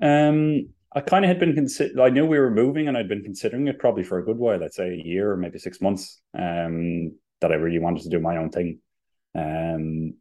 Um, 0.00 0.68
I 0.96 1.00
kind 1.00 1.24
of 1.24 1.28
had 1.28 1.40
been 1.40 1.54
consider. 1.54 2.00
I 2.02 2.10
knew 2.10 2.24
we 2.26 2.38
were 2.38 2.50
moving, 2.50 2.86
and 2.88 2.96
I'd 2.96 3.08
been 3.08 3.24
considering 3.24 3.66
it 3.68 3.78
probably 3.78 4.04
for 4.04 4.18
a 4.18 4.24
good 4.24 4.36
while. 4.38 4.62
I'd 4.62 4.74
say 4.74 4.90
a 4.90 5.02
year 5.04 5.32
or 5.32 5.36
maybe 5.36 5.58
six 5.58 5.80
months. 5.80 6.20
Um, 6.38 7.12
that 7.40 7.50
I 7.52 7.56
really 7.56 7.80
wanted 7.80 8.04
to 8.04 8.08
do 8.08 8.20
my 8.20 8.36
own 8.38 8.50
thing. 8.50 8.78
Um, 9.34 10.14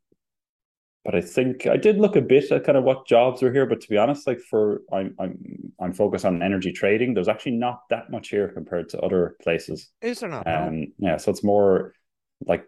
but 1.05 1.15
I 1.15 1.21
think 1.21 1.67
I 1.67 1.75
did 1.75 1.97
look 1.97 2.15
a 2.15 2.21
bit 2.21 2.51
at 2.51 2.63
kind 2.63 2.77
of 2.77 2.85
what 2.85 3.07
jobs 3.07 3.41
were 3.41 3.51
here. 3.51 3.65
But 3.65 3.81
to 3.81 3.89
be 3.89 3.97
honest, 3.97 4.25
like 4.25 4.39
for 4.39 4.81
I'm 4.91 5.15
I'm 5.19 5.37
I'm 5.79 5.93
focused 5.93 6.25
on 6.25 6.41
energy 6.41 6.71
trading. 6.71 7.13
There's 7.13 7.27
actually 7.27 7.57
not 7.57 7.81
that 7.89 8.09
much 8.09 8.29
here 8.29 8.49
compared 8.49 8.89
to 8.89 8.99
other 9.01 9.35
places. 9.41 9.89
Is 10.01 10.21
there 10.21 10.29
not? 10.29 10.45
no? 10.45 10.67
Um, 10.67 10.87
yeah, 10.97 11.17
so 11.17 11.31
it's 11.31 11.43
more 11.43 11.93
like 12.45 12.65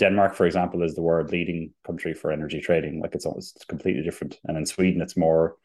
Denmark, 0.00 0.34
for 0.34 0.46
example, 0.46 0.82
is 0.82 0.94
the 0.94 1.02
world 1.02 1.30
leading 1.30 1.72
country 1.86 2.12
for 2.12 2.32
energy 2.32 2.60
trading. 2.60 3.00
Like 3.00 3.14
it's 3.14 3.26
almost 3.26 3.66
completely 3.68 4.02
different. 4.02 4.38
And 4.44 4.56
in 4.56 4.66
Sweden, 4.66 5.00
it's 5.00 5.16
more 5.16 5.56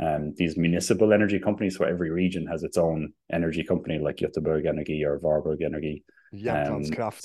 um, 0.00 0.32
these 0.36 0.56
municipal 0.56 1.12
energy 1.12 1.40
companies. 1.40 1.76
So 1.76 1.84
every 1.84 2.10
region 2.10 2.46
has 2.46 2.62
its 2.62 2.78
own 2.78 3.12
energy 3.32 3.64
company, 3.64 3.98
like 3.98 4.16
Göteborg 4.16 4.66
Energy 4.66 5.04
or 5.04 5.18
Varberg 5.18 5.62
Energy. 5.62 6.04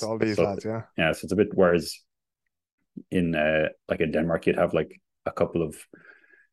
All 0.02 0.12
um, 0.12 0.18
these 0.18 0.36
so- 0.36 0.44
lads, 0.44 0.64
yeah. 0.64 0.82
Yeah, 0.98 1.12
so 1.12 1.20
it's 1.24 1.32
a 1.32 1.36
bit. 1.36 1.48
Whereas 1.54 1.98
in 3.10 3.34
uh, 3.34 3.68
like 3.88 4.00
in 4.00 4.12
Denmark, 4.12 4.46
you'd 4.46 4.56
have 4.58 4.74
like 4.74 5.00
a 5.26 5.32
couple 5.32 5.62
of 5.62 5.76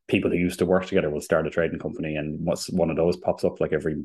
people 0.08 0.32
who 0.32 0.38
used 0.38 0.60
to 0.60 0.65
work 0.65 0.86
together 0.86 1.10
will 1.10 1.21
start 1.21 1.47
a 1.47 1.50
trading 1.50 1.80
company, 1.80 2.15
and 2.15 2.45
once 2.45 2.69
one 2.69 2.89
of 2.89 2.97
those 2.97 3.17
pops 3.17 3.43
up, 3.43 3.60
like 3.60 3.73
every 3.73 4.04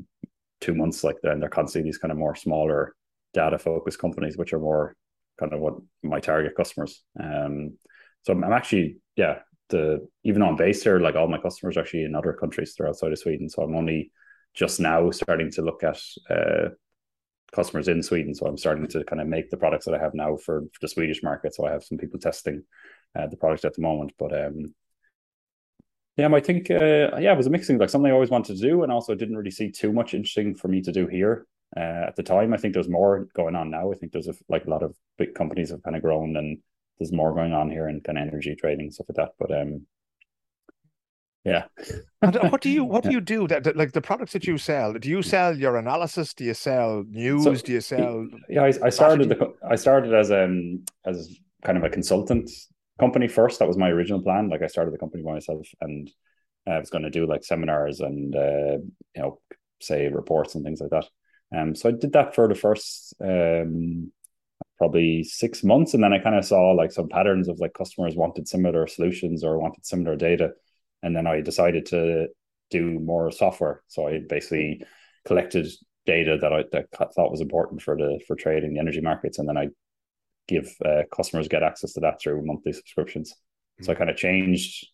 two 0.61 0.75
months, 0.75 1.03
like 1.03 1.17
then 1.23 1.39
they're 1.39 1.49
constantly 1.49 1.89
these 1.89 1.97
kind 1.97 2.11
of 2.11 2.17
more 2.17 2.35
smaller 2.35 2.95
data 3.33 3.57
focused 3.57 3.99
companies, 3.99 4.37
which 4.37 4.53
are 4.53 4.59
more 4.59 4.95
kind 5.39 5.53
of 5.53 5.59
what 5.59 5.75
my 6.03 6.19
target 6.19 6.55
customers. 6.55 7.03
Um, 7.19 7.77
so 8.23 8.33
I'm, 8.33 8.43
I'm 8.43 8.53
actually 8.53 8.97
yeah 9.15 9.39
the 9.69 10.07
even 10.23 10.41
on 10.41 10.55
I'm 10.57 10.83
here, 10.83 10.99
like 10.99 11.15
all 11.15 11.27
my 11.27 11.39
customers 11.39 11.77
are 11.77 11.81
actually 11.81 12.05
in 12.05 12.15
other 12.15 12.33
countries, 12.33 12.75
they're 12.77 12.87
outside 12.87 13.11
of 13.11 13.19
Sweden. 13.19 13.49
So 13.49 13.63
I'm 13.63 13.75
only 13.75 14.11
just 14.53 14.79
now 14.79 15.09
starting 15.11 15.51
to 15.51 15.61
look 15.61 15.83
at 15.83 15.99
uh, 16.29 16.69
customers 17.53 17.87
in 17.87 18.03
Sweden. 18.03 18.33
So 18.33 18.45
I'm 18.45 18.57
starting 18.57 18.87
to 18.87 19.03
kind 19.03 19.21
of 19.21 19.27
make 19.27 19.49
the 19.49 19.57
products 19.57 19.85
that 19.85 19.93
I 19.93 19.99
have 19.99 20.13
now 20.13 20.35
for, 20.37 20.61
for 20.61 20.79
the 20.81 20.87
Swedish 20.87 21.23
market. 21.23 21.55
So 21.55 21.65
I 21.65 21.71
have 21.71 21.83
some 21.83 21.97
people 21.97 22.19
testing 22.19 22.63
uh, 23.17 23.27
the 23.27 23.37
product 23.37 23.65
at 23.65 23.75
the 23.75 23.81
moment. 23.81 24.13
But 24.17 24.45
um, 24.45 24.73
yeah, 26.17 26.33
I 26.33 26.39
think 26.39 26.69
uh, 26.69 27.17
yeah, 27.17 27.33
it 27.33 27.37
was 27.37 27.47
a 27.47 27.51
mixing 27.51 27.77
like 27.77 27.89
something 27.89 28.11
I 28.11 28.13
always 28.13 28.29
wanted 28.29 28.55
to 28.55 28.61
do, 28.61 28.83
and 28.83 28.91
also 28.91 29.15
didn't 29.15 29.37
really 29.37 29.51
see 29.51 29.71
too 29.71 29.91
much 29.91 30.13
interesting 30.13 30.55
for 30.55 30.67
me 30.67 30.81
to 30.81 30.91
do 30.91 31.07
here 31.07 31.47
uh, 31.75 32.05
at 32.07 32.15
the 32.15 32.23
time. 32.23 32.53
I 32.53 32.57
think 32.57 32.73
there's 32.73 32.89
more 32.89 33.27
going 33.33 33.55
on 33.55 33.71
now. 33.71 33.91
I 33.91 33.95
think 33.95 34.11
there's 34.11 34.27
a, 34.27 34.35
like 34.49 34.65
a 34.65 34.69
lot 34.69 34.83
of 34.83 34.95
big 35.17 35.33
companies 35.33 35.71
have 35.71 35.83
kind 35.83 35.95
of 35.95 36.03
grown, 36.03 36.35
and 36.37 36.59
there's 36.99 37.11
more 37.11 37.33
going 37.33 37.53
on 37.53 37.71
here 37.71 37.89
in 37.89 38.01
kind 38.01 38.17
of 38.17 38.27
energy 38.27 38.55
trading 38.55 38.91
stuff 38.91 39.07
like 39.09 39.17
that. 39.17 39.33
But 39.39 39.59
um, 39.59 39.87
yeah, 41.45 41.65
And 42.21 42.37
uh, 42.37 42.49
what 42.49 42.61
do 42.61 42.69
you 42.69 42.85
what 42.85 43.03
do 43.03 43.11
you 43.11 43.21
do 43.21 43.47
that, 43.47 43.63
that- 43.63 43.75
like 43.75 43.91
the 43.91 44.01
products 44.01 44.33
that 44.33 44.47
you 44.47 44.57
sell? 44.57 44.93
Do 44.93 45.09
you 45.09 45.21
sell 45.21 45.57
your 45.57 45.77
analysis? 45.77 46.33
Do 46.33 46.43
you 46.45 46.53
sell 46.53 47.03
news? 47.09 47.61
do 47.61 47.73
you 47.73 47.81
sell? 47.81 48.27
yeah, 48.49 48.63
I, 48.63 48.73
I 48.83 48.89
started 48.89 49.29
the 49.29 49.53
I 49.69 49.75
started 49.75 50.13
as 50.13 50.31
um 50.31 50.85
as 51.05 51.35
kind 51.65 51.77
of 51.77 51.83
a 51.83 51.89
consultant 51.89 52.49
company 52.99 53.27
first. 53.27 53.59
That 53.59 53.67
was 53.67 53.77
my 53.77 53.89
original 53.89 54.21
plan. 54.21 54.49
Like 54.49 54.61
I 54.61 54.67
started 54.67 54.93
the 54.93 54.97
company 54.97 55.23
by 55.23 55.33
myself, 55.33 55.67
and 55.81 56.09
I 56.65 56.79
was 56.79 56.89
going 56.89 57.03
to 57.03 57.09
do 57.09 57.25
like 57.27 57.43
seminars 57.43 57.99
and 57.99 58.35
uh, 58.35 58.77
you 59.15 59.21
know 59.21 59.39
say 59.81 60.07
reports 60.07 60.55
and 60.55 60.63
things 60.63 60.79
like 60.79 60.91
that. 60.91 61.05
Um, 61.55 61.75
so 61.75 61.89
I 61.89 61.91
did 61.91 62.13
that 62.13 62.33
for 62.35 62.47
the 62.47 62.55
first 62.55 63.13
um 63.19 64.11
probably 64.77 65.23
six 65.23 65.63
months, 65.63 65.93
and 65.93 66.03
then 66.03 66.13
I 66.13 66.19
kind 66.19 66.35
of 66.35 66.45
saw 66.45 66.71
like 66.71 66.91
some 66.91 67.09
patterns 67.09 67.47
of 67.47 67.59
like 67.59 67.73
customers 67.73 68.15
wanted 68.15 68.47
similar 68.47 68.87
solutions 68.87 69.43
or 69.43 69.59
wanted 69.59 69.85
similar 69.85 70.15
data, 70.15 70.53
and 71.03 71.15
then 71.15 71.27
I 71.27 71.41
decided 71.41 71.85
to 71.87 72.27
do 72.71 72.99
more 72.99 73.31
software. 73.31 73.83
So 73.87 74.07
I 74.07 74.21
basically 74.27 74.83
collected 75.25 75.67
data 76.05 76.37
that 76.41 76.51
I 76.51 76.63
that 76.71 76.87
I 76.99 77.05
thought 77.05 77.31
was 77.31 77.41
important 77.41 77.81
for 77.81 77.95
the 77.95 78.19
for 78.27 78.35
trading 78.35 78.73
the 78.73 78.79
energy 78.79 79.01
markets, 79.01 79.37
and 79.37 79.47
then 79.47 79.57
I 79.57 79.67
give 80.47 80.73
uh, 80.83 81.03
customers 81.15 81.47
get 81.47 81.63
access 81.63 81.93
to 81.93 81.99
that 82.01 82.19
through 82.19 82.45
monthly 82.45 82.73
subscriptions. 82.73 83.33
So 83.81 83.91
I 83.91 83.95
kind 83.95 84.09
of 84.09 84.17
changed 84.17 84.87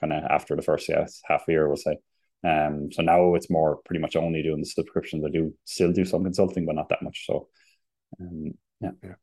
kind 0.00 0.12
of 0.12 0.24
after 0.24 0.56
the 0.56 0.62
first 0.62 0.88
yeah, 0.88 1.06
half 1.24 1.44
year, 1.48 1.68
we'll 1.68 1.76
say. 1.76 1.96
Um, 2.44 2.90
so 2.90 3.02
now 3.02 3.34
it's 3.34 3.50
more 3.50 3.80
pretty 3.84 4.00
much 4.00 4.16
only 4.16 4.42
doing 4.42 4.60
the 4.60 4.66
subscriptions. 4.66 5.24
I 5.24 5.30
do 5.30 5.54
still 5.64 5.92
do 5.92 6.04
some 6.04 6.24
consulting, 6.24 6.66
but 6.66 6.74
not 6.74 6.88
that 6.88 7.02
much. 7.02 7.24
So, 7.26 7.48
um, 8.20 8.52
yeah. 8.80 8.90
Do 9.02 9.14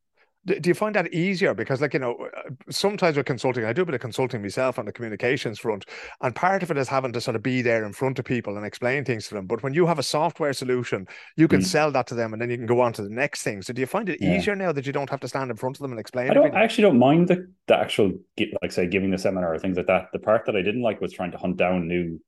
do 0.46 0.60
you 0.70 0.74
find 0.74 0.96
that 0.96 1.14
easier? 1.14 1.54
Because, 1.54 1.82
like, 1.82 1.94
you 1.94 2.00
know, 2.00 2.16
uh, 2.36 2.50
sometimes 2.70 3.18
with 3.18 3.26
consulting, 3.26 3.66
I 3.66 3.74
do 3.74 3.82
a 3.82 3.86
bit 3.86 3.96
of 3.96 4.02
consulting 4.02 4.42
myself 4.42 4.80
on 4.80 4.86
the 4.86 4.92
communications 4.92 5.60
front, 5.60 5.86
and 6.22 6.36
part 6.36 6.64
of 6.64 6.72
it 6.72 6.78
is 6.78 6.88
having 6.88 7.12
to 7.14 7.22
sort 7.22 7.36
of 7.36 7.44
be 7.44 7.62
there 7.62 7.86
in 7.86 7.94
front 7.94 8.20
of 8.20 8.26
people 8.26 8.56
and 8.58 8.66
explain 8.66 9.04
things 9.06 9.28
to 9.28 9.36
them. 9.36 9.48
But 9.48 9.64
when 9.64 9.74
you 9.74 9.86
have 9.86 10.00
a 10.00 10.04
software 10.04 10.54
solution, 10.54 11.08
you 11.36 11.48
can 11.48 11.60
Mm. 11.60 11.66
sell 11.66 11.92
that 11.92 12.08
to 12.08 12.16
them 12.16 12.34
and 12.34 12.42
then 12.42 12.50
you 12.50 12.58
can 12.58 12.66
go 12.66 12.82
on 12.82 12.94
to 12.94 13.04
the 13.04 13.10
next 13.10 13.44
thing. 13.44 13.62
So, 13.62 13.74
do 13.74 13.82
you 13.82 13.88
find 13.88 14.08
it 14.10 14.22
Yeah. 14.22 14.36
easier 14.36 14.56
now 14.56 14.72
that 14.72 14.86
you 14.86 14.94
don't 14.94 15.10
have 15.10 15.20
to 15.20 15.28
stand 15.28 15.52
in 15.52 15.58
front 15.58 15.76
of 15.78 15.82
them 15.82 15.92
and 15.92 16.00
explain 16.00 16.32
I 16.32 16.34
don't. 16.34 16.56
I 16.56 16.64
actually 16.64 16.84
don't 16.84 17.00
mind 17.00 17.28
the 17.28 17.52
the 17.68 17.78
actual 17.78 18.14
like 18.62 18.72
say 18.72 18.88
giving 18.88 19.12
the 19.12 19.18
seminar 19.18 19.54
or 19.54 19.60
things 19.60 19.78
like 19.78 19.88
that. 19.88 20.08
The 20.14 20.20
part 20.20 20.46
that 20.46 20.56
I 20.56 20.62
didn't 20.62 20.82
like 20.82 21.02
was 21.02 21.14
trying 21.14 21.32
to 21.32 21.38
hunt 21.38 21.58
down 21.58 21.88
new 21.88 22.20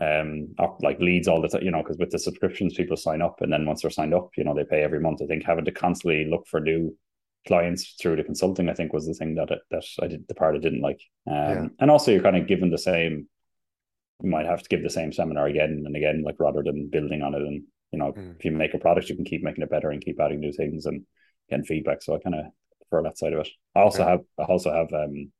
um 0.00 0.54
like 0.80 1.00
leads 1.00 1.28
all 1.28 1.40
the 1.42 1.48
time. 1.48 1.62
You 1.62 1.70
know, 1.70 1.82
because 1.82 1.98
with 1.98 2.10
the 2.10 2.18
subscriptions, 2.18 2.74
people 2.74 2.96
sign 2.96 3.22
up, 3.22 3.40
and 3.40 3.52
then 3.52 3.66
once 3.66 3.82
they're 3.82 3.90
signed 3.90 4.14
up, 4.14 4.30
you 4.36 4.44
know, 4.44 4.54
they 4.54 4.64
pay 4.64 4.82
every 4.82 5.00
month. 5.00 5.22
I 5.22 5.26
think 5.26 5.44
having 5.44 5.64
to 5.64 5.72
constantly 5.72 6.26
look 6.30 6.46
for 6.46 6.60
new 6.60 6.96
clients 7.48 7.94
through 8.00 8.16
the 8.16 8.24
consulting, 8.24 8.68
I 8.68 8.74
think, 8.74 8.92
was 8.92 9.06
the 9.06 9.14
thing 9.14 9.34
that 9.36 9.50
it, 9.50 9.60
that 9.72 9.84
I 10.02 10.06
did 10.08 10.28
the 10.28 10.34
part 10.34 10.56
I 10.56 10.60
didn't 10.60 10.82
like. 10.82 11.00
Um, 11.26 11.48
Yeah. 11.54 11.68
and 11.80 11.90
also 11.90 12.12
you're 12.12 12.22
kind 12.22 12.36
of 12.36 12.46
given 12.48 12.70
the 12.70 12.78
same. 12.78 13.28
You 14.22 14.30
might 14.30 14.46
have 14.46 14.62
to 14.62 14.68
give 14.68 14.82
the 14.82 14.90
same 14.90 15.12
seminar 15.12 15.46
again 15.48 15.82
and 15.86 15.96
again, 15.96 16.22
like 16.24 16.36
rather 16.40 16.62
than 16.62 16.90
building 16.90 17.22
on 17.22 17.34
it. 17.34 17.42
And 17.42 17.64
you 17.92 17.98
know, 17.98 18.08
Mm. 18.16 18.36
if 18.38 18.44
you 18.44 18.52
make 18.52 18.74
a 18.74 18.78
product, 18.78 19.08
you 19.08 19.16
can 19.16 19.24
keep 19.24 19.42
making 19.42 19.62
it 19.64 19.70
better 19.70 19.90
and 19.90 20.04
keep 20.04 20.20
adding 20.20 20.40
new 20.40 20.52
things 20.52 20.86
and 20.86 21.04
getting 21.50 21.64
feedback. 21.64 22.02
So 22.02 22.14
I 22.14 22.18
kind 22.20 22.36
of 22.36 22.46
prefer 22.80 23.02
that 23.04 23.18
side 23.18 23.32
of 23.32 23.40
it. 23.40 23.48
I 23.74 23.80
also 23.80 24.02
Okay. 24.02 24.10
have 24.10 24.20
I 24.38 24.44
also 24.44 24.72
have 24.72 24.92
um 24.92 25.32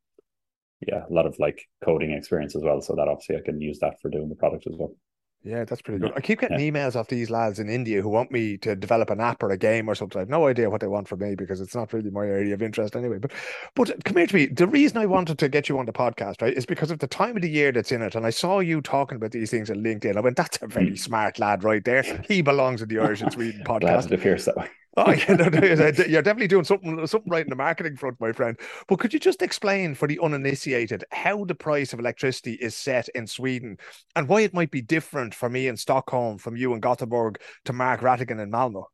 yeah, 0.87 1.03
a 1.09 1.13
lot 1.13 1.25
of 1.25 1.37
like 1.39 1.61
coding 1.83 2.11
experience 2.11 2.55
as 2.55 2.63
well. 2.63 2.81
So 2.81 2.95
that 2.95 3.07
obviously 3.07 3.37
I 3.37 3.41
can 3.41 3.59
use 3.61 3.79
that 3.79 3.99
for 4.01 4.09
doing 4.09 4.29
the 4.29 4.35
product 4.35 4.65
as 4.67 4.75
well. 4.77 4.95
Yeah, 5.43 5.63
that's 5.63 5.81
pretty 5.81 6.01
good. 6.01 6.11
I 6.15 6.19
keep 6.19 6.41
getting 6.41 6.59
emails 6.59 6.97
off 6.97 7.07
these 7.07 7.29
lads 7.29 7.59
in 7.59 7.69
India 7.69 8.01
who 8.01 8.09
want 8.09 8.29
me 8.29 8.57
to 8.57 8.75
develop 8.75 9.09
an 9.09 9.21
app 9.21 9.41
or 9.41 9.51
a 9.51 9.57
game 9.57 9.89
or 9.89 9.95
something. 9.95 10.19
I 10.19 10.23
have 10.23 10.29
no 10.29 10.47
idea 10.47 10.69
what 10.69 10.81
they 10.81 10.87
want 10.87 11.07
from 11.07 11.19
me 11.19 11.35
because 11.35 11.61
it's 11.61 11.73
not 11.73 11.93
really 11.93 12.09
my 12.09 12.25
area 12.25 12.53
of 12.53 12.61
interest 12.61 12.95
anyway. 12.95 13.19
But 13.19 13.31
but 13.73 14.03
come 14.03 14.17
here 14.17 14.27
to 14.27 14.35
me. 14.35 14.47
The 14.47 14.67
reason 14.67 14.97
I 14.97 15.05
wanted 15.05 15.39
to 15.39 15.47
get 15.47 15.69
you 15.69 15.79
on 15.79 15.85
the 15.85 15.93
podcast, 15.93 16.41
right, 16.41 16.53
is 16.53 16.65
because 16.65 16.91
of 16.91 16.99
the 16.99 17.07
time 17.07 17.37
of 17.37 17.41
the 17.41 17.49
year 17.49 17.71
that's 17.71 17.91
in 17.93 18.01
it. 18.01 18.15
And 18.15 18.25
I 18.25 18.31
saw 18.31 18.59
you 18.59 18.81
talking 18.81 19.15
about 19.15 19.31
these 19.31 19.49
things 19.49 19.71
on 19.71 19.77
LinkedIn. 19.77 20.17
I 20.17 20.19
went, 20.19 20.35
that's 20.35 20.59
a 20.61 20.67
very 20.67 20.91
mm. 20.91 20.99
smart 20.99 21.39
lad 21.39 21.63
right 21.63 21.85
there. 21.85 22.03
He 22.27 22.41
belongs 22.41 22.81
in 22.81 22.89
the 22.89 22.99
Irish 22.99 23.21
and 23.21 23.31
Sweden 23.31 23.61
Glad 23.65 23.81
podcast. 23.81 24.05
it 24.07 24.13
appears 24.13 24.43
that 24.45 24.57
way. 24.57 24.67
Oh, 25.29 25.33
no, 25.33 25.47
no, 25.47 25.59
you're 25.65 26.21
definitely 26.21 26.47
doing 26.47 26.63
something 26.63 27.05
something 27.07 27.31
right 27.31 27.45
in 27.45 27.49
the 27.49 27.55
marketing 27.55 27.95
front, 27.95 28.19
my 28.19 28.31
friend. 28.31 28.59
But 28.87 28.99
could 28.99 29.13
you 29.13 29.19
just 29.19 29.41
explain 29.41 29.95
for 29.95 30.07
the 30.07 30.19
uninitiated 30.19 31.03
how 31.11 31.45
the 31.45 31.55
price 31.55 31.93
of 31.93 31.99
electricity 31.99 32.53
is 32.53 32.75
set 32.75 33.07
in 33.09 33.27
Sweden 33.27 33.77
and 34.15 34.27
why 34.27 34.41
it 34.41 34.53
might 34.53 34.71
be 34.71 34.81
different 34.81 35.33
for 35.33 35.49
me 35.49 35.67
in 35.67 35.77
Stockholm 35.77 36.37
from 36.37 36.57
you 36.57 36.73
in 36.73 36.79
Gothenburg 36.79 37.39
to 37.65 37.73
Mark 37.73 38.01
Ratigan 38.01 38.41
in 38.41 38.49
Malmo? 38.49 38.89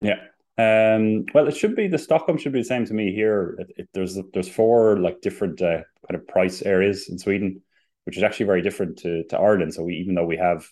Yeah. 0.00 0.20
Um, 0.58 1.24
well, 1.32 1.48
it 1.48 1.56
should 1.56 1.74
be 1.74 1.88
the 1.88 1.98
Stockholm 1.98 2.36
should 2.36 2.52
be 2.52 2.60
the 2.60 2.64
same 2.64 2.84
to 2.84 2.94
me 2.94 3.14
here. 3.14 3.56
It, 3.58 3.72
it, 3.78 3.88
there's 3.94 4.18
there's 4.34 4.48
four 4.48 4.98
like 4.98 5.20
different 5.22 5.62
uh, 5.62 5.82
kind 6.08 6.20
of 6.20 6.26
price 6.28 6.62
areas 6.62 7.08
in 7.08 7.18
Sweden, 7.18 7.62
which 8.04 8.16
is 8.16 8.22
actually 8.22 8.46
very 8.46 8.62
different 8.62 8.98
to 8.98 9.24
to 9.24 9.38
Ireland. 9.38 9.74
So 9.74 9.82
we 9.82 9.94
even 9.94 10.14
though 10.14 10.26
we 10.26 10.36
have, 10.36 10.68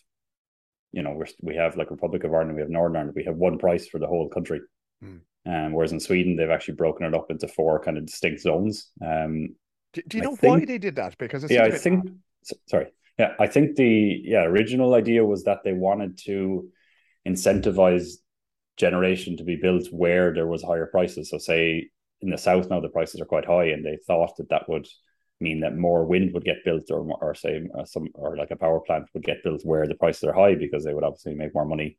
you 0.93 1.03
know, 1.03 1.13
we're, 1.13 1.27
we 1.43 1.57
have 1.57 1.77
like 1.77 1.91
Republic 1.91 2.25
of 2.25 2.33
Ireland, 2.35 2.55
we 2.55 2.63
have 2.63 2.71
Northern 2.71 2.97
Ireland, 2.97 3.15
we 3.17 3.25
have 3.25 3.37
one 3.37 3.59
price 3.59 3.87
for 3.89 3.99
the 3.99 4.07
whole 4.07 4.29
country. 4.29 4.61
Hmm. 5.03 5.17
Um, 5.47 5.73
whereas 5.73 5.93
in 5.93 6.01
Sweden, 6.01 6.37
they've 6.37 6.51
actually 6.51 6.75
broken 6.75 7.07
it 7.07 7.15
up 7.15 7.31
into 7.31 7.49
four 7.49 7.81
kind 7.83 7.97
of 7.97 8.07
distinct 8.07 8.43
zones. 8.43 8.91
Um, 9.01 9.57
Do, 9.93 10.03
do 10.07 10.17
you 10.19 10.23
I 10.23 10.27
know 10.27 10.37
why 10.41 10.65
they 10.65 10.79
did 10.79 10.97
that? 10.97 11.17
Because 11.19 11.45
it's 11.45 11.53
yeah, 11.53 11.65
a 11.65 11.67
I 11.67 11.71
think. 11.71 12.05
s- 12.45 12.59
Sorry. 12.67 12.87
Yeah, 13.19 13.35
I 13.39 13.47
think 13.47 13.77
the 13.77 14.21
yeah 14.25 14.45
original 14.45 14.95
idea 14.95 15.25
was 15.25 15.45
that 15.45 15.61
they 15.65 15.73
wanted 15.73 16.19
to 16.27 16.69
incentivize 17.27 18.15
generation 18.77 19.37
to 19.37 19.45
be 19.45 19.57
built 19.57 19.89
where 19.93 20.33
there 20.33 20.47
was 20.47 20.63
higher 20.63 20.87
prices. 20.87 21.31
So 21.31 21.39
say 21.39 21.91
in 22.23 22.31
the 22.31 22.39
south 22.39 22.71
now 22.71 22.81
the 22.81 22.89
prices 22.89 23.21
are 23.21 23.27
quite 23.27 23.45
high, 23.47 23.67
and 23.67 23.85
they 23.85 23.99
thought 24.07 24.37
that 24.39 24.49
that 24.51 24.69
would 24.69 24.87
mean 25.41 25.61
that 25.61 25.77
more 25.77 26.05
wind 26.05 26.33
would 26.35 26.45
get 26.45 26.65
built, 26.65 26.91
or 26.91 27.01
or 27.21 27.35
say 27.35 27.63
uh, 27.79 27.85
some 27.85 28.09
or 28.15 28.37
like 28.37 28.51
a 28.51 28.57
power 28.57 28.81
plant 28.81 29.09
would 29.15 29.25
get 29.25 29.43
built 29.43 29.63
where 29.65 29.87
the 29.87 29.95
prices 29.95 30.25
are 30.25 30.33
high 30.33 30.55
because 30.55 30.85
they 30.85 30.95
would 30.95 31.05
obviously 31.05 31.35
make 31.35 31.55
more 31.55 31.67
money 31.67 31.99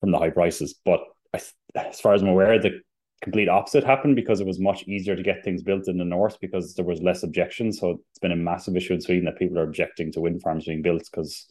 from 0.00 0.10
the 0.10 0.18
high 0.18 0.30
prices. 0.30 0.74
But 0.84 1.00
I, 1.34 1.40
as 1.76 2.00
far 2.00 2.14
as 2.14 2.22
I'm 2.22 2.28
aware, 2.28 2.58
the 2.60 2.80
complete 3.22 3.48
opposite 3.48 3.84
happened 3.84 4.16
because 4.16 4.40
it 4.40 4.46
was 4.46 4.58
much 4.58 4.82
easier 4.88 5.14
to 5.14 5.22
get 5.22 5.44
things 5.44 5.62
built 5.62 5.88
in 5.88 5.96
the 5.96 6.04
north 6.04 6.38
because 6.40 6.74
there 6.74 6.84
was 6.84 7.00
less 7.00 7.22
objection 7.22 7.72
So 7.72 8.00
it's 8.10 8.18
been 8.20 8.32
a 8.32 8.36
massive 8.36 8.76
issue 8.76 8.94
in 8.94 9.00
Sweden 9.00 9.26
that 9.26 9.38
people 9.38 9.58
are 9.58 9.62
objecting 9.62 10.10
to 10.12 10.20
wind 10.20 10.42
farms 10.42 10.64
being 10.64 10.82
built 10.82 11.08
because 11.10 11.46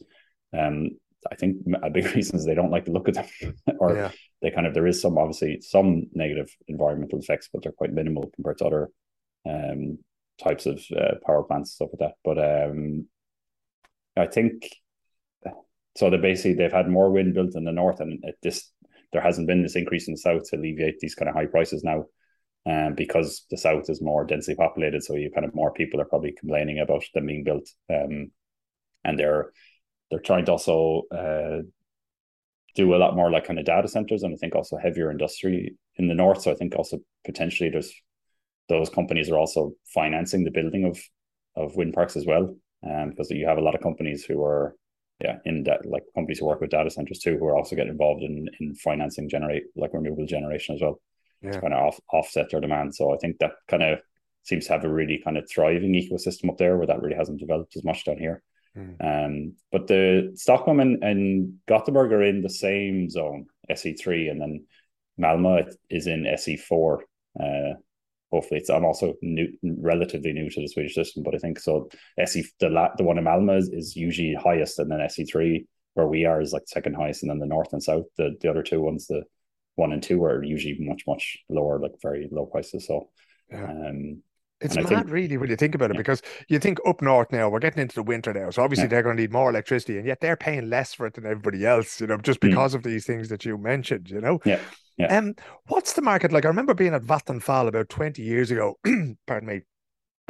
um, 0.56 0.90
I 1.30 1.34
think 1.34 1.58
a 1.82 1.90
big 1.90 2.04
reason 2.14 2.36
is 2.36 2.44
they 2.44 2.54
don't 2.54 2.70
like 2.70 2.84
to 2.86 2.92
look 2.92 3.08
at 3.08 3.14
them, 3.14 3.54
or 3.78 3.96
yeah. 3.96 4.10
they 4.40 4.50
kind 4.50 4.66
of 4.66 4.74
there 4.74 4.86
is 4.86 5.00
some 5.00 5.18
obviously 5.18 5.60
some 5.60 6.06
negative 6.12 6.54
environmental 6.68 7.18
effects, 7.18 7.48
but 7.52 7.62
they're 7.62 7.72
quite 7.72 7.92
minimal 7.92 8.30
compared 8.34 8.58
to 8.58 8.66
other 8.66 8.88
um, 9.48 9.98
types 10.42 10.66
of 10.66 10.82
uh, 10.96 11.14
power 11.26 11.42
plants 11.44 11.70
and 11.70 11.74
stuff 11.74 11.88
like 11.92 12.10
that. 12.10 12.16
But 12.24 12.38
um, 12.38 13.06
I 14.16 14.26
think 14.26 14.68
so. 15.96 16.10
They 16.10 16.16
basically 16.18 16.54
they've 16.54 16.72
had 16.72 16.88
more 16.88 17.10
wind 17.10 17.34
built 17.34 17.54
in 17.54 17.64
the 17.64 17.72
north, 17.72 18.00
and 18.00 18.22
it, 18.24 18.36
this 18.42 18.70
there 19.12 19.22
hasn't 19.22 19.46
been 19.46 19.62
this 19.62 19.76
increase 19.76 20.08
in 20.08 20.14
the 20.14 20.18
south 20.18 20.48
to 20.50 20.56
alleviate 20.56 20.98
these 21.00 21.14
kind 21.14 21.28
of 21.28 21.34
high 21.34 21.46
prices 21.46 21.84
now. 21.84 22.06
Um, 22.64 22.94
because 22.94 23.44
the 23.50 23.56
south 23.56 23.90
is 23.90 24.00
more 24.00 24.24
densely 24.24 24.54
populated, 24.54 25.02
so 25.02 25.16
you 25.16 25.32
kind 25.32 25.44
of 25.44 25.52
more 25.52 25.72
people 25.72 26.00
are 26.00 26.04
probably 26.04 26.32
complaining 26.32 26.78
about 26.78 27.02
them 27.12 27.26
being 27.26 27.42
built. 27.42 27.68
Um, 27.90 28.30
and 29.04 29.18
they're 29.18 29.50
they're 30.10 30.20
trying 30.20 30.44
to 30.44 30.52
also 30.52 31.02
uh, 31.10 31.62
do 32.76 32.94
a 32.94 32.98
lot 32.98 33.16
more 33.16 33.32
like 33.32 33.46
kind 33.46 33.58
of 33.58 33.64
data 33.64 33.88
centers, 33.88 34.22
and 34.22 34.32
I 34.32 34.36
think 34.36 34.54
also 34.54 34.76
heavier 34.76 35.10
industry 35.10 35.76
in 35.96 36.06
the 36.06 36.14
north. 36.14 36.42
So 36.42 36.52
I 36.52 36.54
think 36.54 36.76
also 36.76 36.98
potentially 37.24 37.68
there's 37.68 37.92
those 38.72 38.90
companies 38.90 39.30
are 39.30 39.38
also 39.38 39.72
financing 39.86 40.44
the 40.44 40.50
building 40.50 40.84
of 40.84 40.98
of 41.54 41.76
wind 41.76 41.94
parks 41.94 42.16
as 42.16 42.26
well, 42.26 42.54
um, 42.88 43.10
because 43.10 43.30
you 43.30 43.46
have 43.46 43.58
a 43.58 43.62
lot 43.62 43.74
of 43.74 43.82
companies 43.82 44.24
who 44.24 44.42
are 44.42 44.76
yeah 45.20 45.38
in 45.44 45.62
that 45.64 45.86
like 45.86 46.04
companies 46.14 46.38
who 46.38 46.46
work 46.46 46.60
with 46.60 46.70
data 46.70 46.90
centers 46.90 47.20
too 47.20 47.36
who 47.38 47.46
are 47.46 47.56
also 47.56 47.76
getting 47.76 47.92
involved 47.92 48.22
in 48.22 48.48
in 48.60 48.74
financing 48.74 49.28
generate 49.28 49.64
like 49.76 49.92
renewable 49.92 50.26
generation 50.26 50.74
as 50.74 50.80
well 50.80 51.00
yeah. 51.42 51.52
to 51.52 51.60
kind 51.60 51.74
of 51.74 51.80
off, 51.80 52.00
offset 52.12 52.50
their 52.50 52.60
demand. 52.60 52.94
So 52.94 53.12
I 53.12 53.16
think 53.18 53.38
that 53.38 53.52
kind 53.68 53.82
of 53.82 54.00
seems 54.44 54.66
to 54.66 54.72
have 54.72 54.84
a 54.84 54.92
really 54.92 55.20
kind 55.22 55.36
of 55.36 55.48
thriving 55.48 55.92
ecosystem 55.92 56.48
up 56.50 56.58
there 56.58 56.76
where 56.76 56.86
that 56.86 57.00
really 57.00 57.16
hasn't 57.16 57.40
developed 57.40 57.76
as 57.76 57.84
much 57.84 58.04
down 58.04 58.18
here. 58.18 58.42
Mm. 58.76 58.96
Um, 59.26 59.54
but 59.70 59.86
the 59.86 60.32
Stockholm 60.34 60.80
and, 60.80 61.02
and 61.04 61.54
Gothenburg 61.66 62.12
are 62.12 62.22
in 62.22 62.42
the 62.42 62.50
same 62.50 63.10
zone, 63.10 63.46
SE3, 63.70 64.30
and 64.30 64.40
then 64.40 64.66
Malmö 65.20 65.72
is 65.90 66.06
in 66.06 66.24
SE4. 66.24 66.98
Uh, 67.38 67.74
hopefully, 68.32 68.60
it's 68.60 68.70
I'm 68.70 68.84
also 68.84 69.14
new, 69.22 69.48
relatively 69.62 70.32
new 70.32 70.50
to 70.50 70.60
the 70.60 70.68
Swedish 70.68 70.94
system, 70.94 71.22
but 71.22 71.34
I 71.34 71.38
think 71.38 71.60
so. 71.60 71.88
SE 72.18 72.44
the 72.58 72.70
la, 72.70 72.88
the 72.96 73.04
one 73.04 73.18
in 73.18 73.24
Malmö 73.24 73.58
is, 73.58 73.68
is 73.68 73.96
usually 73.96 74.34
highest, 74.34 74.78
and 74.78 74.90
then 74.90 74.98
SE3 75.00 75.64
where 75.94 76.06
we 76.06 76.24
are 76.24 76.40
is 76.40 76.52
like 76.52 76.62
second 76.66 76.94
highest, 76.94 77.22
and 77.22 77.30
then 77.30 77.38
the 77.38 77.46
north 77.46 77.72
and 77.72 77.82
south, 77.82 78.06
the 78.16 78.36
the 78.40 78.50
other 78.50 78.62
two 78.62 78.80
ones, 78.80 79.06
the 79.06 79.22
one 79.76 79.92
and 79.92 80.02
two 80.02 80.24
are 80.24 80.42
usually 80.42 80.76
much 80.80 81.02
much 81.06 81.38
lower, 81.48 81.78
like 81.78 81.92
very 82.02 82.28
low 82.32 82.46
prices. 82.46 82.86
So, 82.86 83.10
yeah. 83.50 83.64
um, 83.64 84.22
it's 84.62 84.76
mad, 84.76 84.86
think, 84.86 85.10
really, 85.10 85.36
when 85.36 85.50
you 85.50 85.56
think 85.56 85.74
about 85.74 85.90
it, 85.90 85.94
yeah. 85.94 86.00
because 86.00 86.22
you 86.48 86.58
think 86.58 86.78
up 86.86 87.02
north 87.02 87.32
now, 87.32 87.48
we're 87.48 87.58
getting 87.58 87.82
into 87.82 87.96
the 87.96 88.02
winter 88.02 88.32
now. 88.32 88.50
So 88.50 88.62
obviously 88.62 88.84
yeah. 88.84 88.90
they're 88.90 89.02
going 89.02 89.16
to 89.16 89.22
need 89.22 89.32
more 89.32 89.50
electricity, 89.50 89.98
and 89.98 90.06
yet 90.06 90.20
they're 90.20 90.36
paying 90.36 90.70
less 90.70 90.94
for 90.94 91.06
it 91.06 91.14
than 91.14 91.26
everybody 91.26 91.66
else, 91.66 92.00
you 92.00 92.06
know, 92.06 92.16
just 92.18 92.40
mm. 92.40 92.48
because 92.48 92.72
mm. 92.72 92.76
of 92.76 92.82
these 92.84 93.04
things 93.04 93.28
that 93.28 93.44
you 93.44 93.58
mentioned, 93.58 94.08
you 94.08 94.20
know? 94.20 94.40
Yeah. 94.44 94.60
Yeah. 94.98 95.16
Um, 95.16 95.34
what's 95.68 95.94
the 95.94 96.02
market 96.02 96.32
like? 96.32 96.44
I 96.44 96.48
remember 96.48 96.74
being 96.74 96.94
at 96.94 97.02
Vattenfall 97.02 97.68
about 97.68 97.88
20 97.88 98.22
years 98.22 98.50
ago, 98.50 98.78
pardon 99.26 99.48
me, 99.48 99.62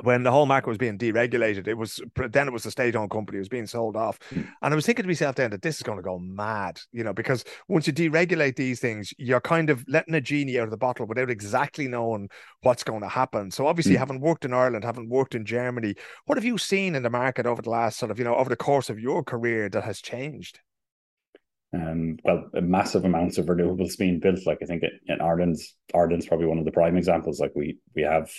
when 0.03 0.23
the 0.23 0.31
whole 0.31 0.47
market 0.47 0.69
was 0.69 0.79
being 0.79 0.97
deregulated, 0.97 1.69
it 1.69 1.75
was 1.75 2.01
then 2.31 2.49
it 2.49 2.53
was 2.53 2.65
a 2.65 2.71
state-owned 2.71 3.11
company, 3.11 3.37
it 3.37 3.41
was 3.41 3.49
being 3.49 3.67
sold 3.67 3.95
off. 3.95 4.19
Mm. 4.31 4.49
And 4.63 4.73
I 4.73 4.75
was 4.75 4.87
thinking 4.87 5.03
to 5.03 5.09
myself 5.09 5.37
then 5.37 5.51
that 5.51 5.63
this 5.63 5.77
is 5.77 5.83
going 5.83 5.99
to 5.99 6.03
go 6.03 6.19
mad, 6.19 6.81
you 6.93 7.05
know, 7.05 7.13
because 7.13 7.45
once 7.69 7.87
you 7.87 7.93
deregulate 7.93 8.57
these 8.57 8.81
things, 8.81 9.13
you're 9.19 9.41
kind 9.41 9.69
of 9.69 9.85
letting 9.89 10.15
a 10.15 10.21
genie 10.21 10.59
out 10.59 10.65
of 10.65 10.71
the 10.71 10.79
bottle 10.79 11.07
without 11.07 11.31
exactly 11.31 11.89
knowing 11.89 12.31
what's 12.63 12.85
going 12.85 13.03
to 13.03 13.09
happen. 13.09 13.51
So 13.51 13.67
obviously, 13.67 13.95
mm. 13.95 13.99
having 13.99 14.21
worked 14.21 14.45
in 14.45 14.55
Ireland, 14.55 14.85
having 14.85 15.09
worked 15.09 15.35
in 15.35 15.45
Germany, 15.45 15.95
what 16.25 16.39
have 16.39 16.45
you 16.45 16.57
seen 16.57 16.95
in 16.95 17.03
the 17.03 17.11
market 17.11 17.47
over 17.47 17.61
the 17.61 17.71
last 17.71 17.99
sort 17.99 18.11
of, 18.11 18.19
you 18.19 18.25
know, 18.25 18.35
over 18.35 18.49
the 18.49 18.57
course 18.57 18.89
of 18.89 18.99
your 18.99 19.23
career 19.23 19.69
that 19.69 19.85
has 19.85 20.01
changed? 20.01 20.61
Um, 21.75 22.19
well, 22.23 22.51
massive 22.55 23.05
amounts 23.05 23.39
of 23.39 23.47
renewables 23.47 23.97
being 23.97 24.21
built. 24.21 24.41
Like 24.47 24.59
I 24.63 24.67
think 24.67 24.83
in 25.07 25.21
Ireland's 25.21 25.75
Ireland's 25.95 26.27
probably 26.27 26.47
one 26.47 26.59
of 26.59 26.67
the 26.67 26.71
prime 26.71 26.97
examples. 26.97 27.41
Like 27.41 27.53
we 27.55 27.79
we 27.95 28.03
have 28.03 28.31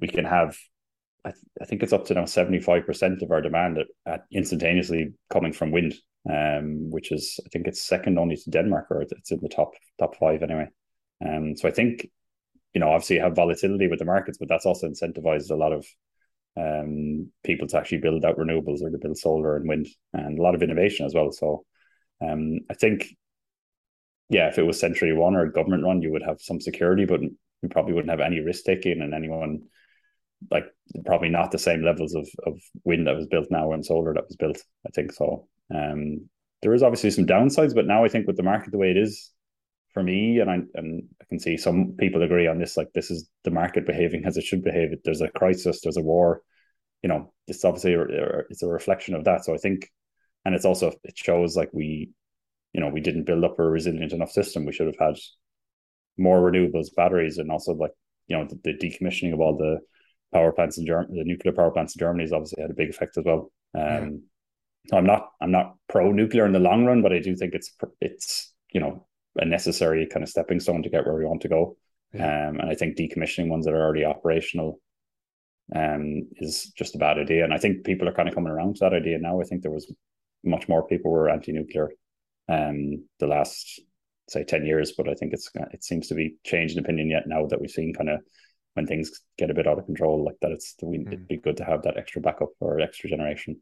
we 0.00 0.08
can 0.08 0.24
have 0.24 0.56
I, 1.24 1.30
th- 1.30 1.44
I 1.60 1.64
think 1.64 1.82
it's 1.82 1.92
up 1.92 2.04
to 2.06 2.14
now 2.14 2.22
75% 2.22 3.22
of 3.22 3.30
our 3.32 3.40
demand 3.40 3.78
at, 3.78 3.86
at 4.06 4.20
instantaneously 4.32 5.12
coming 5.30 5.52
from 5.52 5.72
wind 5.72 5.94
um, 6.30 6.90
which 6.90 7.12
is 7.12 7.38
I 7.44 7.48
think 7.50 7.66
it's 7.66 7.86
second 7.86 8.18
only 8.18 8.36
to 8.36 8.50
Denmark 8.50 8.86
or 8.90 9.02
it's 9.02 9.30
in 9.30 9.40
the 9.40 9.48
top 9.48 9.72
top 9.98 10.16
five 10.16 10.42
anyway 10.42 10.68
um, 11.26 11.56
so 11.56 11.68
I 11.68 11.72
think 11.72 12.08
you 12.74 12.80
know 12.80 12.90
obviously 12.90 13.16
you 13.16 13.22
have 13.22 13.36
volatility 13.36 13.88
with 13.88 13.98
the 13.98 14.04
markets 14.04 14.38
but 14.38 14.48
that's 14.48 14.66
also 14.66 14.88
incentivized 14.88 15.50
a 15.50 15.56
lot 15.56 15.72
of 15.72 15.86
um, 16.58 17.30
people 17.44 17.66
to 17.68 17.76
actually 17.76 17.98
build 17.98 18.24
out 18.24 18.38
renewables 18.38 18.80
or 18.82 18.90
to 18.90 18.98
build 18.98 19.18
solar 19.18 19.56
and 19.56 19.68
wind 19.68 19.88
and 20.14 20.38
a 20.38 20.42
lot 20.42 20.54
of 20.54 20.62
innovation 20.62 21.06
as 21.06 21.14
well 21.14 21.32
so 21.32 21.64
um, 22.20 22.60
I 22.70 22.74
think 22.74 23.06
yeah 24.28 24.48
if 24.48 24.58
it 24.58 24.64
was 24.64 24.80
centrally 24.80 25.12
run 25.12 25.36
or 25.36 25.46
government 25.46 25.84
run 25.84 26.02
you 26.02 26.10
would 26.10 26.22
have 26.22 26.40
some 26.40 26.60
security 26.60 27.04
but 27.04 27.20
you 27.20 27.68
probably 27.70 27.92
wouldn't 27.92 28.10
have 28.10 28.20
any 28.20 28.40
risk 28.40 28.64
taking 28.64 29.00
and 29.00 29.14
anyone 29.14 29.62
like 30.50 30.66
probably 31.04 31.28
not 31.28 31.50
the 31.50 31.58
same 31.58 31.82
levels 31.82 32.14
of 32.14 32.28
of 32.46 32.58
wind 32.84 33.06
that 33.06 33.16
was 33.16 33.26
built 33.26 33.48
now 33.50 33.72
and 33.72 33.84
solar 33.84 34.14
that 34.14 34.26
was 34.26 34.36
built. 34.36 34.62
I 34.86 34.90
think 34.90 35.12
so. 35.12 35.48
Um, 35.74 36.28
there 36.62 36.74
is 36.74 36.82
obviously 36.82 37.10
some 37.10 37.26
downsides, 37.26 37.74
but 37.74 37.86
now 37.86 38.04
I 38.04 38.08
think 38.08 38.26
with 38.26 38.36
the 38.36 38.42
market 38.42 38.72
the 38.72 38.78
way 38.78 38.90
it 38.90 38.96
is, 38.96 39.32
for 39.92 40.02
me, 40.02 40.40
and 40.40 40.50
I 40.50 40.58
and 40.74 41.04
I 41.20 41.24
can 41.28 41.38
see 41.38 41.56
some 41.56 41.94
people 41.98 42.22
agree 42.22 42.46
on 42.46 42.58
this. 42.58 42.76
Like 42.76 42.92
this 42.94 43.10
is 43.10 43.28
the 43.44 43.50
market 43.50 43.86
behaving 43.86 44.24
as 44.26 44.36
it 44.36 44.44
should 44.44 44.62
behave. 44.62 44.90
There's 45.04 45.22
a 45.22 45.28
crisis. 45.28 45.80
There's 45.82 45.96
a 45.96 46.02
war. 46.02 46.42
You 47.02 47.08
know, 47.08 47.32
it's 47.46 47.64
obviously 47.64 47.96
it's 48.50 48.62
a 48.62 48.68
reflection 48.68 49.14
of 49.14 49.24
that. 49.24 49.44
So 49.44 49.54
I 49.54 49.58
think, 49.58 49.90
and 50.46 50.54
it's 50.54 50.64
also 50.64 50.92
it 51.02 51.18
shows 51.18 51.56
like 51.56 51.70
we, 51.72 52.10
you 52.72 52.80
know, 52.80 52.88
we 52.88 53.00
didn't 53.00 53.24
build 53.24 53.42
up 53.42 53.58
a 53.58 53.64
resilient 53.64 54.12
enough 54.12 54.30
system. 54.30 54.64
We 54.64 54.72
should 54.72 54.86
have 54.86 54.98
had 54.98 55.18
more 56.16 56.40
renewables, 56.40 56.94
batteries, 56.96 57.38
and 57.38 57.50
also 57.50 57.74
like 57.74 57.90
you 58.28 58.36
know 58.36 58.46
the, 58.48 58.58
the 58.62 58.78
decommissioning 58.78 59.34
of 59.34 59.40
all 59.40 59.56
the 59.56 59.80
power 60.32 60.52
plants 60.52 60.78
in 60.78 60.86
Germany, 60.86 61.18
the 61.18 61.24
nuclear 61.24 61.52
power 61.52 61.72
plants 61.72 61.96
in 61.96 61.98
Germany 61.98 62.22
has 62.22 62.32
obviously 62.32 62.62
had 62.62 62.70
a 62.70 62.74
big 62.74 62.90
effect 62.90 63.18
as 63.18 63.24
well. 63.24 63.50
Um, 63.76 64.22
yeah. 64.92 64.98
I'm 64.98 65.04
not 65.04 65.30
I'm 65.40 65.50
not 65.50 65.74
pro 65.88 66.12
nuclear 66.12 66.46
in 66.46 66.52
the 66.52 66.60
long 66.60 66.84
run, 66.84 67.02
but 67.02 67.12
I 67.12 67.18
do 67.18 67.34
think 67.34 67.52
it's 67.52 67.74
it's 68.00 68.54
you 68.72 68.80
know 68.80 69.04
a 69.34 69.44
necessary 69.44 70.06
kind 70.06 70.22
of 70.22 70.28
stepping 70.28 70.60
stone 70.60 70.84
to 70.84 70.88
get 70.88 71.04
where 71.04 71.16
we 71.16 71.24
want 71.24 71.42
to 71.42 71.48
go. 71.48 71.76
Yeah. 72.12 72.50
Um, 72.50 72.60
and 72.60 72.70
I 72.70 72.76
think 72.76 72.96
decommissioning 72.96 73.48
ones 73.48 73.66
that 73.66 73.74
are 73.74 73.82
already 73.82 74.04
operational 74.04 74.80
um, 75.74 76.28
is 76.36 76.72
just 76.78 76.94
a 76.94 76.98
bad 76.98 77.18
idea. 77.18 77.42
And 77.42 77.52
I 77.52 77.58
think 77.58 77.84
people 77.84 78.08
are 78.08 78.14
kind 78.14 78.28
of 78.28 78.34
coming 78.36 78.52
around 78.52 78.76
to 78.76 78.84
that 78.84 78.94
idea 78.94 79.18
now. 79.18 79.40
I 79.40 79.44
think 79.44 79.62
there 79.62 79.72
was 79.72 79.92
much 80.46 80.68
more 80.68 80.86
people 80.86 81.10
were 81.10 81.28
anti-nuclear 81.28 81.90
um, 82.48 83.04
the 83.18 83.26
last 83.26 83.80
say 84.28 84.44
10 84.44 84.64
years, 84.64 84.92
but 84.96 85.08
I 85.08 85.14
think 85.14 85.32
it's 85.32 85.50
it 85.72 85.84
seems 85.84 86.08
to 86.08 86.14
be 86.14 86.36
changed 86.44 86.76
in 86.76 86.84
opinion 86.84 87.10
yet 87.10 87.24
now 87.26 87.46
that 87.46 87.60
we've 87.60 87.70
seen 87.70 87.94
kind 87.94 88.10
of 88.10 88.20
when 88.74 88.86
things 88.86 89.22
get 89.38 89.50
a 89.50 89.54
bit 89.54 89.66
out 89.66 89.78
of 89.78 89.86
control 89.86 90.24
like 90.24 90.36
that, 90.42 90.52
it's 90.52 90.74
mm. 90.82 91.06
it'd 91.06 91.28
be 91.28 91.38
good 91.38 91.56
to 91.56 91.64
have 91.64 91.82
that 91.82 91.96
extra 91.96 92.20
backup 92.20 92.50
or 92.60 92.80
extra 92.80 93.08
generation. 93.08 93.58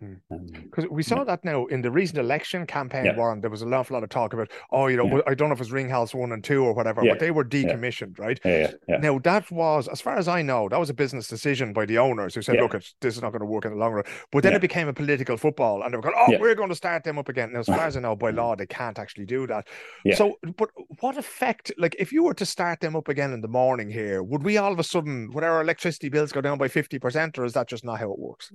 Because 0.00 0.84
um, 0.84 0.90
we 0.90 1.02
saw 1.02 1.18
yeah. 1.18 1.24
that 1.24 1.44
now 1.44 1.66
in 1.66 1.82
the 1.82 1.90
recent 1.90 2.18
election 2.18 2.66
campaign, 2.66 3.04
yeah. 3.04 3.16
Warren, 3.16 3.40
there 3.40 3.50
was 3.50 3.62
an 3.62 3.72
awful 3.74 3.94
lot 3.94 4.02
of 4.02 4.08
talk 4.08 4.32
about, 4.32 4.50
oh, 4.72 4.86
you 4.86 4.96
know, 4.96 5.06
yeah. 5.06 5.20
I 5.26 5.34
don't 5.34 5.48
know 5.48 5.54
if 5.54 5.60
it's 5.60 5.70
Ringhals 5.70 6.14
one 6.14 6.32
and 6.32 6.42
two 6.42 6.64
or 6.64 6.72
whatever, 6.72 7.02
but 7.02 7.18
they 7.18 7.30
were 7.30 7.44
decommissioned, 7.44 8.18
right? 8.18 8.40
Yeah, 8.44 8.72
Now, 8.98 9.18
that 9.18 9.50
was, 9.50 9.88
as 9.88 10.00
far 10.00 10.16
as 10.16 10.28
I 10.28 10.42
know, 10.42 10.68
that 10.68 10.80
was 10.80 10.90
a 10.90 10.94
business 10.94 11.28
decision 11.28 11.72
by 11.72 11.84
the 11.84 11.98
owners 11.98 12.34
who 12.34 12.42
said, 12.42 12.56
look, 12.56 12.72
this 12.72 13.16
is 13.16 13.22
not 13.22 13.30
going 13.30 13.40
to 13.40 13.46
work 13.46 13.64
in 13.64 13.72
the 13.72 13.76
long 13.76 13.92
run. 13.92 14.04
But 14.32 14.42
then 14.42 14.54
it 14.54 14.60
became 14.60 14.88
a 14.88 14.92
political 14.92 15.36
football 15.36 15.82
and 15.82 15.92
they 15.92 15.96
were 15.96 16.02
going, 16.02 16.14
oh, 16.16 16.38
we're 16.38 16.54
going 16.54 16.70
to 16.70 16.74
start 16.74 17.04
them 17.04 17.18
up 17.18 17.28
again. 17.28 17.52
Now, 17.52 17.60
as 17.60 17.66
far 17.66 17.86
as 17.86 17.96
I 17.96 18.00
know, 18.00 18.16
by 18.16 18.30
law, 18.40 18.56
they 18.56 18.66
can't 18.66 18.98
actually 18.98 19.26
do 19.26 19.46
that. 19.48 19.68
So, 20.14 20.38
but 20.56 20.70
what 21.00 21.18
effect, 21.18 21.72
like, 21.76 21.96
if 21.98 22.12
you 22.12 22.22
were 22.22 22.34
to 22.34 22.46
start 22.46 22.80
them 22.80 22.96
up 22.96 23.08
again 23.08 23.32
in 23.32 23.40
the 23.40 23.48
morning 23.48 23.90
here, 23.90 24.22
would 24.22 24.42
we 24.42 24.56
all 24.56 24.72
of 24.72 24.78
a 24.78 24.84
sudden, 24.84 25.30
would 25.32 25.44
our 25.44 25.60
electricity 25.60 26.08
bills 26.08 26.32
go 26.32 26.40
down 26.40 26.58
by 26.58 26.68
50%, 26.68 27.38
or 27.38 27.44
is 27.44 27.52
that 27.52 27.68
just 27.68 27.84
not 27.84 27.98
how 27.98 28.10
it 28.12 28.18
works? 28.18 28.52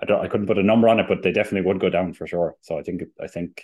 I 0.00 0.04
don't 0.06 0.24
I 0.24 0.28
couldn't 0.28 0.46
put 0.46 0.58
a 0.58 0.62
number 0.62 0.88
on 0.88 1.00
it, 1.00 1.06
but 1.08 1.22
they 1.22 1.32
definitely 1.32 1.66
would 1.66 1.80
go 1.80 1.90
down 1.90 2.12
for 2.14 2.26
sure. 2.26 2.56
So 2.62 2.78
I 2.78 2.82
think 2.82 3.02
I 3.20 3.26
think 3.26 3.62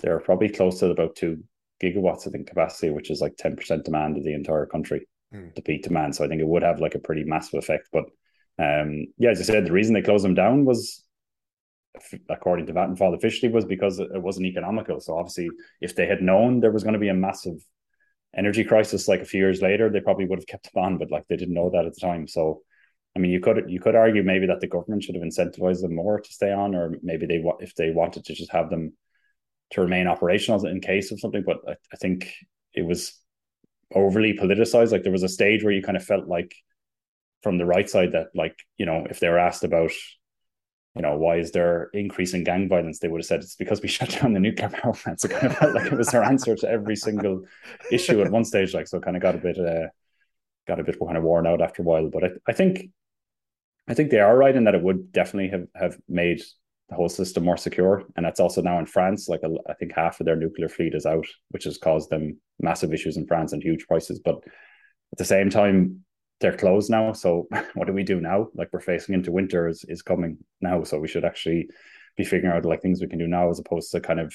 they're 0.00 0.20
probably 0.20 0.48
close 0.48 0.80
to 0.80 0.90
about 0.90 1.16
two 1.16 1.42
gigawatts, 1.82 2.26
I 2.26 2.30
think, 2.30 2.48
capacity, 2.48 2.90
which 2.90 3.10
is 3.10 3.20
like 3.20 3.36
10% 3.36 3.84
demand 3.84 4.16
of 4.16 4.24
the 4.24 4.34
entire 4.34 4.66
country, 4.66 5.06
mm. 5.34 5.54
the 5.54 5.62
peak 5.62 5.82
demand. 5.82 6.14
So 6.14 6.24
I 6.24 6.28
think 6.28 6.40
it 6.40 6.46
would 6.46 6.62
have 6.62 6.80
like 6.80 6.94
a 6.94 7.00
pretty 7.00 7.24
massive 7.24 7.58
effect. 7.58 7.88
But 7.92 8.04
um, 8.58 9.06
yeah, 9.18 9.30
as 9.30 9.40
I 9.40 9.44
said, 9.44 9.66
the 9.66 9.72
reason 9.72 9.94
they 9.94 10.02
closed 10.02 10.24
them 10.24 10.34
down 10.34 10.64
was 10.64 11.02
according 12.28 12.66
to 12.66 12.74
Vattenfall 12.74 13.14
officially, 13.16 13.52
was 13.52 13.64
because 13.64 13.98
it 13.98 14.22
wasn't 14.22 14.46
economical. 14.46 15.00
So 15.00 15.16
obviously, 15.16 15.50
if 15.80 15.94
they 15.94 16.06
had 16.06 16.22
known 16.22 16.60
there 16.60 16.72
was 16.72 16.82
going 16.82 16.94
to 16.94 16.98
be 17.00 17.08
a 17.08 17.14
massive 17.14 17.56
energy 18.36 18.64
crisis 18.64 19.08
like 19.08 19.20
a 19.20 19.26
few 19.26 19.40
years 19.40 19.62
later, 19.62 19.88
they 19.88 20.00
probably 20.00 20.26
would 20.26 20.38
have 20.38 20.46
kept 20.46 20.72
them 20.72 20.82
on, 20.82 20.98
but 20.98 21.10
like 21.10 21.26
they 21.28 21.36
didn't 21.36 21.54
know 21.54 21.70
that 21.70 21.86
at 21.86 21.94
the 21.94 22.00
time. 22.00 22.28
So 22.28 22.62
I 23.16 23.18
mean, 23.18 23.30
you 23.30 23.40
could 23.40 23.64
you 23.68 23.80
could 23.80 23.94
argue 23.94 24.22
maybe 24.22 24.46
that 24.46 24.60
the 24.60 24.66
government 24.66 25.02
should 25.02 25.14
have 25.14 25.24
incentivized 25.24 25.80
them 25.80 25.94
more 25.94 26.20
to 26.20 26.32
stay 26.32 26.52
on, 26.52 26.74
or 26.74 26.92
maybe 27.02 27.24
they 27.24 27.42
if 27.60 27.74
they 27.74 27.90
wanted 27.90 28.26
to 28.26 28.34
just 28.34 28.52
have 28.52 28.68
them 28.68 28.92
to 29.70 29.80
remain 29.80 30.06
operational 30.06 30.64
in 30.66 30.80
case 30.80 31.10
of 31.10 31.18
something. 31.18 31.42
But 31.44 31.58
I, 31.66 31.72
I 31.92 31.96
think 31.96 32.32
it 32.74 32.82
was 32.82 33.18
overly 33.94 34.34
politicized. 34.34 34.92
Like 34.92 35.02
there 35.02 35.12
was 35.12 35.22
a 35.22 35.28
stage 35.28 35.64
where 35.64 35.72
you 35.72 35.82
kind 35.82 35.96
of 35.96 36.04
felt 36.04 36.28
like 36.28 36.54
from 37.42 37.58
the 37.58 37.64
right 37.64 37.88
side 37.88 38.12
that 38.12 38.28
like 38.34 38.58
you 38.76 38.84
know 38.84 39.06
if 39.08 39.20
they 39.20 39.28
were 39.28 39.38
asked 39.38 39.64
about 39.64 39.92
you 40.94 41.02
know 41.02 41.16
why 41.16 41.36
is 41.36 41.52
there 41.52 41.90
increase 41.92 42.34
in 42.34 42.44
gang 42.44 42.68
violence 42.68 42.98
they 42.98 43.08
would 43.08 43.20
have 43.20 43.26
said 43.26 43.40
it's 43.40 43.56
because 43.56 43.80
we 43.80 43.88
shut 43.96 44.10
down 44.10 44.32
the 44.32 44.40
nuclear 44.40 44.68
power 44.68 44.94
plants 44.94 45.24
it 45.24 45.30
kind 45.30 45.46
of 45.46 45.56
felt 45.56 45.74
like 45.74 45.86
it 45.86 45.96
was 45.96 46.08
their 46.08 46.24
answer 46.24 46.56
to 46.56 46.68
every 46.68 46.96
single 46.96 47.44
issue 47.92 48.20
at 48.20 48.32
one 48.32 48.44
stage 48.44 48.74
like 48.74 48.88
so 48.88 48.98
kind 48.98 49.16
of 49.16 49.22
got 49.22 49.34
a 49.34 49.38
bit 49.38 49.58
uh 49.58 49.86
got 50.66 50.80
a 50.80 50.84
bit 50.84 50.98
kind 50.98 51.16
of 51.16 51.22
worn 51.22 51.46
out 51.46 51.62
after 51.62 51.82
a 51.82 51.84
while 51.84 52.08
but 52.10 52.24
I, 52.24 52.30
I 52.48 52.52
think 52.52 52.90
I 53.88 53.94
think 53.94 54.10
they 54.10 54.20
are 54.20 54.36
right 54.36 54.54
in 54.54 54.64
that 54.64 54.74
it 54.74 54.82
would 54.82 55.12
definitely 55.12 55.50
have, 55.50 55.66
have 55.74 55.98
made 56.08 56.42
the 56.88 56.94
whole 56.94 57.08
system 57.08 57.44
more 57.44 57.56
secure. 57.56 58.02
And 58.16 58.24
that's 58.24 58.40
also 58.40 58.62
now 58.62 58.78
in 58.78 58.86
France. 58.86 59.28
Like 59.28 59.42
a, 59.42 59.50
I 59.68 59.74
think 59.74 59.92
half 59.94 60.20
of 60.20 60.26
their 60.26 60.36
nuclear 60.36 60.68
fleet 60.68 60.94
is 60.94 61.06
out, 61.06 61.26
which 61.50 61.64
has 61.64 61.78
caused 61.78 62.10
them 62.10 62.40
massive 62.60 62.92
issues 62.92 63.16
in 63.16 63.26
France 63.26 63.52
and 63.52 63.62
huge 63.62 63.86
prices. 63.86 64.20
But 64.24 64.36
at 64.36 65.18
the 65.18 65.24
same 65.24 65.50
time, 65.50 66.04
they're 66.40 66.56
closed 66.56 66.90
now. 66.90 67.12
So 67.12 67.48
what 67.74 67.86
do 67.86 67.92
we 67.92 68.02
do 68.02 68.20
now? 68.20 68.48
Like 68.54 68.68
we're 68.72 68.80
facing 68.80 69.14
into 69.14 69.32
winter 69.32 69.68
is, 69.68 69.84
is 69.88 70.02
coming 70.02 70.38
now. 70.60 70.82
So 70.84 70.98
we 70.98 71.08
should 71.08 71.24
actually 71.24 71.68
be 72.16 72.24
figuring 72.24 72.56
out 72.56 72.64
like 72.64 72.82
things 72.82 73.00
we 73.00 73.08
can 73.08 73.18
do 73.18 73.26
now 73.26 73.50
as 73.50 73.58
opposed 73.58 73.90
to 73.92 74.00
kind 74.00 74.20
of 74.20 74.34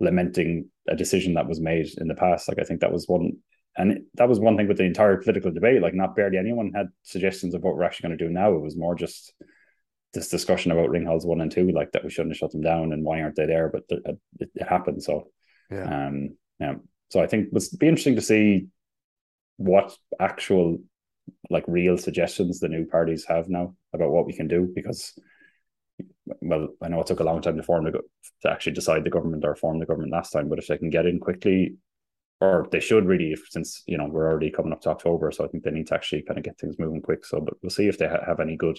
lamenting 0.00 0.68
a 0.88 0.96
decision 0.96 1.34
that 1.34 1.48
was 1.48 1.60
made 1.60 1.88
in 1.98 2.08
the 2.08 2.14
past. 2.14 2.48
Like 2.48 2.58
I 2.58 2.64
think 2.64 2.80
that 2.80 2.92
was 2.92 3.08
one 3.08 3.32
and 3.76 4.00
that 4.14 4.28
was 4.28 4.40
one 4.40 4.56
thing 4.56 4.68
with 4.68 4.78
the 4.78 4.84
entire 4.84 5.16
political 5.16 5.50
debate. 5.52 5.82
Like, 5.82 5.94
not 5.94 6.16
barely 6.16 6.38
anyone 6.38 6.72
had 6.74 6.88
suggestions 7.02 7.54
of 7.54 7.62
what 7.62 7.76
we're 7.76 7.84
actually 7.84 8.08
going 8.08 8.18
to 8.18 8.24
do 8.26 8.32
now. 8.32 8.54
It 8.54 8.60
was 8.60 8.76
more 8.76 8.94
just 8.94 9.32
this 10.12 10.28
discussion 10.28 10.72
about 10.72 10.90
Ringhals 10.90 11.26
one 11.26 11.40
and 11.40 11.50
two, 11.50 11.70
like 11.72 11.92
that 11.92 12.04
we 12.04 12.10
shouldn't 12.10 12.32
have 12.32 12.38
shut 12.38 12.52
them 12.52 12.62
down 12.62 12.92
and 12.92 13.04
why 13.04 13.20
aren't 13.20 13.36
they 13.36 13.46
there? 13.46 13.68
But 13.68 13.82
it, 13.88 14.18
it 14.54 14.68
happened. 14.68 15.02
So, 15.02 15.28
yeah. 15.70 16.06
Um, 16.06 16.36
yeah. 16.58 16.74
So 17.10 17.20
I 17.20 17.26
think 17.26 17.46
it 17.46 17.52
was 17.52 17.68
be 17.68 17.88
interesting 17.88 18.16
to 18.16 18.22
see 18.22 18.68
what 19.56 19.96
actual, 20.18 20.78
like, 21.50 21.64
real 21.66 21.98
suggestions 21.98 22.60
the 22.60 22.68
new 22.68 22.86
parties 22.86 23.24
have 23.28 23.48
now 23.48 23.74
about 23.92 24.10
what 24.10 24.26
we 24.26 24.32
can 24.32 24.48
do 24.48 24.70
because. 24.74 25.12
Well, 26.40 26.70
I 26.82 26.88
know 26.88 27.00
it 27.00 27.06
took 27.06 27.20
a 27.20 27.24
long 27.24 27.40
time 27.40 27.56
to 27.56 27.62
form 27.62 27.84
the 27.84 27.92
to 28.42 28.50
actually 28.50 28.72
decide 28.72 29.04
the 29.04 29.10
government 29.10 29.44
or 29.44 29.54
form 29.54 29.78
the 29.78 29.86
government 29.86 30.12
last 30.12 30.30
time, 30.30 30.48
but 30.48 30.58
if 30.58 30.66
they 30.66 30.76
can 30.76 30.90
get 30.90 31.06
in 31.06 31.20
quickly, 31.20 31.76
or 32.40 32.66
they 32.70 32.80
should 32.80 33.06
really, 33.06 33.32
if, 33.32 33.46
since 33.50 33.82
you 33.86 33.96
know 33.96 34.06
we're 34.06 34.30
already 34.30 34.50
coming 34.50 34.72
up 34.72 34.80
to 34.82 34.90
October, 34.90 35.32
so 35.32 35.44
I 35.44 35.48
think 35.48 35.64
they 35.64 35.70
need 35.70 35.86
to 35.88 35.94
actually 35.94 36.22
kind 36.22 36.38
of 36.38 36.44
get 36.44 36.58
things 36.58 36.78
moving 36.78 37.00
quick. 37.00 37.24
So, 37.24 37.40
but 37.40 37.54
we'll 37.62 37.70
see 37.70 37.88
if 37.88 37.98
they 37.98 38.08
ha- 38.08 38.24
have 38.26 38.40
any 38.40 38.56
good, 38.56 38.78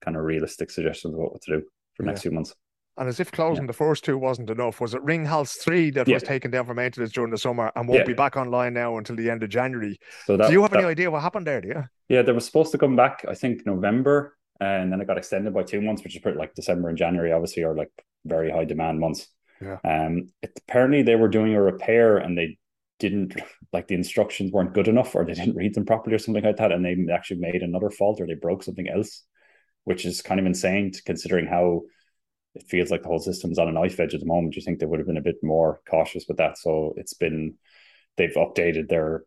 kind 0.00 0.16
of 0.16 0.24
realistic 0.24 0.70
suggestions 0.70 1.14
of 1.14 1.20
what 1.20 1.42
to 1.42 1.58
do 1.58 1.62
for 1.94 2.04
yeah. 2.04 2.10
next 2.10 2.22
few 2.22 2.30
months. 2.30 2.54
And 2.96 3.08
as 3.08 3.20
if 3.20 3.30
closing 3.30 3.64
yeah. 3.64 3.68
the 3.68 3.74
first 3.74 4.04
two 4.04 4.18
wasn't 4.18 4.50
enough, 4.50 4.80
was 4.80 4.92
it 4.92 5.04
Ringhals 5.04 5.60
three 5.60 5.90
that 5.92 6.08
yeah. 6.08 6.14
was 6.14 6.24
taken 6.24 6.50
down 6.50 6.66
for 6.66 6.74
maintenance 6.74 7.12
during 7.12 7.30
the 7.30 7.38
summer 7.38 7.70
and 7.76 7.88
won't 7.88 8.06
be 8.06 8.12
back 8.12 8.36
online 8.36 8.74
now 8.74 8.96
until 8.96 9.14
the 9.14 9.30
end 9.30 9.44
of 9.44 9.50
January? 9.50 9.96
So 10.24 10.36
that, 10.36 10.48
do 10.48 10.52
you 10.52 10.62
have 10.62 10.72
that, 10.72 10.78
any 10.78 10.88
idea 10.88 11.08
what 11.08 11.22
happened 11.22 11.46
there? 11.46 11.60
Do 11.60 11.68
you? 11.68 11.84
Yeah, 12.08 12.22
they 12.22 12.32
were 12.32 12.40
supposed 12.40 12.72
to 12.72 12.78
come 12.78 12.96
back, 12.96 13.24
I 13.28 13.34
think 13.34 13.64
November, 13.64 14.36
and 14.60 14.90
then 14.90 15.00
it 15.00 15.06
got 15.06 15.16
extended 15.16 15.54
by 15.54 15.62
two 15.62 15.80
months, 15.80 16.02
which 16.02 16.16
is 16.16 16.22
pretty 16.22 16.38
like 16.38 16.54
December 16.54 16.88
and 16.88 16.98
January, 16.98 17.30
obviously, 17.30 17.62
are 17.62 17.76
like 17.76 17.92
very 18.24 18.50
high 18.50 18.64
demand 18.64 18.98
months. 18.98 19.28
Yeah. 19.60 19.78
Um. 19.84 20.30
It, 20.42 20.58
apparently, 20.68 21.02
they 21.02 21.14
were 21.14 21.28
doing 21.28 21.54
a 21.54 21.62
repair 21.62 22.16
and 22.16 22.36
they 22.36 22.58
didn't 22.98 23.34
like 23.72 23.86
the 23.86 23.94
instructions 23.94 24.52
weren't 24.52 24.74
good 24.74 24.88
enough 24.88 25.14
or 25.14 25.24
they 25.24 25.34
didn't 25.34 25.56
read 25.56 25.74
them 25.74 25.86
properly 25.86 26.16
or 26.16 26.18
something 26.18 26.42
like 26.42 26.56
that 26.56 26.72
and 26.72 26.84
they 26.84 26.96
actually 27.12 27.38
made 27.38 27.62
another 27.62 27.90
fault 27.90 28.20
or 28.20 28.26
they 28.26 28.34
broke 28.34 28.62
something 28.62 28.88
else 28.88 29.24
which 29.84 30.04
is 30.04 30.20
kind 30.20 30.38
of 30.38 30.46
insane 30.46 30.92
considering 31.06 31.46
how 31.46 31.80
it 32.54 32.62
feels 32.68 32.90
like 32.90 33.02
the 33.02 33.08
whole 33.08 33.20
system's 33.20 33.58
on 33.58 33.68
a 33.68 33.72
knife 33.72 33.98
edge 34.00 34.14
at 34.14 34.20
the 34.20 34.26
moment. 34.26 34.56
You 34.56 34.62
think 34.62 34.78
they 34.78 34.86
would 34.86 34.98
have 34.98 35.06
been 35.06 35.16
a 35.16 35.22
bit 35.22 35.36
more 35.42 35.80
cautious 35.88 36.26
with 36.28 36.36
that. 36.38 36.58
So 36.58 36.92
it's 36.96 37.14
been 37.14 37.54
they've 38.16 38.34
updated 38.34 38.88
their 38.88 39.22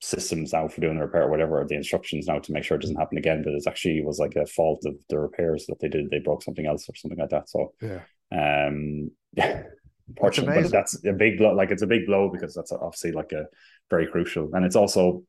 systems 0.00 0.52
now 0.52 0.66
for 0.66 0.80
doing 0.80 0.96
the 0.96 1.04
repair 1.04 1.24
or 1.24 1.30
whatever 1.30 1.64
the 1.68 1.74
instructions 1.76 2.26
now 2.26 2.38
to 2.38 2.52
make 2.52 2.64
sure 2.64 2.76
it 2.76 2.80
doesn't 2.80 2.96
happen 2.96 3.18
again 3.18 3.42
but 3.44 3.52
it's 3.52 3.66
actually 3.66 4.02
was 4.02 4.18
like 4.18 4.34
a 4.34 4.46
fault 4.46 4.82
of 4.86 4.94
the 5.10 5.18
repairs 5.18 5.66
that 5.66 5.78
they 5.78 5.88
did. 5.88 6.10
They 6.10 6.20
broke 6.20 6.42
something 6.42 6.66
else 6.66 6.88
or 6.88 6.96
something 6.96 7.18
like 7.18 7.30
that. 7.30 7.48
So 7.48 7.74
yeah. 7.80 8.00
um 8.32 9.10
unfortunately. 10.16 10.62
But 10.62 10.72
that's 10.72 11.04
a 11.04 11.12
big 11.12 11.38
blow. 11.38 11.54
Like 11.54 11.70
it's 11.70 11.82
a 11.82 11.86
big 11.86 12.06
blow 12.06 12.30
because 12.30 12.54
that's 12.54 12.72
obviously 12.72 13.12
like 13.12 13.32
a 13.32 13.46
very 13.88 14.06
crucial, 14.06 14.50
and 14.54 14.64
it's 14.64 14.76
also 14.76 15.22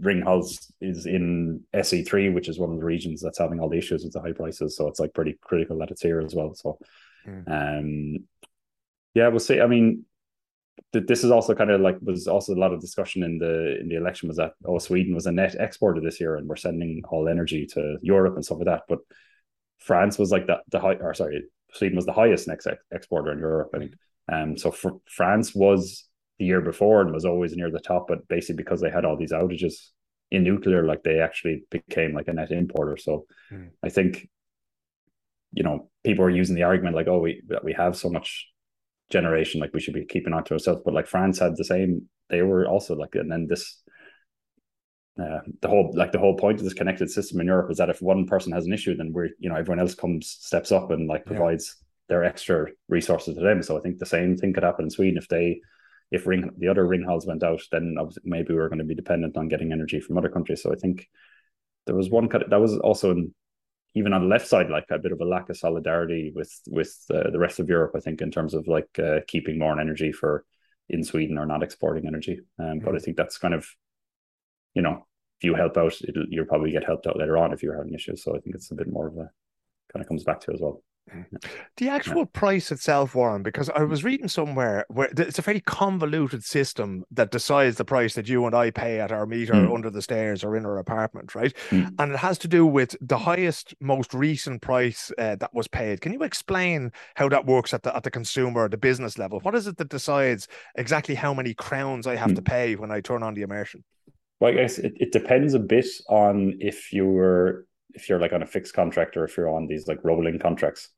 Ringhals 0.00 0.70
is 0.80 1.06
in 1.06 1.62
SE3, 1.74 2.34
which 2.34 2.48
is 2.48 2.58
one 2.58 2.70
of 2.70 2.78
the 2.78 2.84
regions 2.84 3.22
that's 3.22 3.38
having 3.38 3.60
all 3.60 3.68
the 3.68 3.78
issues 3.78 4.04
with 4.04 4.12
the 4.12 4.20
high 4.20 4.32
prices. 4.32 4.76
So 4.76 4.88
it's 4.88 5.00
like 5.00 5.14
pretty 5.14 5.38
critical 5.40 5.78
that 5.78 5.90
it's 5.90 6.02
here 6.02 6.20
as 6.20 6.34
well. 6.34 6.54
So, 6.54 6.78
mm. 7.26 7.44
um, 7.48 8.24
yeah, 9.14 9.28
we'll 9.28 9.38
see. 9.38 9.60
I 9.60 9.66
mean, 9.66 10.04
th- 10.92 11.06
this 11.06 11.24
is 11.24 11.30
also 11.30 11.54
kind 11.54 11.70
of 11.70 11.80
like 11.80 11.96
was 12.02 12.26
also 12.26 12.54
a 12.54 12.56
lot 12.56 12.72
of 12.72 12.80
discussion 12.80 13.22
in 13.22 13.38
the 13.38 13.80
in 13.80 13.88
the 13.88 13.96
election 13.96 14.28
was 14.28 14.36
that 14.36 14.52
oh 14.66 14.78
Sweden 14.78 15.14
was 15.14 15.26
a 15.26 15.32
net 15.32 15.54
exporter 15.58 16.00
this 16.00 16.20
year 16.20 16.36
and 16.36 16.46
we're 16.46 16.56
sending 16.56 17.02
all 17.08 17.28
energy 17.28 17.66
to 17.66 17.96
Europe 18.02 18.34
and 18.34 18.44
stuff 18.44 18.58
like 18.58 18.66
that, 18.66 18.82
but 18.88 18.98
France 19.78 20.18
was 20.18 20.30
like 20.30 20.46
that 20.46 20.60
the 20.70 20.80
high 20.80 20.94
or 20.94 21.14
sorry 21.14 21.44
Sweden 21.76 21.96
was 21.96 22.06
the 22.06 22.12
highest 22.12 22.48
next 22.48 22.66
ex- 22.66 22.82
exporter 22.92 23.32
in 23.32 23.38
Europe, 23.38 23.70
I 23.74 23.78
think. 23.78 23.92
Um, 24.32 24.56
so 24.56 24.70
for 24.70 25.00
France 25.08 25.54
was 25.54 26.04
the 26.38 26.44
year 26.44 26.60
before 26.60 27.00
and 27.00 27.12
was 27.12 27.24
always 27.24 27.54
near 27.56 27.70
the 27.70 27.80
top, 27.80 28.06
but 28.08 28.26
basically 28.28 28.56
because 28.56 28.80
they 28.80 28.90
had 28.90 29.04
all 29.04 29.16
these 29.16 29.32
outages 29.32 29.74
in 30.30 30.42
nuclear, 30.42 30.84
like 30.84 31.02
they 31.02 31.20
actually 31.20 31.64
became 31.70 32.12
like 32.12 32.28
a 32.28 32.32
net 32.32 32.50
importer. 32.50 32.96
So 32.96 33.26
mm. 33.52 33.70
I 33.82 33.88
think, 33.88 34.28
you 35.52 35.62
know, 35.62 35.90
people 36.04 36.24
are 36.24 36.30
using 36.30 36.56
the 36.56 36.64
argument 36.64 36.96
like, 36.96 37.08
oh, 37.08 37.20
we 37.20 37.42
we 37.62 37.72
have 37.72 37.96
so 37.96 38.10
much 38.10 38.48
generation, 39.10 39.60
like 39.60 39.72
we 39.72 39.80
should 39.80 39.94
be 39.94 40.04
keeping 40.04 40.32
on 40.32 40.44
to 40.44 40.54
ourselves. 40.54 40.82
But 40.84 40.94
like 40.94 41.06
France 41.06 41.38
had 41.38 41.56
the 41.56 41.64
same, 41.64 42.08
they 42.28 42.42
were 42.42 42.66
also 42.66 42.94
like, 42.96 43.14
and 43.14 43.30
then 43.30 43.46
this 43.48 43.80
uh, 45.18 45.40
the 45.62 45.68
whole 45.68 45.90
like 45.94 46.12
the 46.12 46.18
whole 46.18 46.36
point 46.36 46.58
of 46.58 46.64
this 46.64 46.74
connected 46.74 47.10
system 47.10 47.40
in 47.40 47.46
Europe 47.46 47.70
is 47.70 47.78
that 47.78 47.88
if 47.88 48.02
one 48.02 48.26
person 48.26 48.52
has 48.52 48.66
an 48.66 48.72
issue, 48.72 48.94
then 48.94 49.12
we're 49.12 49.30
you 49.38 49.48
know 49.48 49.56
everyone 49.56 49.80
else 49.80 49.94
comes 49.94 50.28
steps 50.28 50.70
up 50.70 50.90
and 50.90 51.08
like 51.08 51.24
provides 51.24 51.76
yeah. 51.78 51.84
their 52.08 52.24
extra 52.24 52.66
resources 52.88 53.34
to 53.34 53.40
them. 53.40 53.62
So 53.62 53.78
I 53.78 53.80
think 53.80 53.98
the 53.98 54.06
same 54.06 54.36
thing 54.36 54.52
could 54.52 54.62
happen 54.62 54.84
in 54.84 54.90
Sweden 54.90 55.16
if 55.16 55.28
they 55.28 55.60
if 56.10 56.26
ring 56.26 56.50
the 56.58 56.68
other 56.68 56.84
Ringhals 56.84 57.26
went 57.26 57.42
out, 57.42 57.62
then 57.72 57.96
maybe 58.24 58.52
we 58.52 58.60
are 58.60 58.68
going 58.68 58.78
to 58.78 58.84
be 58.84 58.94
dependent 58.94 59.38
on 59.38 59.48
getting 59.48 59.72
energy 59.72 60.00
from 60.00 60.18
other 60.18 60.28
countries. 60.28 60.62
So 60.62 60.70
I 60.70 60.76
think 60.76 61.08
there 61.86 61.96
was 61.96 62.10
one 62.10 62.28
cut 62.28 62.50
that 62.50 62.60
was 62.60 62.76
also 62.78 63.12
in, 63.12 63.34
even 63.94 64.12
on 64.12 64.20
the 64.20 64.28
left 64.28 64.46
side 64.46 64.68
like 64.68 64.86
a 64.90 64.98
bit 64.98 65.12
of 65.12 65.20
a 65.22 65.24
lack 65.24 65.48
of 65.48 65.56
solidarity 65.56 66.30
with 66.34 66.52
with 66.68 66.94
uh, 67.10 67.30
the 67.30 67.38
rest 67.38 67.58
of 67.58 67.70
Europe. 67.70 67.92
I 67.96 68.00
think 68.00 68.20
in 68.20 68.30
terms 68.30 68.52
of 68.52 68.68
like 68.68 68.98
uh, 68.98 69.20
keeping 69.26 69.58
more 69.58 69.80
energy 69.80 70.12
for 70.12 70.44
in 70.90 71.02
Sweden 71.02 71.38
or 71.38 71.46
not 71.46 71.62
exporting 71.62 72.06
energy. 72.06 72.40
Um, 72.58 72.66
mm-hmm. 72.66 72.84
But 72.84 72.96
I 72.96 72.98
think 72.98 73.16
that's 73.16 73.38
kind 73.38 73.54
of 73.54 73.66
you 74.76 74.82
know, 74.82 75.05
if 75.38 75.44
you 75.44 75.54
help 75.54 75.76
out, 75.76 75.94
you'll 76.28 76.46
probably 76.46 76.70
get 76.70 76.84
helped 76.84 77.06
out 77.06 77.18
later 77.18 77.36
on 77.36 77.52
if 77.52 77.62
you're 77.62 77.76
having 77.76 77.94
issues. 77.94 78.24
So 78.24 78.36
I 78.36 78.40
think 78.40 78.54
it's 78.54 78.70
a 78.70 78.74
bit 78.74 78.90
more 78.90 79.08
of 79.08 79.16
a 79.16 79.30
kind 79.92 80.02
of 80.02 80.08
comes 80.08 80.24
back 80.24 80.40
to 80.40 80.52
as 80.52 80.60
well. 80.60 80.82
The 81.76 81.88
actual 81.88 82.20
yeah. 82.20 82.32
price 82.32 82.72
itself, 82.72 83.14
Warren, 83.14 83.44
because 83.44 83.70
I 83.70 83.84
was 83.84 84.02
reading 84.02 84.26
somewhere 84.26 84.84
where 84.88 85.08
it's 85.16 85.38
a 85.38 85.42
very 85.42 85.60
convoluted 85.60 86.42
system 86.42 87.04
that 87.12 87.30
decides 87.30 87.76
the 87.76 87.84
price 87.84 88.14
that 88.14 88.28
you 88.28 88.44
and 88.44 88.56
I 88.56 88.70
pay 88.70 88.98
at 88.98 89.12
our 89.12 89.24
meter 89.24 89.52
mm. 89.52 89.72
under 89.72 89.88
the 89.88 90.02
stairs 90.02 90.42
or 90.42 90.56
in 90.56 90.66
our 90.66 90.78
apartment, 90.78 91.34
right? 91.36 91.54
Mm. 91.70 91.94
And 92.00 92.12
it 92.12 92.18
has 92.18 92.38
to 92.38 92.48
do 92.48 92.66
with 92.66 92.96
the 93.00 93.18
highest, 93.18 93.74
most 93.80 94.14
recent 94.14 94.62
price 94.62 95.12
uh, 95.16 95.36
that 95.36 95.54
was 95.54 95.68
paid. 95.68 96.00
Can 96.00 96.12
you 96.12 96.22
explain 96.22 96.90
how 97.14 97.28
that 97.28 97.46
works 97.46 97.72
at 97.72 97.84
the 97.84 97.94
at 97.94 98.02
the 98.02 98.10
consumer, 98.10 98.68
the 98.68 98.76
business 98.76 99.16
level? 99.16 99.38
What 99.40 99.54
is 99.54 99.68
it 99.68 99.76
that 99.76 99.90
decides 99.90 100.48
exactly 100.74 101.14
how 101.14 101.32
many 101.32 101.54
crowns 101.54 102.08
I 102.08 102.16
have 102.16 102.30
mm. 102.30 102.36
to 102.36 102.42
pay 102.42 102.74
when 102.74 102.90
I 102.90 103.00
turn 103.00 103.22
on 103.22 103.34
the 103.34 103.42
immersion? 103.42 103.84
Well, 104.40 104.52
I 104.52 104.54
guess 104.54 104.78
it, 104.78 104.94
it 104.96 105.12
depends 105.12 105.54
a 105.54 105.58
bit 105.58 105.86
on 106.08 106.58
if 106.60 106.92
you're 106.92 107.64
if 107.94 108.08
you're 108.08 108.20
like 108.20 108.32
on 108.32 108.42
a 108.42 108.46
fixed 108.46 108.74
contract 108.74 109.16
or 109.16 109.24
if 109.24 109.36
you're 109.36 109.48
on 109.48 109.66
these 109.66 109.88
like 109.88 109.98
rolling 110.04 110.38
contracts. 110.38 110.90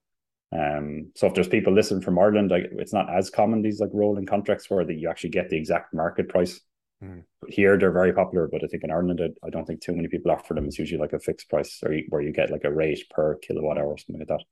Um, 0.51 1.12
so 1.14 1.27
if 1.27 1.35
there's 1.35 1.48
people 1.48 1.73
listening 1.73 2.02
from 2.02 2.19
Ireland, 2.19 2.50
like 2.50 2.71
it's 2.73 2.92
not 2.92 3.15
as 3.15 3.31
common 3.31 3.62
these 3.62 3.81
like 3.81 3.90
rolling 3.92 4.27
contracts 4.27 4.69
where 4.69 4.85
that 4.85 4.94
you 4.94 5.08
actually 5.08 5.31
get 5.31 5.50
the 5.50 5.56
exact 5.56 5.94
market 5.94 6.29
price. 6.29 6.60
Mm. 7.04 7.23
Here 7.48 7.79
they're 7.79 7.92
very 7.92 8.12
popular, 8.12 8.48
but 8.50 8.65
I 8.65 8.67
think 8.67 8.83
in 8.83 8.90
Ireland 8.90 9.21
I, 9.23 9.46
I, 9.46 9.50
don't 9.50 9.65
think 9.65 9.81
too 9.81 9.94
many 9.94 10.08
people 10.08 10.33
offer 10.33 10.54
them. 10.54 10.67
It's 10.67 10.79
usually 10.79 11.00
like 11.00 11.12
a 11.12 11.21
fixed 11.21 11.48
price 11.48 11.81
or 11.85 11.92
you, 11.92 12.06
where 12.08 12.23
you 12.23 12.33
get 12.33 12.50
like 12.50 12.65
a 12.65 12.73
rate 12.73 13.04
per 13.10 13.37
kilowatt 13.37 13.79
hour 13.79 13.87
or 13.87 13.98
something 13.98 14.19
like 14.19 14.29
that. 14.29 14.44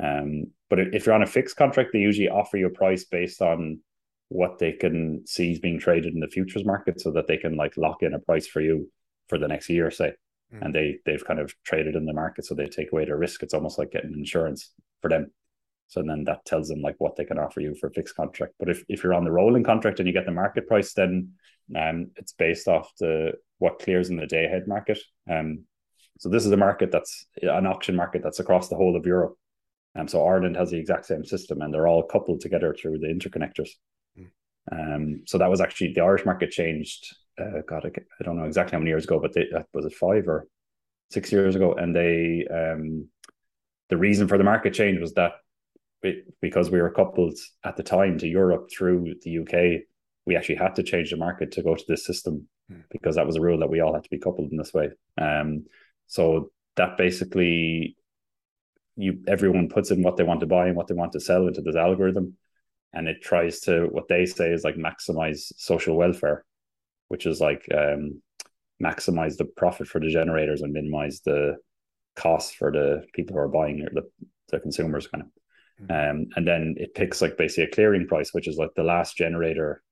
Um, 0.00 0.48
but 0.68 0.80
if 0.80 1.06
you're 1.06 1.14
on 1.14 1.22
a 1.22 1.26
fixed 1.26 1.56
contract, 1.56 1.90
they 1.92 2.00
usually 2.00 2.28
offer 2.28 2.58
you 2.58 2.66
a 2.66 2.70
price 2.70 3.04
based 3.04 3.40
on 3.40 3.80
what 4.28 4.58
they 4.58 4.72
can 4.72 5.26
see 5.26 5.52
is 5.52 5.58
being 5.58 5.78
traded 5.78 6.14
in 6.14 6.20
the 6.20 6.28
futures 6.28 6.64
market 6.64 7.00
so 7.00 7.10
that 7.12 7.26
they 7.26 7.36
can 7.36 7.56
like 7.56 7.76
lock 7.76 8.02
in 8.02 8.14
a 8.14 8.18
price 8.18 8.46
for 8.46 8.60
you 8.60 8.90
for 9.28 9.38
the 9.38 9.48
next 9.48 9.68
year, 9.68 9.90
say. 9.90 10.12
Mm. 10.54 10.66
And 10.66 10.74
they 10.74 10.98
they've 11.04 11.24
kind 11.24 11.40
of 11.40 11.54
traded 11.64 11.94
in 11.94 12.06
the 12.06 12.12
market, 12.12 12.44
so 12.44 12.54
they 12.54 12.66
take 12.66 12.92
away 12.92 13.04
their 13.04 13.16
risk. 13.16 13.42
It's 13.42 13.54
almost 13.54 13.78
like 13.78 13.92
getting 13.92 14.12
insurance 14.12 14.72
for 15.00 15.08
them. 15.08 15.30
So 15.88 16.02
then 16.02 16.24
that 16.24 16.44
tells 16.44 16.68
them 16.68 16.82
like 16.82 16.96
what 16.98 17.16
they 17.16 17.24
can 17.24 17.38
offer 17.38 17.60
you 17.60 17.74
for 17.74 17.86
a 17.86 17.92
fixed 17.92 18.14
contract. 18.14 18.54
But 18.58 18.68
if, 18.68 18.84
if 18.88 19.02
you're 19.02 19.14
on 19.14 19.24
the 19.24 19.30
rolling 19.30 19.64
contract 19.64 19.98
and 19.98 20.06
you 20.06 20.12
get 20.12 20.26
the 20.26 20.32
market 20.32 20.68
price, 20.68 20.92
then 20.92 21.32
um, 21.74 22.10
it's 22.16 22.32
based 22.32 22.68
off 22.68 22.92
the 23.00 23.32
what 23.58 23.78
clears 23.78 24.10
in 24.10 24.16
the 24.16 24.26
day 24.26 24.44
ahead 24.44 24.68
market. 24.68 24.98
Um, 25.30 25.64
so 26.18 26.28
this 26.28 26.44
is 26.44 26.52
a 26.52 26.56
market 26.56 26.90
that's 26.90 27.26
an 27.40 27.66
auction 27.66 27.96
market 27.96 28.22
that's 28.22 28.40
across 28.40 28.68
the 28.68 28.76
whole 28.76 28.96
of 28.96 29.06
Europe. 29.06 29.36
Um, 29.96 30.08
so 30.08 30.24
Ireland 30.24 30.56
has 30.56 30.70
the 30.70 30.78
exact 30.78 31.06
same 31.06 31.24
system, 31.24 31.62
and 31.62 31.72
they're 31.72 31.88
all 31.88 32.02
coupled 32.02 32.40
together 32.40 32.74
through 32.74 32.98
the 32.98 33.06
interconnectors. 33.06 33.70
Um, 34.70 35.22
so 35.26 35.38
that 35.38 35.50
was 35.50 35.60
actually 35.60 35.92
the 35.94 36.02
Irish 36.02 36.24
market 36.24 36.50
changed. 36.50 37.16
Uh, 37.40 37.62
God, 37.66 37.84
I, 37.86 37.88
I, 37.88 38.24
don't 38.24 38.36
know 38.36 38.44
exactly 38.44 38.72
how 38.72 38.78
many 38.78 38.90
years 38.90 39.04
ago, 39.04 39.20
but 39.20 39.32
they, 39.32 39.46
was 39.72 39.86
it 39.86 39.94
five 39.94 40.26
or 40.26 40.46
six 41.10 41.30
years 41.32 41.54
ago? 41.54 41.74
And 41.74 41.94
they, 41.94 42.46
um, 42.52 43.08
the 43.88 43.96
reason 43.96 44.28
for 44.28 44.36
the 44.36 44.44
market 44.44 44.74
change 44.74 45.00
was 45.00 45.14
that 45.14 45.32
because 46.40 46.70
we 46.70 46.80
were 46.80 46.90
coupled 46.90 47.38
at 47.64 47.76
the 47.76 47.82
time 47.82 48.18
to 48.18 48.28
Europe 48.28 48.68
through 48.70 49.14
the 49.22 49.38
UK, 49.38 49.82
we 50.26 50.36
actually 50.36 50.56
had 50.56 50.74
to 50.76 50.82
change 50.82 51.10
the 51.10 51.16
market 51.16 51.52
to 51.52 51.62
go 51.62 51.74
to 51.74 51.84
this 51.88 52.04
system 52.04 52.46
mm. 52.70 52.82
because 52.90 53.16
that 53.16 53.26
was 53.26 53.36
a 53.36 53.40
rule 53.40 53.58
that 53.58 53.70
we 53.70 53.80
all 53.80 53.94
had 53.94 54.04
to 54.04 54.10
be 54.10 54.18
coupled 54.18 54.50
in 54.50 54.58
this 54.58 54.74
way. 54.74 54.90
Um, 55.20 55.64
so 56.06 56.50
that 56.76 56.96
basically 56.96 57.96
you 58.96 59.20
everyone 59.26 59.68
puts 59.68 59.90
in 59.90 60.02
what 60.02 60.16
they 60.16 60.24
want 60.24 60.40
to 60.40 60.46
buy 60.46 60.66
and 60.66 60.76
what 60.76 60.88
they 60.88 60.94
want 60.94 61.12
to 61.12 61.20
sell 61.20 61.46
into 61.46 61.62
this 61.62 61.76
algorithm 61.76 62.34
and 62.92 63.08
it 63.08 63.22
tries 63.22 63.60
to 63.60 63.86
what 63.90 64.08
they 64.08 64.26
say 64.26 64.50
is 64.50 64.64
like 64.64 64.76
maximize 64.76 65.52
social 65.56 65.96
welfare 65.96 66.44
which 67.08 67.26
is 67.26 67.40
like 67.40 67.66
um, 67.74 68.20
maximize 68.82 69.36
the 69.36 69.44
profit 69.44 69.88
for 69.88 70.00
the 70.00 70.10
generators 70.10 70.62
and 70.62 70.72
minimize 70.72 71.20
the 71.24 71.56
cost 72.16 72.56
for 72.56 72.70
the 72.70 73.02
people 73.12 73.34
who 73.34 73.40
are 73.40 73.48
buying 73.48 73.82
or 73.82 73.90
the, 73.92 74.02
the 74.50 74.60
consumers 74.60 75.06
kind 75.06 75.24
of 75.24 75.86
mm-hmm. 75.86 76.10
um, 76.10 76.26
and 76.36 76.46
then 76.46 76.74
it 76.78 76.94
picks 76.94 77.22
like 77.22 77.36
basically 77.36 77.64
a 77.64 77.70
clearing 77.70 78.06
price 78.06 78.32
which 78.32 78.48
is 78.48 78.56
like 78.56 78.70
the 78.76 78.82
last 78.82 79.16
generator 79.16 79.82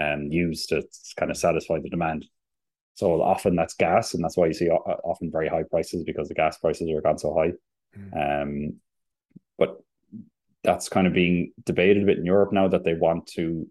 um, 0.00 0.24
used 0.30 0.70
to 0.70 0.82
kind 1.16 1.30
of 1.30 1.36
satisfy 1.36 1.78
the 1.78 1.88
demand 1.88 2.26
so 2.94 3.20
often 3.20 3.56
that's 3.56 3.74
gas, 3.74 4.14
and 4.14 4.22
that's 4.22 4.36
why 4.36 4.46
you 4.46 4.54
see 4.54 4.68
often 4.68 5.30
very 5.30 5.48
high 5.48 5.64
prices 5.64 6.04
because 6.04 6.28
the 6.28 6.34
gas 6.34 6.58
prices 6.58 6.88
are 6.90 7.00
gone 7.00 7.18
so 7.18 7.34
high. 7.34 7.52
Mm. 7.98 8.42
Um, 8.42 8.76
but 9.58 9.80
that's 10.64 10.88
kind 10.88 11.06
of 11.06 11.12
being 11.12 11.52
debated 11.64 12.02
a 12.02 12.06
bit 12.06 12.18
in 12.18 12.24
Europe 12.24 12.52
now 12.52 12.68
that 12.68 12.84
they 12.84 12.94
want 12.94 13.26
to 13.28 13.68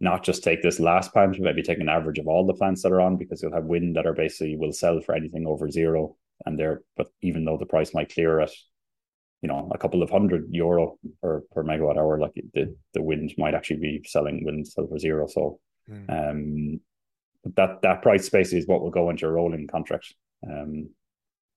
not 0.00 0.22
just 0.22 0.44
take 0.44 0.62
this 0.62 0.78
last 0.78 1.12
plant, 1.12 1.32
but 1.32 1.40
maybe 1.40 1.62
take 1.62 1.80
an 1.80 1.88
average 1.88 2.18
of 2.18 2.28
all 2.28 2.46
the 2.46 2.54
plants 2.54 2.82
that 2.82 2.92
are 2.92 3.00
on 3.00 3.16
because 3.16 3.42
you'll 3.42 3.52
have 3.54 3.64
wind 3.64 3.96
that 3.96 4.06
are 4.06 4.12
basically 4.12 4.56
will 4.56 4.72
sell 4.72 5.00
for 5.00 5.14
anything 5.14 5.46
over 5.46 5.70
zero. 5.70 6.16
And 6.46 6.58
there, 6.58 6.82
but 6.96 7.08
even 7.20 7.44
though 7.44 7.56
the 7.56 7.66
price 7.66 7.92
might 7.94 8.12
clear 8.14 8.40
at, 8.40 8.52
you 9.42 9.48
know, 9.48 9.68
a 9.74 9.78
couple 9.78 10.02
of 10.02 10.10
hundred 10.10 10.46
euro 10.50 10.98
per, 11.20 11.40
per 11.50 11.64
megawatt 11.64 11.96
hour, 11.96 12.18
like 12.20 12.34
the, 12.54 12.76
the 12.94 13.02
wind 13.02 13.34
might 13.38 13.54
actually 13.54 13.80
be 13.80 14.02
selling 14.06 14.44
wind 14.44 14.68
sell 14.68 14.86
for 14.86 14.98
zero. 14.98 15.26
So 15.26 15.58
mm. 15.90 16.30
um 16.30 16.80
that 17.56 17.82
that 17.82 18.02
price 18.02 18.26
space 18.26 18.52
is 18.52 18.66
what 18.66 18.82
will 18.82 18.90
go 18.90 19.10
into 19.10 19.26
a 19.26 19.30
rolling 19.30 19.66
contract. 19.66 20.14
Um, 20.46 20.90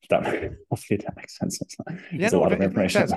that 0.10 0.52
hopefully 0.70 1.00
that 1.04 1.16
makes 1.16 1.38
sense. 1.38 1.62
It's, 1.62 1.76
yeah, 2.12 2.30
no, 2.30 2.40
a 2.40 2.42
lot 2.42 2.54
of 2.54 2.62
information 2.62 3.08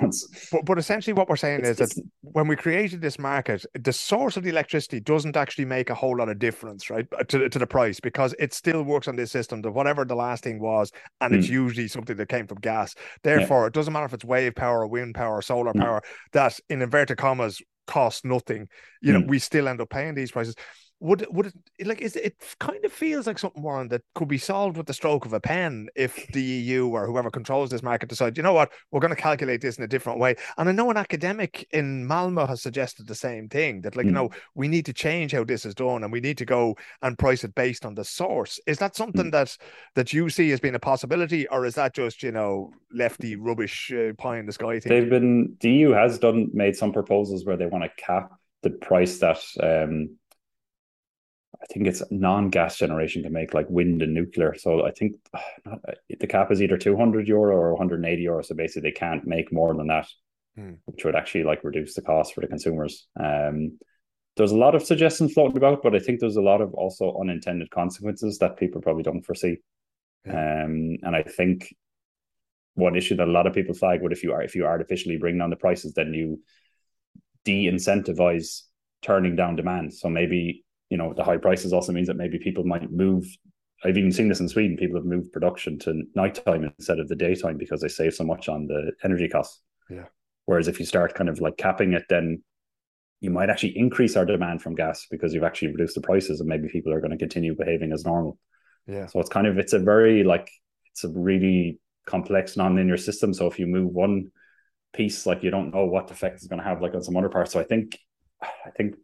But, 0.51 0.65
but 0.65 0.77
essentially, 0.77 1.13
what 1.13 1.27
we're 1.27 1.35
saying 1.35 1.61
it's, 1.63 1.81
is 1.81 1.89
that 1.89 2.03
when 2.21 2.47
we 2.47 2.55
created 2.55 3.01
this 3.01 3.19
market, 3.19 3.65
the 3.79 3.93
source 3.93 4.37
of 4.37 4.43
the 4.43 4.49
electricity 4.49 4.99
doesn't 4.99 5.35
actually 5.35 5.65
make 5.65 5.89
a 5.89 5.95
whole 5.95 6.17
lot 6.17 6.29
of 6.29 6.39
difference, 6.39 6.89
right, 6.89 7.05
to, 7.27 7.49
to 7.49 7.59
the 7.59 7.67
price 7.67 7.99
because 7.99 8.33
it 8.39 8.53
still 8.53 8.83
works 8.83 9.07
on 9.07 9.15
this 9.15 9.31
system 9.31 9.61
that 9.61 9.71
whatever 9.71 10.05
the 10.05 10.15
last 10.15 10.43
thing 10.43 10.59
was, 10.59 10.91
and 11.21 11.33
mm. 11.33 11.37
it's 11.37 11.47
hmm. 11.47 11.53
usually 11.53 11.87
something 11.87 12.17
that 12.17 12.29
came 12.29 12.47
from 12.47 12.59
gas. 12.59 12.95
Therefore, 13.23 13.61
yeah. 13.61 13.67
it 13.67 13.73
doesn't 13.73 13.93
matter 13.93 14.05
if 14.05 14.13
it's 14.13 14.25
wave 14.25 14.55
power, 14.55 14.81
or 14.81 14.87
wind 14.87 15.15
power, 15.15 15.37
or 15.37 15.41
solar 15.41 15.73
mm. 15.73 15.79
power. 15.79 16.01
That 16.33 16.59
in 16.69 16.81
inverted 16.81 17.17
commas 17.17 17.61
costs 17.87 18.25
nothing. 18.25 18.67
You 19.01 19.13
know, 19.13 19.21
mm. 19.21 19.27
we 19.27 19.39
still 19.39 19.67
end 19.67 19.81
up 19.81 19.89
paying 19.89 20.15
these 20.15 20.31
prices 20.31 20.55
would 21.05 21.27
would 21.29 21.53
it 21.77 21.87
like 21.87 22.01
is 22.01 22.15
it 22.15 22.35
kind 22.59 22.83
of 22.83 22.91
feels 22.91 23.27
like 23.27 23.37
something 23.37 23.61
Warren 23.61 23.87
that 23.89 24.01
could 24.15 24.27
be 24.27 24.39
solved 24.39 24.75
with 24.75 24.87
the 24.87 24.93
stroke 24.93 25.25
of 25.25 25.33
a 25.33 25.39
pen 25.39 25.87
if 25.95 26.27
the 26.33 26.41
EU 26.41 26.87
or 26.87 27.05
whoever 27.05 27.29
controls 27.29 27.69
this 27.69 27.83
market 27.83 28.09
decide, 28.09 28.37
you 28.37 28.43
know 28.43 28.53
what, 28.53 28.71
we're 28.91 28.99
going 28.99 29.15
to 29.15 29.21
calculate 29.21 29.61
this 29.61 29.77
in 29.77 29.83
a 29.83 29.87
different 29.87 30.19
way. 30.19 30.35
And 30.57 30.67
I 30.67 30.71
know 30.71 30.89
an 30.89 30.97
academic 30.97 31.67
in 31.71 32.07
Malmo 32.07 32.47
has 32.47 32.61
suggested 32.61 33.07
the 33.07 33.15
same 33.15 33.47
thing 33.47 33.81
that 33.81 33.95
like, 33.95 34.05
mm. 34.05 34.09
you 34.09 34.15
know, 34.15 34.31
we 34.55 34.67
need 34.67 34.85
to 34.87 34.93
change 34.93 35.31
how 35.31 35.43
this 35.43 35.65
is 35.65 35.75
done 35.75 36.03
and 36.03 36.11
we 36.11 36.19
need 36.19 36.39
to 36.39 36.45
go 36.45 36.75
and 37.03 37.17
price 37.17 37.43
it 37.43 37.53
based 37.53 37.85
on 37.85 37.93
the 37.93 38.03
source. 38.03 38.59
Is 38.65 38.79
that 38.79 38.95
something 38.95 39.27
mm. 39.27 39.31
that 39.31 39.55
that 39.93 40.11
you 40.11 40.29
see 40.29 40.51
as 40.51 40.59
being 40.59 40.75
a 40.75 40.79
possibility, 40.79 41.47
or 41.49 41.65
is 41.65 41.75
that 41.75 41.93
just, 41.93 42.23
you 42.23 42.31
know, 42.31 42.71
lefty 42.91 43.35
rubbish 43.35 43.91
uh, 43.93 44.13
pie 44.17 44.39
in 44.39 44.47
the 44.47 44.53
sky 44.53 44.79
thing? 44.79 44.89
They've 44.89 45.09
been 45.09 45.55
the 45.59 45.69
EU 45.69 45.91
has 45.91 46.17
done 46.17 46.49
made 46.53 46.75
some 46.75 46.91
proposals 46.91 47.45
where 47.45 47.57
they 47.57 47.67
want 47.67 47.83
to 47.83 48.03
cap 48.03 48.31
the 48.63 48.71
price 48.71 49.19
that 49.19 49.39
um 49.61 50.17
I 51.61 51.65
think 51.73 51.87
it's 51.87 52.03
non-gas 52.11 52.77
generation 52.77 53.23
can 53.23 53.33
make 53.33 53.53
like 53.53 53.69
wind 53.69 54.01
and 54.01 54.13
nuclear. 54.13 54.53
So 54.55 54.85
I 54.85 54.91
think 54.91 55.15
not, 55.65 55.79
the 56.19 56.27
cap 56.27 56.51
is 56.51 56.61
either 56.61 56.77
200 56.77 57.27
euro 57.27 57.55
or 57.55 57.71
180 57.73 58.21
euro. 58.21 58.41
So 58.41 58.55
basically, 58.55 58.89
they 58.89 58.93
can't 58.93 59.25
make 59.25 59.51
more 59.51 59.73
than 59.73 59.87
that, 59.87 60.07
hmm. 60.55 60.73
which 60.85 61.05
would 61.05 61.15
actually 61.15 61.43
like 61.43 61.63
reduce 61.63 61.95
the 61.95 62.01
cost 62.01 62.33
for 62.33 62.41
the 62.41 62.47
consumers. 62.47 63.07
Um, 63.19 63.77
there's 64.37 64.51
a 64.51 64.57
lot 64.57 64.75
of 64.75 64.83
suggestions 64.83 65.33
floating 65.33 65.57
about, 65.57 65.81
but 65.81 65.95
I 65.95 65.99
think 65.99 66.19
there's 66.19 66.35
a 66.35 66.41
lot 66.41 66.61
of 66.61 66.73
also 66.73 67.17
unintended 67.19 67.71
consequences 67.71 68.37
that 68.39 68.57
people 68.57 68.81
probably 68.81 69.03
don't 69.03 69.25
foresee. 69.25 69.57
Yeah. 70.25 70.63
Um, 70.63 70.97
and 71.03 71.15
I 71.15 71.23
think 71.23 71.73
one 72.73 72.97
issue 72.97 73.15
that 73.15 73.27
a 73.27 73.31
lot 73.31 73.47
of 73.47 73.53
people 73.53 73.73
flag 73.73 74.01
would 74.01 74.11
if 74.11 74.23
you 74.23 74.33
are 74.33 74.43
if 74.43 74.55
you 74.55 74.65
artificially 74.65 75.17
bring 75.17 75.37
down 75.37 75.49
the 75.49 75.55
prices, 75.55 75.93
then 75.93 76.13
you 76.13 76.41
de-incentivize 77.45 78.63
turning 79.01 79.35
down 79.35 79.55
demand. 79.55 79.93
So 79.93 80.09
maybe 80.09 80.64
you 80.89 80.97
know 80.97 81.13
the 81.13 81.23
high 81.23 81.37
prices 81.37 81.73
also 81.73 81.91
means 81.91 82.07
that 82.07 82.17
maybe 82.17 82.39
people 82.39 82.63
might 82.63 82.91
move 82.91 83.25
I've 83.83 83.97
even 83.97 84.11
seen 84.11 84.29
this 84.29 84.39
in 84.39 84.49
Sweden. 84.49 84.77
People 84.77 84.97
have 84.97 85.05
moved 85.05 85.31
production 85.31 85.77
to 85.79 86.03
nighttime 86.15 86.63
instead 86.63 86.99
of 86.99 87.07
the 87.07 87.15
daytime 87.15 87.57
because 87.57 87.81
they 87.81 87.87
save 87.87 88.13
so 88.13 88.23
much 88.23 88.47
on 88.47 88.67
the 88.67 88.91
energy 89.03 89.27
costs. 89.27 89.61
Yeah. 89.89 90.05
Whereas 90.45 90.67
if 90.67 90.79
you 90.79 90.85
start 90.85 91.13
kind 91.13 91.29
of 91.29 91.39
like 91.41 91.57
capping 91.57 91.93
it, 91.93 92.05
then 92.09 92.41
you 93.19 93.29
might 93.29 93.49
actually 93.49 93.77
increase 93.77 94.15
our 94.15 94.25
demand 94.25 94.61
from 94.61 94.75
gas 94.75 95.07
because 95.09 95.33
you've 95.33 95.43
actually 95.43 95.69
reduced 95.69 95.95
the 95.95 96.01
prices 96.01 96.39
and 96.39 96.49
maybe 96.49 96.67
people 96.67 96.93
are 96.93 96.99
going 96.99 97.11
to 97.11 97.17
continue 97.17 97.55
behaving 97.55 97.91
as 97.91 98.05
normal. 98.05 98.37
Yeah. 98.87 99.07
So 99.07 99.19
it's 99.19 99.29
kind 99.29 99.47
of 99.47 99.57
it's 99.57 99.73
a 99.73 99.79
very 99.79 100.23
like 100.23 100.49
it's 100.91 101.03
a 101.03 101.09
really 101.09 101.79
complex 102.05 102.55
non-linear 102.55 102.97
system. 102.97 103.33
So 103.33 103.47
if 103.47 103.59
you 103.59 103.67
move 103.67 103.91
one 103.91 104.31
piece, 104.93 105.25
like 105.25 105.43
you 105.43 105.51
don't 105.51 105.73
know 105.73 105.85
what 105.85 106.11
effect 106.11 106.35
it's 106.35 106.47
going 106.47 106.61
to 106.61 106.67
have 106.67 106.81
like 106.81 106.93
on 106.93 107.03
some 107.03 107.17
other 107.17 107.29
parts. 107.29 107.51
So 107.51 107.59
I 107.59 107.63
think 107.63 107.97
I 108.41 108.69
think 108.75 108.95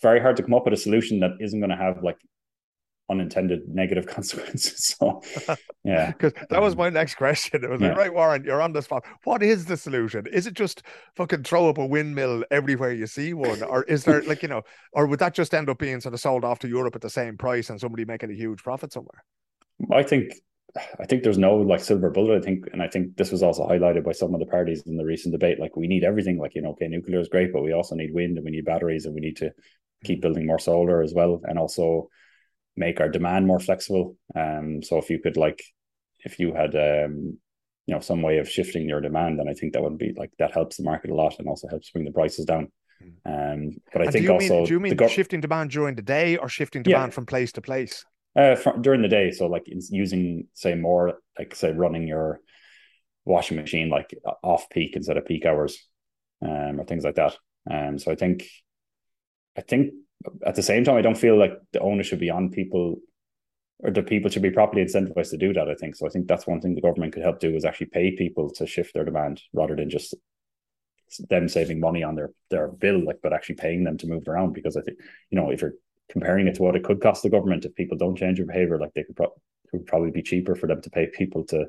it's 0.00 0.06
very 0.06 0.20
hard 0.20 0.34
to 0.36 0.42
come 0.42 0.54
up 0.54 0.64
with 0.64 0.72
a 0.72 0.78
solution 0.78 1.20
that 1.20 1.32
isn't 1.40 1.60
going 1.60 1.68
to 1.68 1.76
have 1.76 2.02
like 2.02 2.16
unintended 3.10 3.68
negative 3.68 4.06
consequences. 4.16 4.96
So, 4.98 5.20
yeah, 5.84 6.12
because 6.12 6.32
that 6.48 6.62
was 6.62 6.72
um, 6.72 6.78
my 6.78 6.88
next 6.88 7.16
question. 7.16 7.62
It 7.62 7.68
was 7.68 7.82
yeah. 7.82 7.88
like, 7.88 7.98
right, 7.98 8.14
Warren, 8.14 8.42
you're 8.44 8.62
on 8.62 8.72
the 8.72 8.80
spot. 8.80 9.04
What 9.24 9.42
is 9.42 9.66
the 9.66 9.76
solution? 9.76 10.26
Is 10.32 10.46
it 10.46 10.54
just 10.54 10.84
fucking 11.16 11.42
throw 11.42 11.68
up 11.68 11.76
a 11.76 11.84
windmill 11.84 12.44
everywhere 12.50 12.94
you 12.94 13.06
see 13.06 13.34
one, 13.34 13.62
or 13.62 13.82
is 13.82 14.04
there 14.04 14.22
like 14.22 14.42
you 14.42 14.48
know, 14.48 14.62
or 14.94 15.06
would 15.06 15.18
that 15.18 15.34
just 15.34 15.52
end 15.52 15.68
up 15.68 15.78
being 15.78 16.00
sort 16.00 16.14
of 16.14 16.20
sold 16.20 16.46
off 16.46 16.60
to 16.60 16.68
Europe 16.68 16.96
at 16.96 17.02
the 17.02 17.10
same 17.10 17.36
price 17.36 17.68
and 17.68 17.78
somebody 17.78 18.06
making 18.06 18.30
a 18.30 18.34
huge 18.34 18.62
profit 18.62 18.90
somewhere? 18.92 19.22
I 19.92 20.02
think. 20.02 20.32
I 21.00 21.04
think 21.04 21.24
there's 21.24 21.36
no 21.36 21.56
like 21.56 21.80
silver 21.80 22.10
bullet. 22.10 22.38
I 22.38 22.44
think, 22.44 22.68
and 22.72 22.80
I 22.80 22.86
think 22.86 23.16
this 23.16 23.32
was 23.32 23.42
also 23.42 23.66
highlighted 23.66 24.04
by 24.04 24.12
some 24.12 24.32
of 24.34 24.38
the 24.38 24.46
parties 24.46 24.84
in 24.86 24.96
the 24.96 25.04
recent 25.04 25.32
debate. 25.32 25.58
Like, 25.58 25.74
we 25.74 25.88
need 25.88 26.04
everything. 26.04 26.38
Like, 26.38 26.54
you 26.54 26.62
know, 26.62 26.70
okay, 26.70 26.86
nuclear 26.86 27.18
is 27.18 27.28
great, 27.28 27.52
but 27.52 27.64
we 27.64 27.72
also 27.72 27.96
need 27.96 28.14
wind 28.14 28.36
and 28.36 28.44
we 28.44 28.52
need 28.52 28.66
batteries 28.66 29.04
and 29.04 29.12
we 29.12 29.20
need 29.20 29.36
to 29.38 29.50
keep 30.04 30.22
building 30.22 30.46
more 30.46 30.58
solar 30.58 31.02
as 31.02 31.12
well, 31.14 31.40
and 31.44 31.58
also 31.58 32.08
make 32.76 33.00
our 33.00 33.08
demand 33.08 33.46
more 33.46 33.60
flexible. 33.60 34.16
Um, 34.34 34.82
so 34.82 34.98
if 34.98 35.10
you 35.10 35.18
could 35.18 35.36
like, 35.36 35.62
if 36.20 36.38
you 36.38 36.54
had 36.54 36.74
um, 36.74 37.38
you 37.86 37.94
know, 37.94 38.00
some 38.00 38.22
way 38.22 38.38
of 38.38 38.48
shifting 38.48 38.88
your 38.88 39.00
demand, 39.00 39.38
then 39.38 39.48
I 39.48 39.54
think 39.54 39.72
that 39.72 39.82
would 39.82 39.98
be 39.98 40.14
like 40.16 40.30
that 40.38 40.52
helps 40.52 40.76
the 40.76 40.84
market 40.84 41.10
a 41.10 41.14
lot 41.14 41.38
and 41.38 41.48
also 41.48 41.66
helps 41.66 41.90
bring 41.90 42.04
the 42.04 42.12
prices 42.12 42.44
down. 42.44 42.70
Hmm. 43.02 43.32
Um, 43.32 43.70
but 43.92 44.02
I 44.02 44.04
and 44.04 44.12
think 44.12 44.26
do 44.26 44.32
also 44.32 44.54
mean, 44.54 44.64
do 44.66 44.72
you 44.74 44.80
mean 44.80 44.94
go- 44.94 45.08
shifting 45.08 45.40
demand 45.40 45.70
during 45.70 45.96
the 45.96 46.02
day 46.02 46.36
or 46.36 46.48
shifting 46.48 46.84
demand 46.84 47.10
yeah. 47.10 47.14
from 47.14 47.26
place 47.26 47.50
to 47.52 47.60
place? 47.60 48.04
Uh, 48.36 48.54
during 48.80 49.02
the 49.02 49.08
day, 49.08 49.32
so 49.32 49.46
like 49.46 49.64
using 49.66 50.46
say 50.54 50.76
more 50.76 51.18
like 51.36 51.52
say 51.52 51.72
running 51.72 52.06
your 52.06 52.38
washing 53.24 53.56
machine 53.56 53.88
like 53.88 54.14
off 54.44 54.70
peak 54.70 54.94
instead 54.94 55.16
of 55.16 55.26
peak 55.26 55.44
hours, 55.44 55.84
um, 56.42 56.78
or 56.78 56.84
things 56.84 57.02
like 57.02 57.16
that. 57.16 57.36
Um, 57.68 57.98
so 57.98 58.12
I 58.12 58.14
think 58.14 58.46
I 59.56 59.62
think 59.62 59.92
at 60.46 60.54
the 60.54 60.62
same 60.62 60.84
time, 60.84 60.96
I 60.96 61.02
don't 61.02 61.18
feel 61.18 61.38
like 61.38 61.52
the 61.72 61.80
onus 61.80 62.06
should 62.06 62.20
be 62.20 62.30
on 62.30 62.50
people 62.50 62.96
or 63.78 63.90
the 63.90 64.02
people 64.02 64.30
should 64.30 64.42
be 64.42 64.50
properly 64.50 64.84
incentivized 64.84 65.30
to 65.30 65.38
do 65.38 65.52
that. 65.54 65.68
I 65.68 65.74
think 65.74 65.96
so. 65.96 66.06
I 66.06 66.10
think 66.10 66.28
that's 66.28 66.46
one 66.46 66.60
thing 66.60 66.74
the 66.74 66.82
government 66.82 67.14
could 67.14 67.22
help 67.22 67.40
do 67.40 67.54
is 67.54 67.64
actually 67.64 67.86
pay 67.86 68.14
people 68.14 68.50
to 68.50 68.66
shift 68.66 68.92
their 68.94 69.04
demand 69.04 69.40
rather 69.54 69.74
than 69.74 69.88
just 69.88 70.14
them 71.28 71.48
saving 71.48 71.80
money 71.80 72.02
on 72.02 72.14
their 72.14 72.30
their 72.50 72.68
bill, 72.68 73.04
like 73.04 73.18
but 73.22 73.32
actually 73.32 73.56
paying 73.56 73.84
them 73.84 73.96
to 73.98 74.06
move 74.06 74.28
around. 74.28 74.52
Because 74.52 74.76
I 74.76 74.82
think 74.82 74.98
you 75.30 75.36
know 75.40 75.50
if 75.50 75.62
you're 75.62 75.74
comparing 76.10 76.46
it 76.46 76.56
to 76.56 76.62
what 76.62 76.76
it 76.76 76.84
could 76.84 77.00
cost 77.00 77.22
the 77.22 77.30
government 77.30 77.64
if 77.64 77.74
people 77.74 77.96
don't 77.96 78.18
change 78.18 78.36
their 78.36 78.46
behavior, 78.46 78.78
like 78.78 78.92
they 78.94 79.04
could 79.04 79.16
pro- 79.16 79.34
would 79.72 79.86
probably 79.86 80.10
be 80.10 80.22
cheaper 80.22 80.54
for 80.54 80.66
them 80.66 80.82
to 80.82 80.90
pay 80.90 81.06
people 81.06 81.44
to 81.46 81.66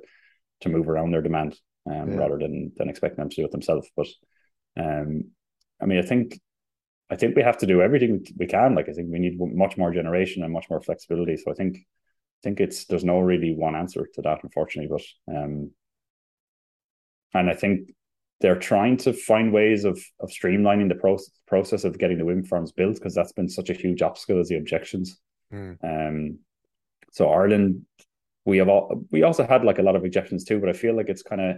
to 0.62 0.70
move 0.70 0.90
around 0.90 1.12
their 1.12 1.22
demand 1.22 1.58
um, 1.90 2.12
yeah. 2.12 2.18
rather 2.18 2.38
than 2.38 2.72
than 2.76 2.90
expecting 2.90 3.18
them 3.18 3.30
to 3.30 3.36
do 3.36 3.46
it 3.46 3.52
themselves. 3.52 3.90
But 3.96 4.08
Um, 4.78 5.32
I 5.82 5.86
mean, 5.86 6.00
I 6.00 6.04
think 6.04 6.40
I 7.12 7.18
think 7.18 7.36
we 7.36 7.44
have 7.44 7.58
to 7.58 7.68
do 7.68 7.82
everything 7.82 8.26
we 8.38 8.48
can. 8.48 8.74
Like 8.74 8.88
I 8.88 8.94
think 8.94 9.10
we 9.12 9.20
need 9.20 9.38
much 9.38 9.78
more 9.78 9.92
generation 9.92 10.44
and 10.44 10.54
much 10.54 10.70
more 10.70 10.82
flexibility. 10.82 11.36
So 11.36 11.52
I 11.52 11.56
think 11.56 11.78
I 11.78 12.42
think 12.42 12.62
it's 12.62 12.86
there's 12.86 13.04
no 13.04 13.20
really 13.20 13.54
one 13.54 13.76
answer 13.76 14.08
to 14.14 14.22
that, 14.22 14.40
unfortunately. 14.44 14.90
But 15.28 15.36
um, 15.36 15.72
and 17.34 17.50
I 17.50 17.54
think 17.54 17.94
they're 18.40 18.56
trying 18.56 18.98
to 18.98 19.14
find 19.14 19.52
ways 19.52 19.84
of 19.84 20.02
of 20.22 20.30
streamlining 20.30 20.88
the 20.88 20.96
process 20.96 21.32
process 21.48 21.84
of 21.84 22.00
getting 22.00 22.18
the 22.18 22.26
wind 22.26 22.48
farms 22.48 22.72
built 22.72 22.96
because 22.96 23.14
that's 23.14 23.34
been 23.34 23.50
such 23.50 23.70
a 23.70 23.74
huge 23.74 24.02
obstacle 24.02 24.40
as 24.40 24.48
the 24.48 24.58
objections. 24.58 25.20
Mm. 25.54 25.78
Um, 25.84 26.40
so 27.12 27.30
Ireland, 27.30 27.86
we 28.46 28.58
have 28.60 28.70
all 28.70 29.04
we 29.12 29.24
also 29.24 29.46
had 29.46 29.66
like 29.66 29.80
a 29.80 29.84
lot 29.84 29.98
of 29.98 30.06
objections 30.06 30.46
too, 30.46 30.60
but 30.60 30.70
I 30.70 30.74
feel 30.74 30.96
like 30.96 31.10
it's 31.10 31.24
kind 31.24 31.42
of 31.42 31.58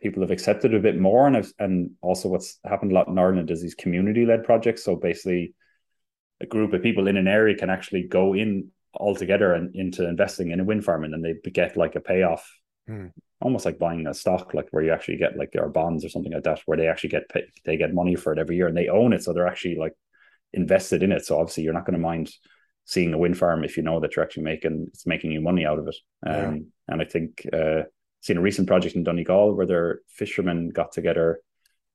people 0.00 0.22
have 0.22 0.30
accepted 0.30 0.74
a 0.74 0.80
bit 0.80 0.98
more, 0.98 1.26
and 1.26 1.36
I've, 1.36 1.52
and 1.58 1.92
also 2.00 2.28
what's 2.28 2.58
happened 2.64 2.92
a 2.92 2.94
lot 2.94 3.08
in 3.08 3.18
Ireland 3.18 3.50
is 3.50 3.62
these 3.62 3.74
community 3.74 4.26
led 4.26 4.44
projects. 4.44 4.84
So 4.84 4.96
basically, 4.96 5.54
a 6.40 6.46
group 6.46 6.72
of 6.72 6.82
people 6.82 7.06
in 7.06 7.16
an 7.16 7.28
area 7.28 7.56
can 7.56 7.70
actually 7.70 8.04
go 8.04 8.34
in 8.34 8.68
all 8.94 9.14
together 9.14 9.52
and 9.54 9.74
into 9.76 10.08
investing 10.08 10.50
in 10.50 10.60
a 10.60 10.64
wind 10.64 10.84
farm, 10.84 11.04
and 11.04 11.12
then 11.12 11.22
they 11.22 11.50
get 11.50 11.76
like 11.76 11.96
a 11.96 12.00
payoff. 12.00 12.48
Mm 12.88 13.12
almost 13.40 13.64
like 13.64 13.78
buying 13.78 14.06
a 14.06 14.14
stock, 14.14 14.52
like 14.54 14.68
where 14.70 14.82
you 14.82 14.92
actually 14.92 15.16
get 15.16 15.36
like 15.36 15.52
their 15.52 15.68
bonds 15.68 16.04
or 16.04 16.08
something 16.08 16.32
like 16.32 16.42
that, 16.42 16.60
where 16.66 16.76
they 16.76 16.88
actually 16.88 17.10
get 17.10 17.28
pay, 17.28 17.44
they 17.64 17.76
get 17.76 17.94
money 17.94 18.14
for 18.14 18.32
it 18.32 18.38
every 18.38 18.56
year 18.56 18.66
and 18.66 18.76
they 18.76 18.88
own 18.88 19.12
it, 19.12 19.22
so 19.22 19.32
they're 19.32 19.46
actually 19.46 19.76
like 19.76 19.94
invested 20.52 21.02
in 21.02 21.12
it. 21.12 21.24
So 21.24 21.38
obviously, 21.38 21.64
you're 21.64 21.72
not 21.72 21.86
going 21.86 21.98
to 21.98 22.02
mind 22.06 22.30
seeing 22.84 23.14
a 23.14 23.18
wind 23.18 23.38
farm 23.38 23.64
if 23.64 23.76
you 23.76 23.82
know 23.82 24.00
that 24.00 24.16
you're 24.16 24.24
actually 24.24 24.42
making 24.42 24.86
it's 24.88 25.06
making 25.06 25.32
you 25.32 25.40
money 25.40 25.64
out 25.64 25.78
of 25.78 25.88
it. 25.88 25.96
Um, 26.26 26.34
yeah. 26.34 26.58
And 26.88 27.02
I 27.02 27.04
think 27.04 27.46
uh, 27.52 27.82
seen 28.20 28.36
a 28.36 28.40
recent 28.40 28.68
project 28.68 28.96
in 28.96 29.04
Donegal 29.04 29.54
where 29.54 29.66
their 29.66 30.00
fishermen 30.08 30.70
got 30.70 30.92
together 30.92 31.40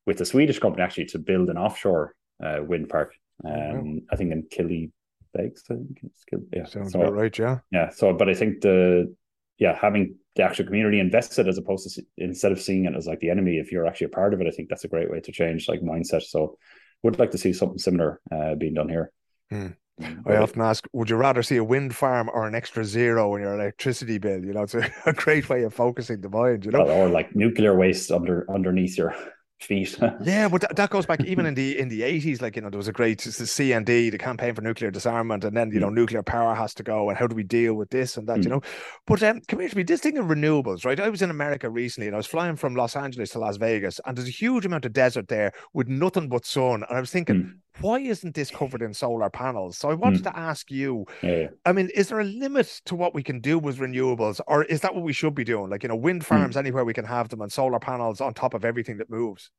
with 0.05 0.21
a 0.21 0.26
Swedish 0.26 0.59
company 0.59 0.84
actually 0.84 1.05
to 1.05 1.19
build 1.19 1.49
an 1.49 1.57
offshore 1.57 2.15
uh, 2.43 2.59
wind 2.61 2.89
park. 2.89 3.13
Oh, 3.43 3.49
um, 3.49 4.01
I 4.11 4.15
think 4.15 4.32
in 4.32 4.43
Killy 4.49 4.91
Begs, 5.34 5.63
I 5.69 5.76
think 5.76 5.99
it's 6.03 6.23
Killy, 6.23 6.43
yeah. 6.53 6.65
Sounds 6.65 6.93
so, 6.93 7.01
about 7.01 7.13
right, 7.13 7.38
yeah. 7.38 7.59
Yeah. 7.71 7.89
So, 7.89 8.13
but 8.13 8.30
I 8.30 8.34
think 8.34 8.61
the 8.61 9.13
yeah 9.57 9.78
having 9.80 10.15
the 10.36 10.43
actual 10.43 10.65
community 10.65 10.99
invested 10.99 11.47
as 11.47 11.57
opposed 11.57 11.93
to 11.95 12.01
instead 12.17 12.51
of 12.51 12.61
seeing 12.61 12.86
it 12.86 12.95
as 12.95 13.07
like 13.07 13.19
the 13.19 13.30
enemy 13.30 13.57
if 13.57 13.71
you're 13.71 13.88
actually 13.88 14.05
a 14.05 14.09
part 14.09 14.34
of 14.34 14.41
it 14.41 14.47
i 14.47 14.51
think 14.51 14.69
that's 14.69 14.84
a 14.84 14.89
great 14.89 15.09
way 15.09 15.19
to 15.19 15.32
change 15.32 15.67
like 15.67 15.82
mindset 15.82 16.23
so 16.23 16.57
would 17.03 17.19
like 17.19 17.32
to 17.32 17.38
see 17.38 17.53
something 17.53 17.78
similar 17.78 18.19
uh, 18.32 18.55
being 18.55 18.73
done 18.73 18.89
here 18.89 19.11
hmm. 19.49 19.67
I 20.02 20.36
often 20.36 20.62
ask, 20.62 20.86
would 20.91 21.10
you 21.10 21.16
rather 21.16 21.41
see 21.41 21.56
a 21.56 21.64
wind 21.64 21.96
farm 21.96 22.30
or 22.34 22.48
an 22.48 22.56
extra 22.56 22.84
zero 22.84 23.36
in 23.36 23.41
your 23.41 23.56
electricity 23.56 24.18
bill? 24.18 24.43
You 24.43 24.54
know, 24.54 24.64
it's 24.64 24.76
a, 24.76 24.89
a 25.06 25.14
great 25.14 25.48
way 25.48 25.64
of 25.64 25.74
focusing 25.74 26.22
the 26.22 26.30
mind, 26.30 26.66
you 26.66 26.72
know. 26.72 26.82
Or 26.82 27.08
like 27.08 27.36
nuclear 27.36 27.76
waste 27.76 28.12
under 28.12 28.46
underneath 28.52 28.98
your 28.98 29.16
feet. 29.62 29.98
yeah, 30.22 30.50
but 30.50 30.62
that, 30.62 30.76
that 30.76 30.89
goes 30.89 31.06
back 31.06 31.24
even 31.26 31.46
in 31.46 31.54
the 31.54 31.80
in 31.80 31.88
the 31.88 32.04
eighties. 32.04 32.41
Like 32.41 32.58
you 32.58 32.62
know, 32.62 32.70
there 32.70 32.78
was 32.78 32.89
a 32.89 32.93
great 32.93 33.20
the 33.20 33.30
CND, 33.30 34.12
the 34.12 34.18
campaign 34.18 34.54
for 34.54 34.62
nuclear 34.62 34.91
disarmament, 34.91 35.46
and 35.46 35.56
then 35.56 35.72
you 35.72 35.80
know, 35.80 35.89
mm. 35.89 35.96
nuclear 35.96 36.24
power 36.24 36.54
has 36.56 36.74
to 36.76 36.84
go, 36.84 37.10
and 37.10 37.18
how 37.18 37.26
do 37.26 37.36
we 37.36 37.43
deal 37.43 37.76
with 37.76 37.89
this 37.89 38.18
and 38.18 38.28
that? 38.28 38.39
Mm. 38.39 38.43
You 38.43 38.50
know, 38.50 38.62
but 39.08 39.24
um, 39.24 39.41
come 39.48 39.62
here 39.62 39.70
to 39.70 39.78
me, 39.78 39.84
this 39.84 40.02
thing 40.02 40.18
of 40.18 40.26
renewables, 40.26 40.86
right? 40.86 41.00
I 41.00 41.08
was 41.08 41.22
in 41.22 41.30
America 41.30 41.70
recently, 41.70 42.08
and 42.08 42.16
I 42.16 42.18
was 42.18 42.28
flying 42.28 42.58
from 42.58 42.76
Los 42.76 42.98
Angeles 42.98 43.30
to 43.32 43.39
Las 43.39 43.56
Vegas, 43.56 44.02
and 44.06 44.18
there's 44.18 44.28
a 44.28 44.32
huge 44.32 44.66
amount 44.66 44.86
of 44.86 44.91
desert 44.91 45.30
there 45.30 45.54
with 45.74 45.88
nothing 45.88 46.28
but 46.28 46.46
sun, 46.46 46.84
and 46.88 46.98
I 46.98 47.00
was 47.00 47.12
thinking. 47.12 47.36
Mm. 47.36 47.60
Why 47.82 47.99
isn't 47.99 48.36
this 48.36 48.51
covered 48.51 48.82
in 48.82 48.93
solar 48.93 49.30
panels? 49.30 49.78
So 49.78 49.89
I 49.89 49.93
wanted 49.93 50.21
mm. 50.21 50.32
to 50.32 50.38
ask 50.38 50.71
you. 50.71 51.05
Yeah. 51.21 51.47
I 51.65 51.71
mean, 51.71 51.89
is 51.93 52.09
there 52.09 52.19
a 52.19 52.26
limit 52.26 52.82
to 52.86 52.95
what 52.95 53.13
we 53.13 53.23
can 53.23 53.39
do 53.39 53.59
with 53.59 53.80
renewables, 53.80 54.39
or 54.47 54.63
is 54.63 54.82
that 54.82 54.95
what 54.95 55.03
we 55.03 55.13
should 55.13 55.36
be 55.36 55.43
doing? 55.43 55.69
Like 55.69 55.84
you 55.84 55.89
know, 55.89 55.95
wind 55.95 56.21
mm. 56.21 56.26
farms 56.26 56.57
anywhere 56.57 56.86
we 56.86 56.93
can 56.93 57.05
have 57.05 57.30
them, 57.30 57.41
and 57.41 57.51
solar 57.51 57.80
panels 57.80 58.21
on 58.21 58.34
top 58.34 58.53
of 58.53 58.65
everything 58.65 58.97
that 58.97 59.09
moves. 59.09 59.51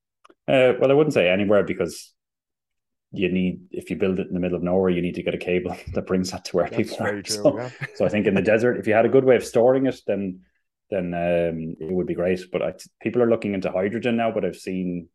Uh, 0.48 0.72
well, 0.80 0.90
I 0.90 0.94
wouldn't 0.94 1.14
say 1.14 1.28
anywhere 1.28 1.64
because 1.64 2.14
you 3.12 3.30
need 3.30 3.60
if 3.70 3.90
you 3.90 3.96
build 3.96 4.18
it 4.18 4.28
in 4.28 4.34
the 4.34 4.40
middle 4.40 4.56
of 4.56 4.62
nowhere, 4.62 4.90
you 4.90 5.02
need 5.02 5.14
to 5.14 5.22
get 5.22 5.34
a 5.34 5.38
cable 5.38 5.76
that 5.94 6.06
brings 6.06 6.30
that 6.30 6.44
to 6.46 6.56
where 6.56 6.68
That's 6.68 6.90
people 6.90 7.06
are. 7.06 7.10
True, 7.22 7.34
so, 7.34 7.58
yeah. 7.58 7.70
so 7.94 8.04
I 8.04 8.08
think 8.08 8.26
in 8.26 8.34
the 8.34 8.42
desert, 8.42 8.78
if 8.78 8.86
you 8.86 8.94
had 8.94 9.06
a 9.06 9.10
good 9.10 9.24
way 9.24 9.36
of 9.36 9.44
storing 9.44 9.86
it, 9.86 10.00
then 10.06 10.40
then 10.90 11.14
um, 11.14 11.76
it 11.80 11.92
would 11.92 12.06
be 12.06 12.14
great. 12.14 12.40
But 12.52 12.62
I, 12.62 12.74
people 13.00 13.22
are 13.22 13.30
looking 13.30 13.54
into 13.54 13.70
hydrogen 13.70 14.16
now, 14.16 14.30
but 14.30 14.44
I've 14.44 14.56
seen 14.56 15.08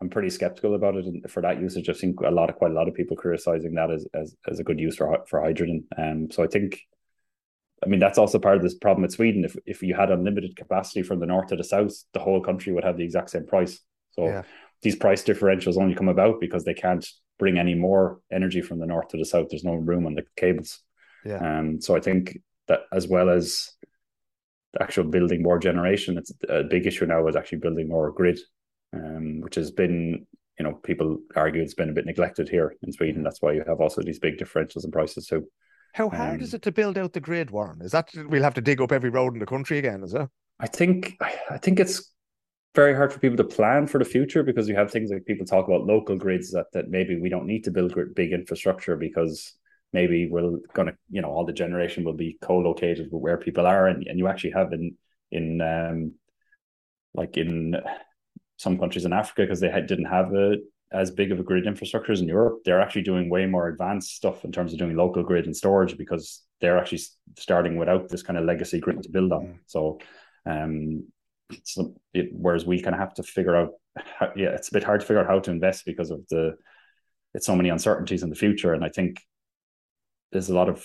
I'm 0.00 0.10
pretty 0.10 0.30
skeptical 0.30 0.74
about 0.74 0.96
it 0.96 1.06
and 1.06 1.30
for 1.30 1.40
that 1.42 1.60
usage. 1.60 1.88
I've 1.88 1.96
seen 1.96 2.14
a 2.24 2.30
lot 2.30 2.50
of 2.50 2.56
quite 2.56 2.70
a 2.70 2.74
lot 2.74 2.88
of 2.88 2.94
people 2.94 3.16
criticizing 3.16 3.74
that 3.74 3.90
as 3.90 4.06
as, 4.12 4.36
as 4.46 4.60
a 4.60 4.64
good 4.64 4.78
use 4.78 4.96
for 4.96 5.24
for 5.26 5.40
hydrogen. 5.40 5.84
Um, 5.96 6.30
so 6.30 6.42
I 6.42 6.46
think, 6.46 6.80
I 7.84 7.88
mean, 7.88 8.00
that's 8.00 8.18
also 8.18 8.38
part 8.38 8.56
of 8.56 8.62
this 8.62 8.74
problem 8.74 9.02
with 9.02 9.12
Sweden. 9.12 9.44
If 9.44 9.56
if 9.64 9.82
you 9.82 9.94
had 9.94 10.10
unlimited 10.10 10.56
capacity 10.56 11.02
from 11.02 11.20
the 11.20 11.26
north 11.26 11.48
to 11.48 11.56
the 11.56 11.64
south, 11.64 11.94
the 12.12 12.20
whole 12.20 12.42
country 12.42 12.72
would 12.72 12.84
have 12.84 12.96
the 12.96 13.04
exact 13.04 13.30
same 13.30 13.46
price. 13.46 13.80
So 14.10 14.26
yeah. 14.26 14.42
these 14.82 14.96
price 14.96 15.22
differentials 15.22 15.78
only 15.78 15.94
come 15.94 16.08
about 16.08 16.40
because 16.40 16.64
they 16.64 16.74
can't 16.74 17.06
bring 17.38 17.58
any 17.58 17.74
more 17.74 18.20
energy 18.30 18.62
from 18.62 18.78
the 18.78 18.86
north 18.86 19.08
to 19.08 19.18
the 19.18 19.24
south. 19.24 19.48
There's 19.50 19.64
no 19.64 19.74
room 19.74 20.06
on 20.06 20.14
the 20.14 20.24
cables. 20.36 20.80
Yeah. 21.24 21.38
Um, 21.38 21.80
so 21.80 21.96
I 21.96 22.00
think 22.00 22.38
that 22.68 22.80
as 22.92 23.08
well 23.08 23.28
as 23.30 23.70
the 24.72 24.82
actual 24.82 25.04
building 25.04 25.42
more 25.42 25.58
generation, 25.58 26.18
it's 26.18 26.32
a 26.48 26.62
big 26.62 26.86
issue 26.86 27.06
now 27.06 27.26
is 27.28 27.36
actually 27.36 27.58
building 27.58 27.88
more 27.88 28.10
grid, 28.10 28.38
um, 28.96 29.40
which 29.40 29.54
has 29.54 29.70
been, 29.70 30.26
you 30.58 30.64
know, 30.64 30.74
people 30.74 31.18
argue 31.34 31.62
it's 31.62 31.74
been 31.74 31.90
a 31.90 31.94
bit 31.94 32.06
neglected 32.06 32.48
here 32.48 32.74
in 32.82 32.92
Sweden. 32.92 33.22
That's 33.22 33.42
why 33.42 33.52
you 33.52 33.64
have 33.66 33.80
also 33.80 34.02
these 34.02 34.18
big 34.18 34.38
differentials 34.38 34.84
in 34.84 34.90
prices 34.90 35.26
too. 35.26 35.46
How 35.94 36.10
hard 36.10 36.40
um, 36.40 36.44
is 36.44 36.52
it 36.52 36.62
to 36.62 36.72
build 36.72 36.98
out 36.98 37.12
the 37.12 37.20
grid, 37.20 37.50
Warren? 37.50 37.80
Is 37.80 37.92
that 37.92 38.10
we'll 38.28 38.42
have 38.42 38.54
to 38.54 38.60
dig 38.60 38.80
up 38.80 38.92
every 38.92 39.10
road 39.10 39.32
in 39.32 39.38
the 39.38 39.46
country 39.46 39.78
again? 39.78 40.02
Is 40.02 40.14
it? 40.14 40.28
I 40.60 40.66
think 40.66 41.16
I 41.20 41.58
think 41.58 41.80
it's 41.80 42.12
very 42.74 42.94
hard 42.94 43.12
for 43.12 43.18
people 43.18 43.38
to 43.38 43.44
plan 43.44 43.86
for 43.86 43.98
the 43.98 44.04
future 44.04 44.42
because 44.42 44.68
you 44.68 44.76
have 44.76 44.90
things 44.90 45.10
like 45.10 45.24
people 45.24 45.46
talk 45.46 45.66
about 45.66 45.86
local 45.86 46.16
grids 46.16 46.52
that, 46.52 46.66
that 46.74 46.90
maybe 46.90 47.18
we 47.18 47.30
don't 47.30 47.46
need 47.46 47.64
to 47.64 47.70
build 47.70 47.94
big 48.14 48.32
infrastructure 48.32 48.96
because 48.96 49.54
maybe 49.94 50.28
we're 50.28 50.58
going 50.74 50.88
to 50.88 50.94
you 51.10 51.22
know 51.22 51.30
all 51.30 51.46
the 51.46 51.52
generation 51.52 52.04
will 52.04 52.12
be 52.12 52.36
co-located 52.42 53.08
with 53.10 53.22
where 53.22 53.38
people 53.38 53.66
are 53.66 53.86
and, 53.86 54.06
and 54.06 54.18
you 54.18 54.28
actually 54.28 54.50
have 54.50 54.72
in 54.72 54.94
in 55.30 55.60
um 55.62 56.12
like 57.14 57.38
in 57.38 57.74
some 58.56 58.78
countries 58.78 59.04
in 59.04 59.12
africa 59.12 59.42
because 59.42 59.60
they 59.60 59.70
had, 59.70 59.86
didn't 59.86 60.06
have 60.06 60.32
a 60.34 60.56
as 60.92 61.10
big 61.10 61.32
of 61.32 61.40
a 61.40 61.42
grid 61.42 61.66
infrastructure 61.66 62.12
as 62.12 62.20
in 62.20 62.28
europe 62.28 62.60
they're 62.64 62.80
actually 62.80 63.02
doing 63.02 63.28
way 63.28 63.46
more 63.46 63.68
advanced 63.68 64.14
stuff 64.14 64.44
in 64.44 64.52
terms 64.52 64.72
of 64.72 64.78
doing 64.78 64.96
local 64.96 65.22
grid 65.22 65.46
and 65.46 65.56
storage 65.56 65.96
because 65.96 66.44
they're 66.60 66.78
actually 66.78 67.00
starting 67.38 67.76
without 67.76 68.08
this 68.08 68.22
kind 68.22 68.38
of 68.38 68.44
legacy 68.44 68.80
grid 68.80 69.02
to 69.02 69.10
build 69.10 69.32
on 69.32 69.46
mm. 69.46 69.58
so 69.66 69.98
um 70.46 71.04
so 71.64 71.94
it, 72.12 72.28
whereas 72.32 72.66
we 72.66 72.80
kind 72.80 72.94
of 72.94 73.00
have 73.00 73.14
to 73.14 73.22
figure 73.22 73.56
out 73.56 73.70
how, 73.96 74.32
yeah 74.36 74.48
it's 74.48 74.68
a 74.68 74.72
bit 74.72 74.84
hard 74.84 75.00
to 75.00 75.06
figure 75.06 75.20
out 75.20 75.28
how 75.28 75.38
to 75.38 75.50
invest 75.50 75.84
because 75.84 76.10
of 76.10 76.20
the 76.30 76.56
it's 77.34 77.46
so 77.46 77.56
many 77.56 77.68
uncertainties 77.68 78.22
in 78.22 78.30
the 78.30 78.36
future 78.36 78.72
and 78.72 78.84
i 78.84 78.88
think 78.88 79.20
there's 80.32 80.48
a 80.48 80.54
lot 80.54 80.68
of 80.68 80.84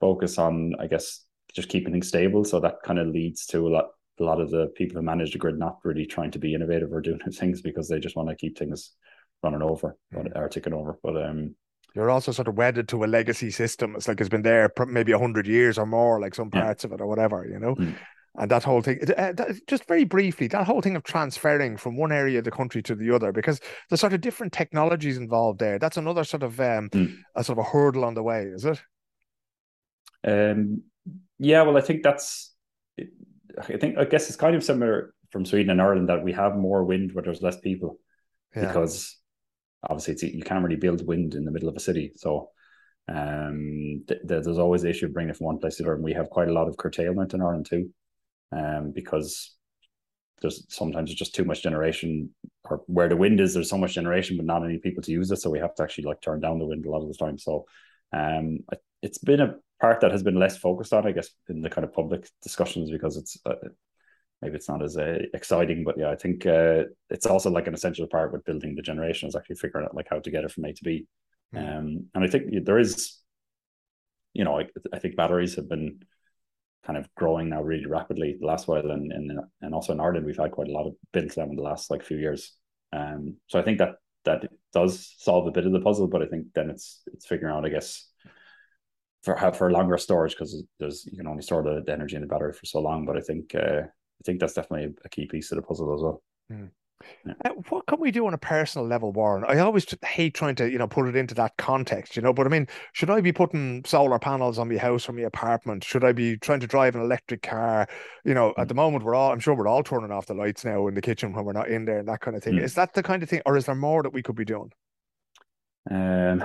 focus 0.00 0.38
on 0.38 0.74
i 0.80 0.86
guess 0.86 1.24
just 1.54 1.68
keeping 1.68 1.92
things 1.92 2.08
stable 2.08 2.44
so 2.44 2.60
that 2.60 2.76
kind 2.84 2.98
of 2.98 3.08
leads 3.08 3.46
to 3.46 3.66
a 3.66 3.70
lot 3.70 3.86
a 4.18 4.24
lot 4.24 4.40
of 4.40 4.50
the 4.50 4.68
people 4.68 4.96
who 4.96 5.02
manage 5.02 5.32
the 5.32 5.38
grid 5.38 5.58
not 5.58 5.78
really 5.84 6.06
trying 6.06 6.30
to 6.30 6.38
be 6.38 6.54
innovative 6.54 6.92
or 6.92 7.00
doing 7.00 7.18
things 7.32 7.60
because 7.60 7.88
they 7.88 7.98
just 7.98 8.16
want 8.16 8.28
to 8.28 8.36
keep 8.36 8.58
things 8.58 8.92
running 9.42 9.62
over 9.62 9.96
mm. 10.14 10.34
or 10.34 10.48
ticking 10.48 10.72
over 10.72 10.98
but 11.02 11.22
um 11.22 11.54
you're 11.94 12.10
also 12.10 12.30
sort 12.30 12.48
of 12.48 12.58
wedded 12.58 12.88
to 12.88 13.04
a 13.04 13.06
legacy 13.06 13.50
system. 13.50 13.96
It's 13.96 14.06
like 14.06 14.20
it's 14.20 14.28
been 14.28 14.42
there 14.42 14.70
maybe 14.86 15.12
a 15.12 15.18
hundred 15.18 15.46
years 15.46 15.78
or 15.78 15.86
more, 15.86 16.20
like 16.20 16.34
some 16.34 16.50
parts 16.50 16.84
yeah. 16.84 16.88
of 16.88 16.92
it 16.92 17.00
or 17.00 17.06
whatever, 17.06 17.48
you 17.50 17.58
know. 17.58 17.74
Mm 17.74 17.96
and 18.38 18.50
that 18.50 18.62
whole 18.62 18.82
thing 18.82 18.98
uh, 19.16 19.32
that, 19.32 19.66
just 19.66 19.86
very 19.86 20.04
briefly 20.04 20.46
that 20.48 20.66
whole 20.66 20.80
thing 20.80 20.96
of 20.96 21.02
transferring 21.02 21.76
from 21.76 21.96
one 21.96 22.12
area 22.12 22.38
of 22.38 22.44
the 22.44 22.50
country 22.50 22.82
to 22.82 22.94
the 22.94 23.10
other 23.10 23.32
because 23.32 23.60
there's 23.88 24.00
sort 24.00 24.12
of 24.12 24.20
different 24.20 24.52
technologies 24.52 25.16
involved 25.16 25.58
there 25.58 25.78
that's 25.78 25.96
another 25.96 26.24
sort 26.24 26.42
of 26.42 26.58
um 26.60 26.88
mm. 26.90 27.16
a 27.34 27.44
sort 27.44 27.58
of 27.58 27.64
a 27.64 27.68
hurdle 27.68 28.04
on 28.04 28.14
the 28.14 28.22
way 28.22 28.42
is 28.42 28.64
it 28.64 28.80
um 30.26 30.82
yeah 31.38 31.62
well 31.62 31.76
i 31.76 31.80
think 31.80 32.02
that's 32.02 32.54
i 33.58 33.76
think 33.76 33.98
i 33.98 34.04
guess 34.04 34.28
it's 34.28 34.36
kind 34.36 34.56
of 34.56 34.64
similar 34.64 35.14
from 35.30 35.44
sweden 35.44 35.70
and 35.70 35.82
ireland 35.82 36.08
that 36.08 36.22
we 36.22 36.32
have 36.32 36.56
more 36.56 36.84
wind 36.84 37.12
where 37.12 37.22
there's 37.22 37.42
less 37.42 37.58
people. 37.60 37.98
Yeah. 38.54 38.68
because 38.68 39.18
obviously 39.82 40.14
it's, 40.14 40.22
you 40.22 40.42
can't 40.42 40.64
really 40.64 40.76
build 40.76 41.06
wind 41.06 41.34
in 41.34 41.44
the 41.44 41.50
middle 41.50 41.68
of 41.68 41.76
a 41.76 41.80
city. 41.80 42.12
So 42.16 42.50
um 43.08 44.02
th- 44.08 44.20
there's 44.24 44.58
always 44.58 44.82
the 44.82 44.90
issue 44.90 45.06
of 45.06 45.12
bringing 45.12 45.30
it 45.30 45.36
from 45.36 45.46
one 45.46 45.58
place 45.58 45.76
to 45.76 45.82
the 45.82 45.88
other. 45.88 45.94
And 45.96 46.04
we 46.04 46.14
have 46.14 46.30
quite 46.30 46.48
a 46.48 46.52
lot 46.52 46.68
of 46.68 46.76
curtailment 46.76 47.34
in 47.34 47.42
ireland 47.42 47.66
too 47.68 47.90
um, 48.52 48.92
because 48.94 49.54
there's 50.40 50.64
sometimes 50.68 51.14
just 51.14 51.34
too 51.34 51.44
much 51.44 51.62
generation 51.62 52.30
or 52.64 52.82
where 52.86 53.08
the 53.08 53.16
wind 53.16 53.40
is 53.40 53.54
there's 53.54 53.70
so 53.70 53.78
much 53.78 53.94
generation 53.94 54.36
but 54.36 54.46
not 54.46 54.64
any 54.64 54.78
people 54.78 55.02
to 55.02 55.12
use 55.12 55.30
it. 55.30 55.36
So 55.36 55.50
we 55.50 55.60
have 55.60 55.74
to 55.76 55.82
actually 55.82 56.04
like 56.04 56.20
turn 56.20 56.40
down 56.40 56.58
the 56.58 56.66
wind 56.66 56.86
a 56.86 56.90
lot 56.90 57.02
of 57.02 57.08
the 57.08 57.14
time. 57.14 57.38
So 57.38 57.66
um 58.12 58.60
it's 59.02 59.18
been 59.18 59.40
a 59.40 59.54
part 59.80 60.00
that 60.00 60.12
has 60.12 60.22
been 60.22 60.38
less 60.38 60.56
focused 60.56 60.92
on 60.92 61.06
i 61.06 61.12
guess 61.12 61.30
in 61.48 61.60
the 61.60 61.70
kind 61.70 61.84
of 61.84 61.92
public 61.92 62.28
discussions 62.42 62.90
because 62.90 63.16
it's 63.16 63.38
uh, 63.46 63.54
maybe 64.42 64.56
it's 64.56 64.68
not 64.68 64.82
as 64.82 64.96
uh, 64.96 65.18
exciting 65.34 65.84
but 65.84 65.98
yeah 65.98 66.10
i 66.10 66.16
think 66.16 66.46
uh, 66.46 66.84
it's 67.10 67.26
also 67.26 67.50
like 67.50 67.66
an 67.66 67.74
essential 67.74 68.06
part 68.06 68.32
with 68.32 68.44
building 68.44 68.74
the 68.74 68.82
generation 68.82 69.28
is 69.28 69.36
actually 69.36 69.56
figuring 69.56 69.84
out 69.84 69.94
like 69.94 70.08
how 70.08 70.18
to 70.18 70.30
get 70.30 70.44
it 70.44 70.50
from 70.50 70.64
a 70.64 70.72
to 70.72 70.84
b 70.84 71.06
mm. 71.54 71.78
um 71.78 72.06
and 72.14 72.24
i 72.24 72.26
think 72.26 72.64
there 72.64 72.78
is 72.78 73.18
you 74.34 74.44
know 74.44 74.58
I, 74.60 74.66
I 74.92 74.98
think 74.98 75.16
batteries 75.16 75.56
have 75.56 75.68
been 75.68 76.00
kind 76.84 76.98
of 76.98 77.12
growing 77.16 77.48
now 77.48 77.62
really 77.62 77.86
rapidly 77.86 78.36
the 78.38 78.46
last 78.46 78.68
while 78.68 78.90
and 78.90 79.10
and 79.10 79.40
and 79.60 79.74
also 79.74 79.92
in 79.92 80.00
Ireland 80.00 80.24
we've 80.24 80.36
had 80.36 80.52
quite 80.52 80.68
a 80.68 80.72
lot 80.72 80.86
of 80.86 80.94
built 81.12 81.34
them 81.34 81.50
in 81.50 81.56
the 81.56 81.62
last 81.62 81.90
like 81.90 82.04
few 82.04 82.18
years 82.18 82.52
Um, 82.92 83.36
so 83.48 83.58
I 83.58 83.62
think 83.62 83.78
that 83.78 83.96
that 84.24 84.48
does 84.72 85.14
solve 85.18 85.46
a 85.46 85.50
bit 85.50 85.66
of 85.66 85.72
the 85.72 85.80
puzzle, 85.80 86.08
but 86.08 86.22
I 86.22 86.26
think 86.26 86.46
then 86.54 86.70
it's 86.70 87.02
it's 87.12 87.26
figuring 87.26 87.54
out, 87.54 87.64
I 87.64 87.70
guess, 87.70 88.08
for 89.26 89.52
for 89.52 89.70
longer 89.72 89.98
storage 89.98 90.32
because 90.32 90.62
there's 90.78 91.04
you 91.10 91.18
can 91.18 91.26
only 91.26 91.42
store 91.42 91.62
the, 91.62 91.82
the, 91.84 91.92
energy 91.92 92.14
in 92.14 92.22
the 92.22 92.28
battery 92.28 92.52
for 92.52 92.64
so 92.64 92.80
long. 92.80 93.04
But 93.04 93.16
I 93.16 93.20
think 93.20 93.54
uh, 93.54 93.82
I 93.82 94.22
think 94.24 94.38
that's 94.38 94.54
definitely 94.54 94.94
a 95.04 95.08
key 95.08 95.26
piece 95.26 95.50
of 95.50 95.56
the 95.56 95.62
puzzle 95.62 95.92
as 95.92 96.00
well. 96.00 96.22
Mm. 96.50 96.70
Yeah. 97.26 97.34
Uh, 97.44 97.50
what 97.68 97.86
can 97.86 98.00
we 98.00 98.10
do 98.10 98.26
on 98.26 98.32
a 98.32 98.38
personal 98.38 98.86
level, 98.86 99.12
Warren? 99.12 99.44
I 99.46 99.58
always 99.58 99.84
hate 100.02 100.34
trying 100.34 100.54
to, 100.56 100.70
you 100.70 100.78
know, 100.78 100.86
put 100.86 101.06
it 101.06 101.14
into 101.14 101.34
that 101.34 101.56
context, 101.58 102.16
you 102.16 102.22
know. 102.22 102.32
But 102.32 102.46
I 102.46 102.50
mean, 102.50 102.68
should 102.92 103.10
I 103.10 103.20
be 103.20 103.32
putting 103.32 103.84
solar 103.84 104.18
panels 104.18 104.58
on 104.58 104.68
my 104.68 104.78
house 104.78 105.08
or 105.08 105.12
my 105.12 105.22
apartment? 105.22 105.84
Should 105.84 106.04
I 106.04 106.12
be 106.12 106.38
trying 106.38 106.60
to 106.60 106.66
drive 106.66 106.94
an 106.94 107.02
electric 107.02 107.42
car? 107.42 107.88
You 108.24 108.32
know, 108.32 108.54
mm. 108.56 108.62
at 108.62 108.68
the 108.68 108.74
moment, 108.74 109.04
we're 109.04 109.14
all, 109.14 109.32
I'm 109.32 109.40
sure 109.40 109.54
we're 109.54 109.68
all 109.68 109.82
turning 109.82 110.12
off 110.12 110.26
the 110.26 110.34
lights 110.34 110.64
now 110.64 110.86
in 110.86 110.94
the 110.94 111.02
kitchen 111.02 111.32
when 111.32 111.44
we're 111.44 111.52
not 111.52 111.68
in 111.68 111.84
there 111.84 111.98
and 111.98 112.08
that 112.08 112.20
kind 112.20 112.36
of 112.36 112.42
thing. 112.42 112.54
Mm. 112.54 112.62
Is 112.62 112.74
that 112.74 112.94
the 112.94 113.02
kind 113.02 113.22
of 113.22 113.28
thing, 113.28 113.42
or 113.44 113.56
is 113.56 113.66
there 113.66 113.74
more 113.74 114.02
that 114.02 114.14
we 114.14 114.22
could 114.22 114.36
be 114.36 114.44
doing? 114.44 114.72
Um, 115.90 116.42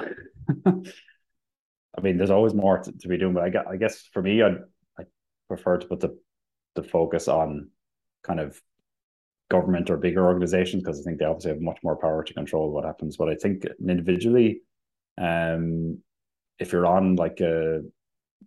I 1.97 2.01
mean, 2.01 2.17
there's 2.17 2.29
always 2.29 2.53
more 2.53 2.79
to, 2.79 2.91
to 2.91 3.07
be 3.07 3.17
doing, 3.17 3.33
but 3.33 3.43
I, 3.43 3.71
I 3.73 3.77
guess 3.77 4.07
for 4.13 4.21
me, 4.21 4.41
I'd, 4.41 4.57
I 4.99 5.03
prefer 5.47 5.77
to 5.77 5.87
put 5.87 5.99
the 5.99 6.17
the 6.75 6.83
focus 6.83 7.27
on 7.27 7.69
kind 8.23 8.39
of 8.39 8.59
government 9.49 9.89
or 9.89 9.97
bigger 9.97 10.25
organizations 10.25 10.81
because 10.81 11.01
I 11.01 11.03
think 11.03 11.19
they 11.19 11.25
obviously 11.25 11.51
have 11.51 11.61
much 11.61 11.79
more 11.83 11.97
power 11.97 12.23
to 12.23 12.33
control 12.33 12.71
what 12.71 12.85
happens. 12.85 13.17
But 13.17 13.29
I 13.29 13.35
think 13.35 13.65
individually, 13.85 14.61
um, 15.17 15.99
if 16.57 16.71
you're 16.71 16.87
on 16.87 17.17
like 17.17 17.41
a, 17.41 17.81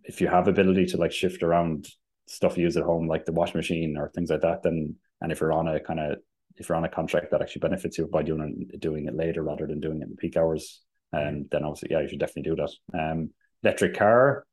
if 0.03 0.21
you 0.21 0.27
have 0.27 0.47
ability 0.47 0.87
to 0.87 0.97
like 0.97 1.11
shift 1.11 1.43
around 1.43 1.87
stuff 2.27 2.57
you 2.57 2.63
use 2.63 2.77
at 2.77 2.83
home, 2.83 3.07
like 3.07 3.25
the 3.25 3.31
washing 3.31 3.59
machine 3.59 3.95
or 3.97 4.09
things 4.09 4.31
like 4.31 4.41
that, 4.41 4.63
then 4.63 4.95
and 5.21 5.31
if 5.31 5.39
you're 5.39 5.53
on 5.53 5.67
a 5.67 5.79
kind 5.79 5.99
of 5.99 6.17
if 6.57 6.67
you're 6.67 6.77
on 6.77 6.85
a 6.85 6.89
contract 6.89 7.31
that 7.31 7.41
actually 7.41 7.59
benefits 7.59 7.97
you 7.97 8.07
by 8.07 8.23
doing 8.23 8.69
doing 8.79 9.05
it 9.07 9.15
later 9.15 9.43
rather 9.43 9.67
than 9.67 9.79
doing 9.79 10.01
it 10.01 10.07
in 10.07 10.15
peak 10.15 10.37
hours, 10.37 10.81
um, 11.15 11.47
then 11.51 11.63
obviously 11.63 11.89
yeah, 11.91 12.01
you 12.01 12.09
should 12.09 12.19
definitely 12.19 12.49
do 12.49 12.55
that. 12.55 12.71
Um, 12.97 13.29
electric 13.63 13.97
car, 13.97 14.45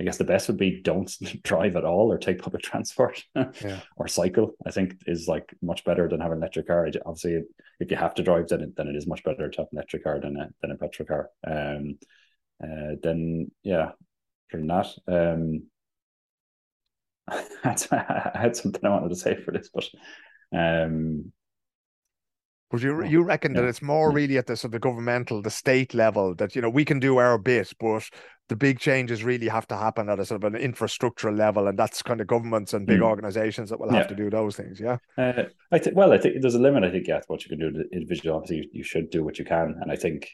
I 0.00 0.04
guess 0.04 0.18
the 0.18 0.24
best 0.24 0.48
would 0.48 0.56
be 0.56 0.80
don't 0.82 1.10
drive 1.44 1.76
at 1.76 1.84
all 1.84 2.12
or 2.12 2.18
take 2.18 2.42
public 2.42 2.62
transport 2.64 3.22
yeah. 3.34 3.80
or 3.96 4.08
cycle. 4.08 4.54
I 4.66 4.70
think 4.70 4.96
is 5.06 5.28
like 5.28 5.54
much 5.62 5.84
better 5.84 6.08
than 6.08 6.20
having 6.20 6.38
an 6.38 6.42
electric 6.42 6.66
car. 6.66 6.88
Obviously, 7.06 7.42
if 7.78 7.90
you 7.90 7.96
have 7.96 8.14
to 8.14 8.22
drive, 8.22 8.48
then 8.48 8.62
it, 8.62 8.76
then 8.76 8.88
it 8.88 8.96
is 8.96 9.06
much 9.06 9.22
better 9.22 9.48
to 9.48 9.58
have 9.58 9.68
an 9.72 9.78
electric 9.78 10.04
car 10.04 10.20
than 10.20 10.36
a 10.36 10.48
than 10.60 10.72
a 10.72 10.76
petrol 10.76 11.06
car. 11.06 11.30
Um, 11.46 11.98
uh, 12.62 12.96
then 13.02 13.50
yeah, 13.62 13.92
than 14.50 14.66
that, 14.68 14.88
um, 15.08 15.64
I 17.64 18.30
had 18.34 18.56
something 18.56 18.84
I 18.84 18.88
wanted 18.88 19.10
to 19.10 19.16
say 19.16 19.36
for 19.36 19.52
this, 19.52 19.70
but 19.72 19.88
um, 20.56 21.32
but 22.72 22.80
you 22.80 23.04
you 23.04 23.22
reckon 23.22 23.54
yeah. 23.54 23.60
that 23.60 23.68
it's 23.68 23.82
more 23.82 24.10
really 24.10 24.38
at 24.38 24.46
the 24.46 24.56
sort 24.56 24.74
of 24.74 24.80
governmental, 24.80 25.42
the 25.42 25.50
state 25.50 25.92
level 25.92 26.34
that 26.36 26.56
you 26.56 26.62
know 26.62 26.70
we 26.70 26.86
can 26.86 26.98
do 26.98 27.18
our 27.18 27.36
bit, 27.36 27.70
but 27.78 28.08
the 28.48 28.56
big 28.56 28.80
changes 28.80 29.22
really 29.22 29.46
have 29.46 29.68
to 29.68 29.76
happen 29.76 30.08
at 30.08 30.18
a 30.18 30.24
sort 30.24 30.42
of 30.42 30.54
an 30.54 30.60
infrastructural 30.60 31.36
level, 31.36 31.68
and 31.68 31.78
that's 31.78 32.02
kind 32.02 32.22
of 32.22 32.26
governments 32.26 32.72
and 32.72 32.86
big 32.86 33.00
mm. 33.00 33.04
organizations 33.04 33.68
that 33.68 33.78
will 33.78 33.90
have 33.90 34.04
yeah. 34.04 34.06
to 34.06 34.14
do 34.14 34.30
those 34.30 34.56
things. 34.56 34.80
Yeah, 34.80 34.96
uh, 35.18 35.44
I 35.70 35.78
think. 35.78 35.94
Well, 35.94 36.14
I 36.14 36.18
think 36.18 36.40
there's 36.40 36.54
a 36.54 36.58
limit. 36.58 36.82
I 36.82 36.90
think 36.90 37.06
yeah, 37.06 37.20
what 37.26 37.44
you 37.44 37.50
can 37.50 37.58
do 37.58 37.84
individually. 37.92 38.34
Obviously, 38.34 38.56
you, 38.56 38.68
you, 38.72 38.82
should 38.82 39.10
do 39.10 39.22
what 39.22 39.38
you 39.38 39.44
can, 39.44 39.76
and 39.82 39.92
I 39.92 39.96
think 39.96 40.30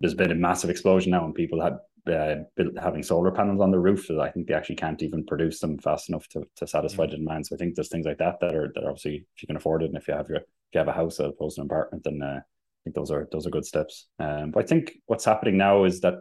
there's 0.00 0.14
been 0.14 0.32
a 0.32 0.36
massive 0.36 0.68
explosion 0.68 1.12
now, 1.12 1.24
and 1.24 1.34
people 1.34 1.62
had 1.62 1.78
uh, 2.10 2.36
having 2.80 3.02
solar 3.02 3.30
panels 3.30 3.60
on 3.60 3.70
the 3.70 3.78
roof. 3.78 4.10
I 4.10 4.30
think 4.30 4.46
they 4.46 4.54
actually 4.54 4.76
can't 4.76 5.02
even 5.02 5.24
produce 5.24 5.60
them 5.60 5.78
fast 5.78 6.08
enough 6.08 6.28
to, 6.28 6.44
to 6.56 6.66
satisfy 6.66 7.06
mm. 7.06 7.10
the 7.10 7.16
demand. 7.16 7.46
So 7.46 7.56
I 7.56 7.58
think 7.58 7.74
there's 7.74 7.88
things 7.88 8.06
like 8.06 8.18
that 8.18 8.40
that 8.40 8.54
are 8.54 8.70
that 8.74 8.84
are 8.84 8.90
obviously 8.90 9.26
if 9.36 9.42
you 9.42 9.46
can 9.46 9.56
afford 9.56 9.82
it, 9.82 9.86
and 9.86 9.96
if 9.96 10.08
you 10.08 10.14
have 10.14 10.28
your 10.28 10.38
if 10.38 10.44
you 10.72 10.78
have 10.78 10.88
a 10.88 10.92
house 10.92 11.20
as 11.20 11.28
opposed 11.28 11.56
to 11.56 11.62
an 11.62 11.66
apartment, 11.66 12.04
then 12.04 12.20
uh, 12.22 12.40
I 12.40 12.80
think 12.84 12.96
those 12.96 13.10
are 13.10 13.28
those 13.32 13.46
are 13.46 13.50
good 13.50 13.64
steps. 13.64 14.08
Um, 14.18 14.50
but 14.50 14.64
I 14.64 14.66
think 14.66 14.92
what's 15.06 15.24
happening 15.24 15.56
now 15.56 15.84
is 15.84 16.00
that 16.00 16.16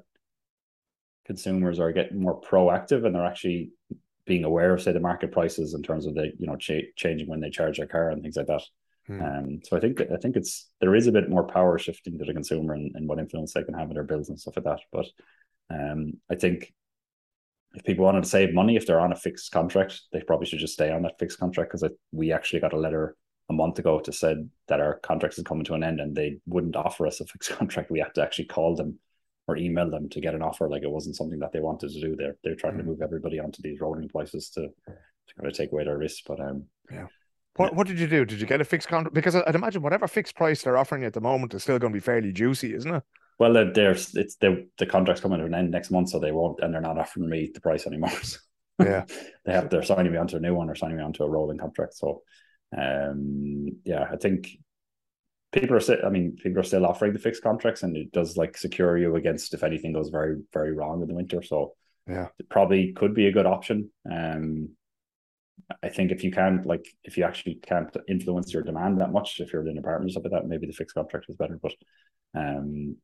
consumers 1.25 1.79
are 1.79 1.91
getting 1.91 2.21
more 2.21 2.39
proactive 2.39 3.05
and 3.05 3.15
they're 3.15 3.25
actually 3.25 3.71
being 4.25 4.43
aware 4.43 4.73
of 4.73 4.81
say 4.81 4.91
the 4.93 4.99
market 4.99 5.31
prices 5.31 5.73
in 5.73 5.83
terms 5.83 6.05
of 6.05 6.15
the 6.15 6.31
you 6.39 6.47
know 6.47 6.55
ch- 6.55 6.95
changing 6.95 7.27
when 7.27 7.41
they 7.41 7.49
charge 7.49 7.77
their 7.77 7.87
car 7.87 8.09
and 8.09 8.21
things 8.21 8.37
like 8.37 8.47
that. 8.47 8.63
Hmm. 9.07 9.21
Um, 9.21 9.59
so 9.63 9.75
I 9.75 9.81
think 9.81 9.99
I 9.99 10.15
think 10.17 10.37
it's 10.37 10.69
there 10.79 10.95
is 10.95 11.07
a 11.07 11.11
bit 11.11 11.29
more 11.29 11.45
power 11.45 11.77
shifting 11.77 12.17
to 12.17 12.25
the 12.25 12.33
consumer 12.33 12.73
and, 12.73 12.95
and 12.95 13.07
what 13.07 13.19
influence 13.19 13.53
they 13.53 13.63
can 13.63 13.73
have 13.73 13.89
in 13.89 13.95
their 13.95 14.03
bills 14.03 14.29
and 14.29 14.39
stuff 14.39 14.55
like 14.55 14.65
that. 14.65 14.79
But 14.91 15.07
um, 15.69 16.13
I 16.29 16.35
think 16.35 16.73
if 17.73 17.83
people 17.83 18.05
wanted 18.05 18.23
to 18.23 18.29
save 18.29 18.53
money, 18.53 18.75
if 18.75 18.85
they're 18.85 18.99
on 18.99 19.13
a 19.13 19.17
fixed 19.17 19.51
contract, 19.51 20.01
they 20.11 20.21
probably 20.21 20.45
should 20.45 20.59
just 20.59 20.73
stay 20.73 20.91
on 20.91 21.01
that 21.03 21.17
fixed 21.19 21.39
contract 21.39 21.71
because 21.71 21.89
we 22.11 22.31
actually 22.31 22.59
got 22.59 22.73
a 22.73 22.79
letter 22.79 23.15
a 23.49 23.53
month 23.53 23.79
ago 23.79 23.99
to 23.99 24.11
said 24.11 24.49
that 24.67 24.79
our 24.79 24.99
contract 24.99 25.37
is 25.37 25.43
coming 25.43 25.65
to 25.65 25.73
an 25.73 25.83
end 25.83 25.99
and 25.99 26.15
they 26.15 26.37
wouldn't 26.45 26.75
offer 26.75 27.07
us 27.07 27.19
a 27.19 27.25
fixed 27.33 27.51
contract. 27.51 27.91
We 27.91 27.99
had 27.99 28.13
to 28.15 28.21
actually 28.21 28.45
call 28.45 28.75
them 28.75 28.99
or 29.47 29.57
email 29.57 29.89
them 29.89 30.07
to 30.09 30.21
get 30.21 30.35
an 30.35 30.41
offer. 30.41 30.69
Like 30.69 30.83
it 30.83 30.91
wasn't 30.91 31.15
something 31.15 31.39
that 31.39 31.51
they 31.51 31.59
wanted 31.59 31.91
to 31.91 32.01
do. 32.01 32.15
They're 32.15 32.37
they're 32.43 32.55
trying 32.55 32.75
mm. 32.75 32.79
to 32.79 32.83
move 32.83 33.01
everybody 33.01 33.39
onto 33.39 33.61
these 33.61 33.81
rolling 33.81 34.07
prices 34.09 34.49
to 34.51 34.61
to 34.61 35.35
kind 35.35 35.49
of 35.49 35.53
take 35.53 35.71
away 35.71 35.83
their 35.83 35.97
risk. 35.97 36.23
But 36.27 36.39
um, 36.39 36.65
yeah. 36.91 37.07
What, 37.55 37.75
what 37.75 37.85
did 37.85 37.99
you 37.99 38.07
do? 38.07 38.25
Did 38.25 38.41
you 38.41 38.47
get 38.47 38.61
a 38.61 38.65
fixed 38.65 38.87
contract? 38.87 39.13
Because 39.13 39.35
I'd 39.35 39.53
imagine 39.53 39.83
whatever 39.83 40.07
fixed 40.07 40.35
price 40.35 40.63
they're 40.63 40.77
offering 40.77 41.01
you 41.01 41.07
at 41.07 41.13
the 41.13 41.21
moment 41.21 41.53
is 41.53 41.61
still 41.61 41.77
going 41.77 41.93
to 41.93 41.97
be 41.97 42.01
fairly 42.01 42.31
juicy, 42.31 42.73
isn't 42.73 42.95
it? 42.95 43.03
Well, 43.39 43.53
there's 43.73 44.15
it's 44.15 44.35
the 44.35 44.67
the 44.77 44.85
contract's 44.85 45.21
coming 45.21 45.39
to 45.39 45.45
an 45.45 45.53
end 45.53 45.71
next 45.71 45.91
month, 45.91 46.09
so 46.09 46.19
they 46.19 46.31
won't, 46.31 46.59
and 46.61 46.73
they're 46.73 46.81
not 46.81 46.97
offering 46.99 47.29
me 47.29 47.51
the 47.53 47.61
price 47.61 47.87
anymore. 47.87 48.11
So 48.79 48.85
yeah, 48.85 49.05
they 49.45 49.53
have 49.53 49.69
they're 49.69 49.83
signing 49.83 50.11
me 50.11 50.17
onto 50.17 50.35
a 50.35 50.39
new 50.39 50.55
one 50.55 50.67
or 50.67 50.75
signing 50.75 50.97
me 50.97 51.03
onto 51.03 51.23
a 51.23 51.29
rolling 51.29 51.59
contract. 51.59 51.93
So, 51.93 52.23
um, 52.75 53.67
yeah, 53.85 54.07
I 54.11 54.15
think 54.15 54.49
people 55.51 55.75
are 55.75 55.79
still, 55.79 55.99
I 56.03 56.09
mean, 56.09 56.35
people 56.41 56.59
are 56.59 56.63
still 56.63 56.85
offering 56.85 57.13
the 57.13 57.19
fixed 57.19 57.43
contracts, 57.43 57.83
and 57.83 57.95
it 57.95 58.11
does 58.11 58.35
like 58.35 58.57
secure 58.57 58.97
you 58.97 59.15
against 59.15 59.53
if 59.53 59.63
anything 59.63 59.93
goes 59.93 60.09
very, 60.09 60.41
very 60.51 60.73
wrong 60.73 61.01
in 61.01 61.07
the 61.07 61.13
winter. 61.13 61.43
So 61.43 61.75
yeah, 62.07 62.29
it 62.39 62.49
probably 62.49 62.93
could 62.93 63.13
be 63.13 63.27
a 63.27 63.31
good 63.31 63.45
option. 63.45 63.91
Um, 64.11 64.69
I 65.81 65.89
think 65.89 66.11
if 66.11 66.23
you 66.23 66.31
can't 66.31 66.65
like 66.65 66.85
if 67.03 67.17
you 67.17 67.23
actually 67.23 67.55
can't 67.55 67.95
influence 68.09 68.53
your 68.53 68.63
demand 68.63 68.99
that 68.99 69.11
much, 69.11 69.39
if 69.39 69.53
you're 69.53 69.61
in 69.61 69.69
an 69.69 69.77
apartment 69.77 70.09
or 70.09 70.13
stuff 70.13 70.23
like 70.23 70.33
that, 70.33 70.47
maybe 70.47 70.67
the 70.67 70.73
fixed 70.73 70.95
contract 70.95 71.27
is 71.29 71.35
better. 71.35 71.59
But 71.61 71.73
um, 72.35 72.97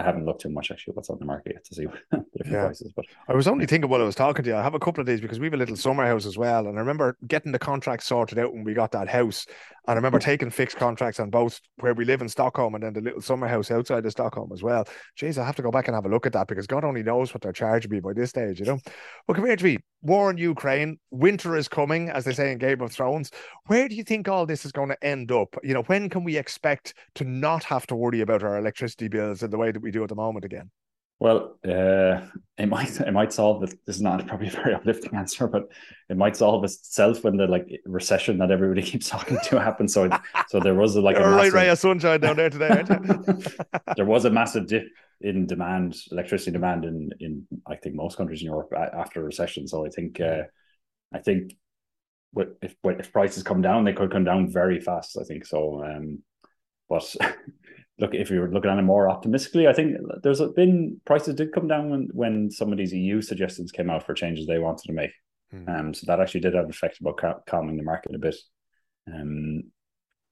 I 0.00 0.02
haven't 0.02 0.24
looked 0.24 0.40
too 0.40 0.48
much 0.48 0.70
actually 0.70 0.94
what's 0.94 1.10
on 1.10 1.18
the 1.18 1.26
market 1.26 1.52
yet 1.54 1.64
to 1.66 1.74
see 1.74 1.82
different 2.10 2.26
yeah. 2.46 2.64
prices. 2.64 2.92
But 2.96 3.04
I 3.28 3.34
was 3.34 3.46
only 3.46 3.66
thinking 3.66 3.90
while 3.90 4.00
I 4.00 4.04
was 4.04 4.14
talking 4.14 4.42
to 4.44 4.50
you, 4.50 4.56
I 4.56 4.62
have 4.62 4.74
a 4.74 4.78
couple 4.78 5.02
of 5.02 5.06
days 5.06 5.20
because 5.20 5.38
we 5.38 5.46
have 5.46 5.54
a 5.54 5.58
little 5.58 5.76
summer 5.76 6.06
house 6.06 6.24
as 6.24 6.38
well. 6.38 6.66
And 6.66 6.78
I 6.78 6.80
remember 6.80 7.18
getting 7.26 7.52
the 7.52 7.58
contract 7.58 8.02
sorted 8.04 8.38
out 8.38 8.54
when 8.54 8.64
we 8.64 8.72
got 8.72 8.92
that 8.92 9.08
house. 9.08 9.46
And 9.86 9.92
I 9.92 9.98
remember 9.98 10.18
hmm. 10.18 10.24
taking 10.24 10.50
fixed 10.50 10.76
contracts 10.76 11.20
on 11.20 11.30
both 11.30 11.60
where 11.80 11.94
we 11.94 12.04
live 12.04 12.22
in 12.22 12.28
Stockholm 12.28 12.74
and 12.74 12.84
then 12.84 12.92
the 12.92 13.00
little 13.00 13.20
summer 13.20 13.48
house 13.48 13.70
outside 13.70 14.06
of 14.06 14.12
Stockholm 14.12 14.50
as 14.52 14.62
well. 14.62 14.86
Jeez, 15.18 15.36
I 15.36 15.44
have 15.44 15.56
to 15.56 15.62
go 15.62 15.70
back 15.70 15.88
and 15.88 15.94
have 15.94 16.06
a 16.06 16.08
look 16.10 16.26
at 16.26 16.32
that 16.34 16.48
because 16.48 16.66
God 16.66 16.84
only 16.84 17.02
knows 17.02 17.34
what 17.34 17.42
they're 17.42 17.52
charging 17.52 17.90
me 17.90 18.00
by 18.00 18.12
this 18.12 18.30
stage, 18.30 18.60
you 18.60 18.66
know. 18.66 18.78
Well, 19.26 19.34
come 19.34 19.46
here 19.46 19.56
to 19.56 19.64
me. 19.64 19.78
War 20.02 20.30
in 20.30 20.38
Ukraine, 20.38 20.98
winter 21.10 21.56
is 21.56 21.68
coming, 21.68 22.08
as 22.08 22.24
they 22.24 22.32
say 22.32 22.52
in 22.52 22.58
Game 22.58 22.80
of 22.80 22.90
Thrones. 22.90 23.30
Where 23.66 23.86
do 23.86 23.94
you 23.94 24.02
think 24.02 24.28
all 24.28 24.46
this 24.46 24.64
is 24.64 24.72
going 24.72 24.88
to 24.88 25.04
end 25.04 25.30
up? 25.30 25.54
You 25.62 25.74
know, 25.74 25.82
when 25.82 26.08
can 26.08 26.24
we 26.24 26.38
expect 26.38 26.94
to 27.16 27.24
not 27.24 27.64
have 27.64 27.86
to 27.88 27.96
worry 27.96 28.22
about 28.22 28.42
our 28.42 28.56
electricity 28.56 29.08
bills 29.08 29.42
in 29.42 29.50
the 29.50 29.58
way 29.58 29.72
that 29.72 29.82
we 29.82 29.89
do 29.92 30.02
at 30.02 30.08
the 30.08 30.14
moment 30.14 30.44
again? 30.44 30.70
Well, 31.20 31.58
uh, 31.68 32.22
it 32.56 32.66
might 32.66 32.98
it 32.98 33.12
might 33.12 33.32
solve 33.32 33.62
it. 33.62 33.78
This 33.86 33.96
is 33.96 34.02
not 34.02 34.26
probably 34.26 34.48
a 34.48 34.52
very 34.52 34.74
uplifting 34.74 35.14
answer, 35.14 35.46
but 35.46 35.64
it 36.08 36.16
might 36.16 36.34
solve 36.34 36.64
itself 36.64 37.22
when 37.22 37.36
the 37.36 37.46
like 37.46 37.68
recession 37.84 38.38
that 38.38 38.50
everybody 38.50 38.82
keeps 38.90 39.10
talking 39.10 39.38
to 39.44 39.60
happens. 39.60 39.92
So, 39.92 40.08
so 40.48 40.60
there 40.60 40.74
was 40.74 40.96
a, 40.96 41.02
like 41.02 41.16
a 41.16 41.20
massive, 41.20 41.36
right 41.36 41.52
ray 41.52 41.68
of 41.68 41.78
sunshine 41.78 42.20
down 42.20 42.36
there 42.36 42.48
today. 42.48 42.84
there 43.96 44.06
was 44.06 44.24
a 44.24 44.30
massive 44.30 44.66
dip 44.66 44.84
in 45.20 45.46
demand, 45.46 45.94
electricity 46.10 46.52
demand 46.52 46.86
in 46.86 47.10
in 47.20 47.46
I 47.66 47.76
think 47.76 47.94
most 47.94 48.16
countries 48.16 48.40
in 48.40 48.46
Europe 48.46 48.72
after 48.74 49.20
a 49.20 49.24
recession. 49.24 49.68
So 49.68 49.84
I 49.84 49.90
think 49.90 50.20
uh, 50.22 50.44
I 51.12 51.18
think 51.18 51.52
if 52.62 52.74
if 52.82 53.12
prices 53.12 53.42
come 53.42 53.60
down, 53.60 53.84
they 53.84 53.92
could 53.92 54.10
come 54.10 54.24
down 54.24 54.50
very 54.50 54.80
fast. 54.80 55.18
I 55.20 55.24
think 55.24 55.44
so. 55.44 55.84
Um, 55.84 56.22
but 56.88 57.14
look, 58.00 58.14
if 58.14 58.30
you're 58.30 58.50
looking 58.50 58.70
at 58.70 58.78
it 58.78 58.82
more 58.82 59.08
optimistically, 59.08 59.68
I 59.68 59.72
think 59.72 59.96
there's 60.22 60.40
been 60.56 61.00
prices 61.04 61.34
did 61.34 61.52
come 61.52 61.68
down 61.68 61.90
when 61.90 62.08
when 62.12 62.50
some 62.50 62.72
of 62.72 62.78
these 62.78 62.92
EU 62.92 63.20
suggestions 63.20 63.70
came 63.70 63.90
out 63.90 64.04
for 64.04 64.14
changes 64.14 64.46
they 64.46 64.58
wanted 64.58 64.86
to 64.86 64.92
make. 64.92 65.10
Mm. 65.54 65.68
Um, 65.68 65.94
so 65.94 66.04
that 66.06 66.20
actually 66.20 66.40
did 66.40 66.54
have 66.54 66.64
an 66.64 66.70
effect 66.70 67.00
about 67.00 67.18
cal- 67.18 67.42
calming 67.46 67.76
the 67.76 67.82
market 67.82 68.14
a 68.14 68.18
bit. 68.18 68.36
Um, 69.12 69.64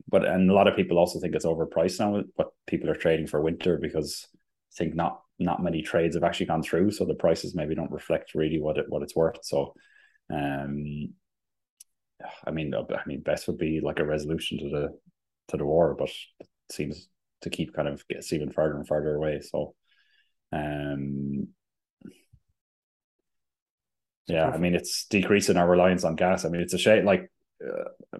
but 0.08 0.24
and 0.24 0.50
a 0.50 0.54
lot 0.54 0.66
of 0.66 0.76
people 0.76 0.98
also 0.98 1.20
think 1.20 1.34
it's 1.34 1.44
overpriced 1.44 2.00
now. 2.00 2.22
What 2.36 2.48
people 2.66 2.88
are 2.90 2.94
trading 2.94 3.26
for 3.26 3.42
winter 3.42 3.78
because 3.80 4.26
I 4.34 4.74
think 4.78 4.94
not 4.94 5.20
not 5.38 5.62
many 5.62 5.82
trades 5.82 6.16
have 6.16 6.24
actually 6.24 6.46
gone 6.46 6.62
through, 6.62 6.92
so 6.92 7.04
the 7.04 7.14
prices 7.14 7.54
maybe 7.54 7.74
don't 7.74 7.90
reflect 7.90 8.34
really 8.34 8.60
what 8.60 8.78
it 8.78 8.86
what 8.88 9.02
it's 9.02 9.14
worth. 9.14 9.38
So, 9.42 9.74
um, 10.32 11.12
I 12.46 12.50
mean, 12.50 12.74
I 12.74 13.00
mean, 13.06 13.20
best 13.20 13.46
would 13.46 13.58
be 13.58 13.80
like 13.82 13.98
a 13.98 14.06
resolution 14.06 14.58
to 14.58 14.70
the 14.70 14.98
to 15.48 15.56
the 15.56 15.66
war, 15.66 15.94
but 15.98 16.10
it 16.40 16.48
seems 16.70 17.08
to 17.42 17.50
keep 17.50 17.74
kind 17.74 17.88
of 17.88 18.06
gets 18.08 18.32
even 18.32 18.50
further 18.50 18.76
and 18.76 18.86
further 18.86 19.14
away. 19.14 19.40
So, 19.40 19.74
um, 20.52 21.48
yeah, 24.26 24.48
I 24.48 24.58
mean, 24.58 24.74
it's 24.74 25.06
decreasing 25.06 25.56
our 25.56 25.68
reliance 25.68 26.04
on 26.04 26.16
gas. 26.16 26.44
I 26.44 26.48
mean, 26.48 26.60
it's 26.60 26.74
a 26.74 26.78
shame. 26.78 27.04
Like, 27.04 27.30
uh, 27.64 27.88
I 28.14 28.18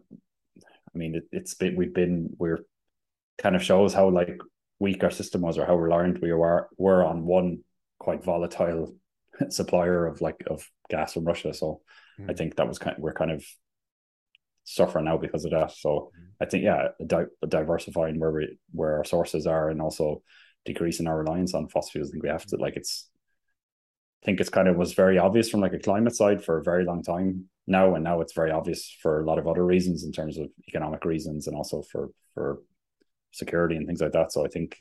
mean, 0.95 1.17
it, 1.17 1.25
it's 1.33 1.55
been 1.55 1.77
we've 1.77 1.95
been 1.95 2.31
we're 2.39 2.65
kind 3.37 3.55
of 3.55 3.63
shows 3.63 3.93
how 3.93 4.09
like 4.09 4.39
weak 4.79 5.05
our 5.05 5.11
system 5.11 5.43
was 5.43 5.59
or 5.59 5.67
how 5.67 5.77
reliant 5.77 6.23
we 6.23 6.33
were 6.33 6.69
were 6.79 7.05
on 7.05 7.27
one 7.27 7.59
quite 7.99 8.25
volatile 8.25 8.95
supplier 9.51 10.07
of 10.07 10.21
like 10.21 10.43
of 10.47 10.69
gas 10.89 11.13
from 11.13 11.25
Russia. 11.25 11.53
So 11.53 11.83
mm. 12.19 12.31
I 12.31 12.35
think 12.35 12.57
that 12.57 12.69
was 12.69 12.79
kind 12.79 12.97
of, 12.97 13.03
we're 13.03 13.13
kind 13.13 13.31
of 13.31 13.45
suffering 14.75 15.05
now 15.07 15.17
because 15.17 15.45
of 15.45 15.53
that. 15.53 15.73
So 15.73 16.11
mm. 16.19 16.27
I 16.41 16.45
think 16.47 16.65
yeah, 16.65 16.89
di- 17.07 17.25
diversifying 17.49 18.19
where 18.19 18.33
we 18.33 18.59
where 18.73 18.97
our 18.99 19.05
sources 19.05 19.47
are 19.47 19.71
and 19.71 19.81
also 19.81 20.23
decreasing 20.65 21.07
our 21.07 21.19
reliance 21.19 21.55
on 21.55 21.69
fossil 21.69 21.91
fuels. 21.91 22.09
I 22.09 22.13
think 22.13 22.23
we 22.23 22.29
have 22.31 22.47
to 22.47 22.57
like 22.57 22.77
it's. 22.77 23.09
I 24.23 24.27
think 24.27 24.41
it's 24.41 24.51
kind 24.51 24.67
of 24.67 24.77
was 24.77 24.95
very 24.95 25.17
obvious 25.17 25.49
from 25.49 25.61
like 25.61 25.75
a 25.75 25.79
climate 25.79 26.17
side 26.17 26.45
for 26.45 26.59
a 26.59 26.63
very 26.65 26.85
long 26.85 27.05
time 27.05 27.45
now, 27.69 27.95
and 27.95 28.03
now 28.03 28.21
it's 28.21 28.33
very 28.33 28.51
obvious 28.51 28.97
for 29.01 29.21
a 29.21 29.25
lot 29.25 29.39
of 29.39 29.47
other 29.47 29.65
reasons 29.65 30.03
in 30.03 30.11
terms 30.11 30.39
of 30.39 30.49
economic 30.69 31.05
reasons 31.05 31.47
and 31.47 31.57
also 31.57 31.83
for 31.83 32.11
for 32.35 32.59
security 33.33 33.77
and 33.77 33.87
things 33.87 34.01
like 34.01 34.13
that. 34.13 34.33
So 34.33 34.45
I 34.45 34.49
think, 34.49 34.77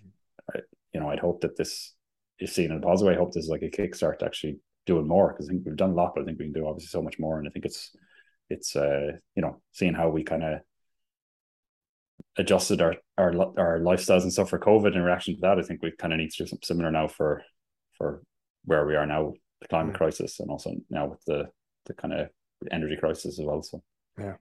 you 0.93 0.99
know, 0.99 1.09
I'd 1.09 1.19
hope 1.19 1.41
that 1.41 1.57
this 1.57 1.93
is 2.39 2.53
seen 2.53 2.71
in 2.71 2.77
a 2.77 2.81
positive 2.81 3.09
way. 3.09 3.15
I 3.15 3.19
hope 3.19 3.33
this 3.33 3.45
is 3.45 3.49
like 3.49 3.61
a 3.61 3.69
kickstart 3.69 4.19
to 4.19 4.25
actually 4.25 4.57
doing 4.85 5.07
more 5.07 5.33
because 5.33 5.47
I 5.47 5.51
think 5.51 5.65
we've 5.65 5.75
done 5.75 5.91
a 5.91 5.95
lot, 5.95 6.13
but 6.15 6.21
I 6.21 6.25
think 6.25 6.39
we 6.39 6.45
can 6.45 6.53
do 6.53 6.67
obviously 6.67 6.88
so 6.88 7.01
much 7.01 7.19
more. 7.19 7.38
And 7.39 7.47
I 7.47 7.51
think 7.51 7.65
it's 7.65 7.91
it's 8.50 8.76
uh 8.76 9.12
you 9.36 9.41
know 9.41 9.62
seeing 9.72 9.93
how 9.93 10.10
we 10.10 10.24
kind 10.24 10.43
of 10.43 10.60
adjusted 12.38 12.82
our 12.82 12.95
our 13.18 13.34
our 13.58 13.80
lifestyles 13.80 14.24
and 14.24 14.32
stuff 14.32 14.50
for 14.50 14.60
COVID 14.60 14.95
in 14.95 15.02
reaction 15.02 15.36
to 15.36 15.41
that. 15.41 15.60
I 15.60 15.64
think 15.64 15.82
we 15.82 15.91
kind 15.91 16.14
of 16.14 16.20
need 16.20 16.32
to 16.32 16.43
do 16.43 16.48
something 16.48 16.66
similar 16.66 16.91
now 16.91 17.08
for 17.08 17.43
for 17.98 18.22
where 18.66 18.86
we 18.86 18.95
are 18.95 19.06
now, 19.06 19.34
the 19.62 19.68
climate 19.68 19.95
mm. 19.95 19.98
crisis, 19.98 20.39
and 20.39 20.50
also 20.50 20.74
now 20.89 21.08
with 21.08 21.24
the 21.26 21.45
the 21.86 21.93
kind 21.93 22.14
of 22.14 22.30
energy 22.72 22.98
crisis 22.98 23.39
as 23.39 23.45
well. 23.45 23.62
So 23.62 23.82
yeah. 24.20 24.36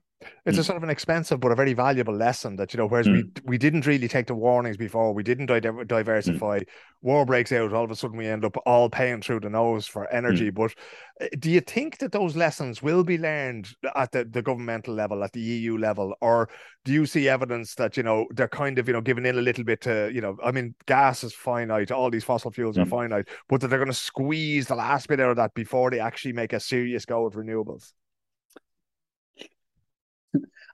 It's 0.47 0.57
mm. 0.57 0.61
a 0.61 0.63
sort 0.63 0.77
of 0.77 0.83
an 0.83 0.89
expensive 0.89 1.39
but 1.39 1.51
a 1.51 1.55
very 1.55 1.73
valuable 1.73 2.15
lesson 2.15 2.55
that 2.55 2.73
you 2.73 2.77
know. 2.77 2.87
Whereas 2.87 3.07
mm. 3.07 3.13
we 3.13 3.41
we 3.45 3.57
didn't 3.59 3.85
really 3.85 4.07
take 4.07 4.25
the 4.25 4.33
warnings 4.33 4.75
before, 4.75 5.13
we 5.13 5.21
didn't 5.21 5.45
di- 5.45 5.59
diversify. 5.59 6.59
Mm. 6.59 6.67
War 7.03 7.25
breaks 7.25 7.51
out, 7.51 7.71
all 7.71 7.83
of 7.83 7.91
a 7.91 7.95
sudden 7.95 8.17
we 8.17 8.25
end 8.25 8.43
up 8.43 8.57
all 8.65 8.89
paying 8.89 9.21
through 9.21 9.41
the 9.41 9.49
nose 9.49 9.85
for 9.85 10.11
energy. 10.11 10.49
Mm. 10.49 10.55
But 10.55 10.73
uh, 11.21 11.27
do 11.37 11.51
you 11.51 11.61
think 11.61 11.99
that 11.99 12.11
those 12.11 12.35
lessons 12.35 12.81
will 12.81 13.03
be 13.03 13.19
learned 13.19 13.69
at 13.95 14.11
the, 14.11 14.25
the 14.25 14.41
governmental 14.41 14.95
level, 14.95 15.23
at 15.23 15.33
the 15.33 15.39
EU 15.39 15.77
level, 15.77 16.15
or 16.19 16.49
do 16.83 16.93
you 16.93 17.05
see 17.05 17.29
evidence 17.29 17.75
that 17.75 17.95
you 17.95 18.01
know 18.01 18.25
they're 18.31 18.47
kind 18.47 18.79
of 18.79 18.87
you 18.87 18.93
know 18.93 19.01
giving 19.01 19.25
in 19.25 19.37
a 19.37 19.41
little 19.41 19.63
bit 19.63 19.81
to 19.81 20.09
you 20.11 20.21
know? 20.21 20.35
I 20.43 20.51
mean, 20.51 20.73
gas 20.87 21.23
is 21.23 21.33
finite, 21.33 21.91
all 21.91 22.09
these 22.09 22.23
fossil 22.23 22.51
fuels 22.51 22.79
are 22.79 22.85
mm. 22.85 22.89
finite, 22.89 23.27
but 23.49 23.61
that 23.61 23.67
they're 23.67 23.77
going 23.77 23.87
to 23.87 23.93
squeeze 23.93 24.65
the 24.65 24.75
last 24.75 25.07
bit 25.07 25.19
out 25.19 25.29
of 25.29 25.37
that 25.37 25.53
before 25.53 25.91
they 25.91 25.99
actually 25.99 26.33
make 26.33 26.53
a 26.53 26.59
serious 26.59 27.05
go 27.05 27.27
at 27.27 27.33
renewables. 27.33 27.91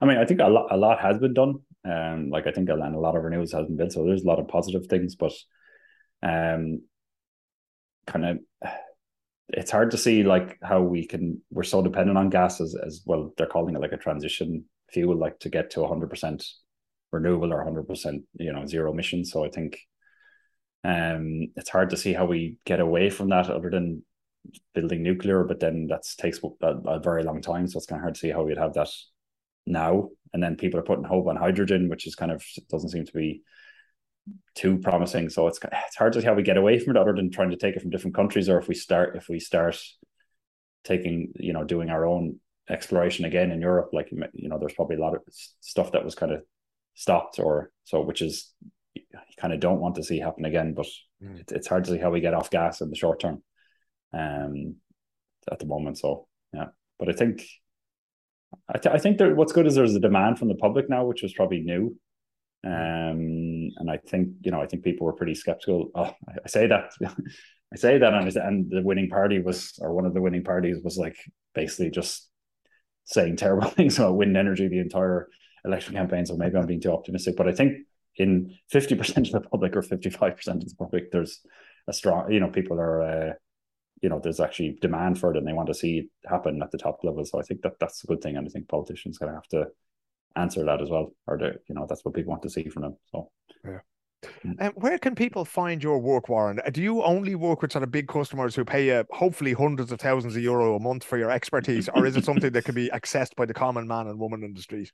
I 0.00 0.06
mean, 0.06 0.18
I 0.18 0.24
think 0.24 0.40
a 0.40 0.48
lot 0.48 0.66
a 0.70 0.76
lot 0.76 1.00
has 1.00 1.18
been 1.18 1.34
done. 1.34 1.60
Um, 1.84 2.30
like 2.30 2.46
I 2.46 2.52
think 2.52 2.68
a, 2.68 2.74
a 2.74 2.76
lot 2.76 3.16
of 3.16 3.22
renewals 3.22 3.52
has 3.52 3.66
been 3.66 3.76
built, 3.76 3.92
so 3.92 4.04
there's 4.04 4.24
a 4.24 4.26
lot 4.26 4.38
of 4.38 4.48
positive 4.48 4.86
things, 4.86 5.14
but 5.14 5.32
um, 6.22 6.82
kind 8.06 8.24
of 8.24 8.38
it's 9.50 9.70
hard 9.70 9.90
to 9.90 9.98
see 9.98 10.22
like 10.22 10.58
how 10.62 10.80
we 10.80 11.06
can 11.06 11.40
we're 11.50 11.62
so 11.62 11.82
dependent 11.82 12.18
on 12.18 12.30
gas 12.30 12.60
as, 12.60 12.74
as 12.74 13.02
well 13.04 13.32
they're 13.36 13.46
calling 13.46 13.74
it 13.74 13.80
like 13.80 13.92
a 13.92 13.96
transition 13.96 14.64
fuel 14.90 15.16
like 15.16 15.38
to 15.40 15.48
get 15.48 15.70
to 15.70 15.80
100% 15.80 16.44
renewable 17.12 17.52
or 17.52 17.64
100% 17.64 18.22
you 18.34 18.52
know 18.52 18.66
zero 18.66 18.92
emissions 18.92 19.30
so 19.30 19.44
i 19.44 19.48
think 19.48 19.78
um 20.82 21.48
it's 21.56 21.70
hard 21.70 21.90
to 21.90 21.96
see 21.96 22.12
how 22.12 22.24
we 22.24 22.56
get 22.64 22.80
away 22.80 23.10
from 23.10 23.28
that 23.28 23.50
other 23.50 23.70
than 23.70 24.02
building 24.74 25.02
nuclear 25.02 25.44
but 25.44 25.60
then 25.60 25.86
that 25.88 26.02
takes 26.18 26.40
a, 26.62 26.66
a 26.66 27.00
very 27.00 27.22
long 27.22 27.40
time 27.40 27.66
so 27.66 27.76
it's 27.76 27.86
kind 27.86 28.00
of 28.00 28.02
hard 28.02 28.14
to 28.14 28.20
see 28.20 28.30
how 28.30 28.42
we'd 28.42 28.58
have 28.58 28.74
that 28.74 28.88
now, 29.66 30.10
and 30.32 30.42
then 30.42 30.56
people 30.56 30.80
are 30.80 30.84
putting 30.84 31.04
hope 31.04 31.26
on 31.28 31.36
hydrogen, 31.36 31.88
which 31.88 32.06
is 32.06 32.14
kind 32.14 32.32
of 32.32 32.44
doesn't 32.70 32.90
seem 32.90 33.06
to 33.06 33.12
be 33.12 33.42
too 34.54 34.78
promising. 34.78 35.28
So 35.28 35.46
it's 35.46 35.58
it's 35.62 35.96
hard 35.96 36.12
to 36.14 36.20
see 36.20 36.26
how 36.26 36.34
we 36.34 36.42
get 36.42 36.56
away 36.56 36.78
from 36.78 36.96
it, 36.96 37.00
other 37.00 37.14
than 37.14 37.30
trying 37.30 37.50
to 37.50 37.56
take 37.56 37.76
it 37.76 37.82
from 37.82 37.90
different 37.90 38.16
countries, 38.16 38.48
or 38.48 38.58
if 38.58 38.68
we 38.68 38.74
start 38.74 39.16
if 39.16 39.28
we 39.28 39.40
start 39.40 39.80
taking 40.84 41.32
you 41.36 41.52
know 41.52 41.64
doing 41.64 41.90
our 41.90 42.06
own 42.06 42.38
exploration 42.68 43.24
again 43.24 43.50
in 43.50 43.60
Europe. 43.60 43.90
Like 43.92 44.10
you 44.10 44.48
know, 44.48 44.58
there's 44.58 44.74
probably 44.74 44.96
a 44.96 45.00
lot 45.00 45.14
of 45.14 45.22
stuff 45.60 45.92
that 45.92 46.04
was 46.04 46.14
kind 46.14 46.32
of 46.32 46.42
stopped, 46.94 47.38
or 47.38 47.70
so, 47.84 48.00
which 48.00 48.22
is 48.22 48.52
you 48.94 49.02
kind 49.38 49.52
of 49.52 49.60
don't 49.60 49.80
want 49.80 49.96
to 49.96 50.04
see 50.04 50.18
happen 50.18 50.44
again. 50.44 50.74
But 50.74 50.86
mm. 51.22 51.40
it, 51.40 51.52
it's 51.52 51.68
hard 51.68 51.84
to 51.84 51.92
see 51.92 51.98
how 51.98 52.10
we 52.10 52.20
get 52.20 52.34
off 52.34 52.50
gas 52.50 52.80
in 52.80 52.90
the 52.90 52.96
short 52.96 53.20
term, 53.20 53.42
um, 54.12 54.76
at 55.50 55.58
the 55.58 55.66
moment. 55.66 55.98
So 55.98 56.26
yeah, 56.52 56.66
but 56.98 57.08
I 57.08 57.12
think 57.12 57.44
I, 58.68 58.78
th- 58.78 58.94
I 58.94 58.98
think 58.98 59.18
that 59.18 59.36
what's 59.36 59.52
good 59.52 59.66
is 59.66 59.74
there's 59.74 59.94
a 59.94 60.00
demand 60.00 60.38
from 60.38 60.48
the 60.48 60.54
public 60.54 60.88
now, 60.88 61.04
which 61.04 61.22
was 61.22 61.32
probably 61.32 61.60
new. 61.60 61.96
Um, 62.64 63.70
and 63.76 63.90
I 63.90 63.98
think 63.98 64.28
you 64.42 64.50
know, 64.50 64.60
I 64.60 64.66
think 64.66 64.84
people 64.84 65.06
were 65.06 65.12
pretty 65.12 65.34
skeptical. 65.34 65.90
Oh, 65.94 66.14
I, 66.28 66.32
I 66.44 66.48
say 66.48 66.66
that, 66.66 66.92
I 67.02 67.76
say 67.76 67.98
that, 67.98 68.14
and, 68.14 68.36
and 68.36 68.70
the 68.70 68.82
winning 68.82 69.08
party 69.08 69.40
was, 69.40 69.74
or 69.80 69.92
one 69.92 70.06
of 70.06 70.14
the 70.14 70.22
winning 70.22 70.44
parties 70.44 70.78
was 70.82 70.96
like 70.96 71.16
basically 71.54 71.90
just 71.90 72.28
saying 73.04 73.36
terrible 73.36 73.68
things 73.70 73.98
about 73.98 74.16
wind 74.16 74.36
energy 74.36 74.68
the 74.68 74.78
entire 74.78 75.28
election 75.64 75.94
campaign. 75.94 76.26
So 76.26 76.36
maybe 76.36 76.56
I'm 76.56 76.66
being 76.66 76.80
too 76.80 76.92
optimistic, 76.92 77.36
but 77.36 77.48
I 77.48 77.52
think 77.52 77.78
in 78.16 78.54
50% 78.72 79.26
of 79.26 79.32
the 79.32 79.48
public 79.48 79.76
or 79.76 79.82
55% 79.82 80.46
of 80.46 80.60
the 80.60 80.74
public, 80.78 81.10
there's 81.10 81.40
a 81.88 81.92
strong, 81.92 82.30
you 82.30 82.40
know, 82.40 82.48
people 82.48 82.78
are 82.78 83.02
uh, 83.02 83.32
you 84.04 84.10
know 84.10 84.20
there's 84.22 84.38
actually 84.38 84.76
demand 84.82 85.18
for 85.18 85.30
it 85.30 85.38
and 85.38 85.48
they 85.48 85.54
want 85.54 85.68
to 85.68 85.74
see 85.74 85.98
it 86.00 86.06
happen 86.28 86.62
at 86.62 86.70
the 86.70 86.76
top 86.78 86.98
level. 87.02 87.24
So 87.24 87.40
I 87.40 87.42
think 87.42 87.62
that 87.62 87.80
that's 87.80 88.04
a 88.04 88.06
good 88.06 88.20
thing, 88.20 88.36
and 88.36 88.46
I 88.46 88.50
think 88.50 88.68
politicians 88.68 89.16
going 89.16 89.32
to 89.32 89.36
have 89.36 89.48
to 89.48 89.70
answer 90.36 90.62
that 90.64 90.82
as 90.82 90.90
well, 90.90 91.14
or 91.26 91.38
the, 91.38 91.54
you 91.68 91.74
know 91.74 91.86
that's 91.88 92.04
what 92.04 92.14
people 92.14 92.30
want 92.30 92.42
to 92.42 92.50
see 92.50 92.68
from 92.68 92.82
them. 92.82 92.96
So 93.10 93.30
yeah. 93.64 93.78
And 94.42 94.58
mm. 94.58 94.66
um, 94.66 94.72
where 94.76 94.98
can 94.98 95.14
people 95.14 95.44
find 95.46 95.82
your 95.82 95.98
work, 95.98 96.28
Warren? 96.28 96.60
Do 96.72 96.82
you 96.82 97.02
only 97.02 97.34
work 97.34 97.62
with 97.62 97.72
sort 97.72 97.82
of 97.82 97.90
big 97.90 98.08
customers 98.08 98.54
who 98.54 98.64
pay 98.64 98.86
you 98.86 99.04
hopefully 99.10 99.54
hundreds 99.54 99.90
of 99.90 100.00
thousands 100.00 100.36
of 100.36 100.42
euro 100.42 100.76
a 100.76 100.80
month 100.80 101.02
for 101.02 101.16
your 101.16 101.30
expertise, 101.30 101.88
or 101.94 102.04
is 102.04 102.16
it 102.16 102.26
something 102.26 102.52
that 102.52 102.64
can 102.64 102.74
be 102.74 102.90
accessed 102.90 103.34
by 103.36 103.46
the 103.46 103.54
common 103.54 103.88
man 103.88 104.06
and 104.06 104.18
woman 104.18 104.44
in 104.44 104.52
the 104.52 104.62
street? 104.62 104.92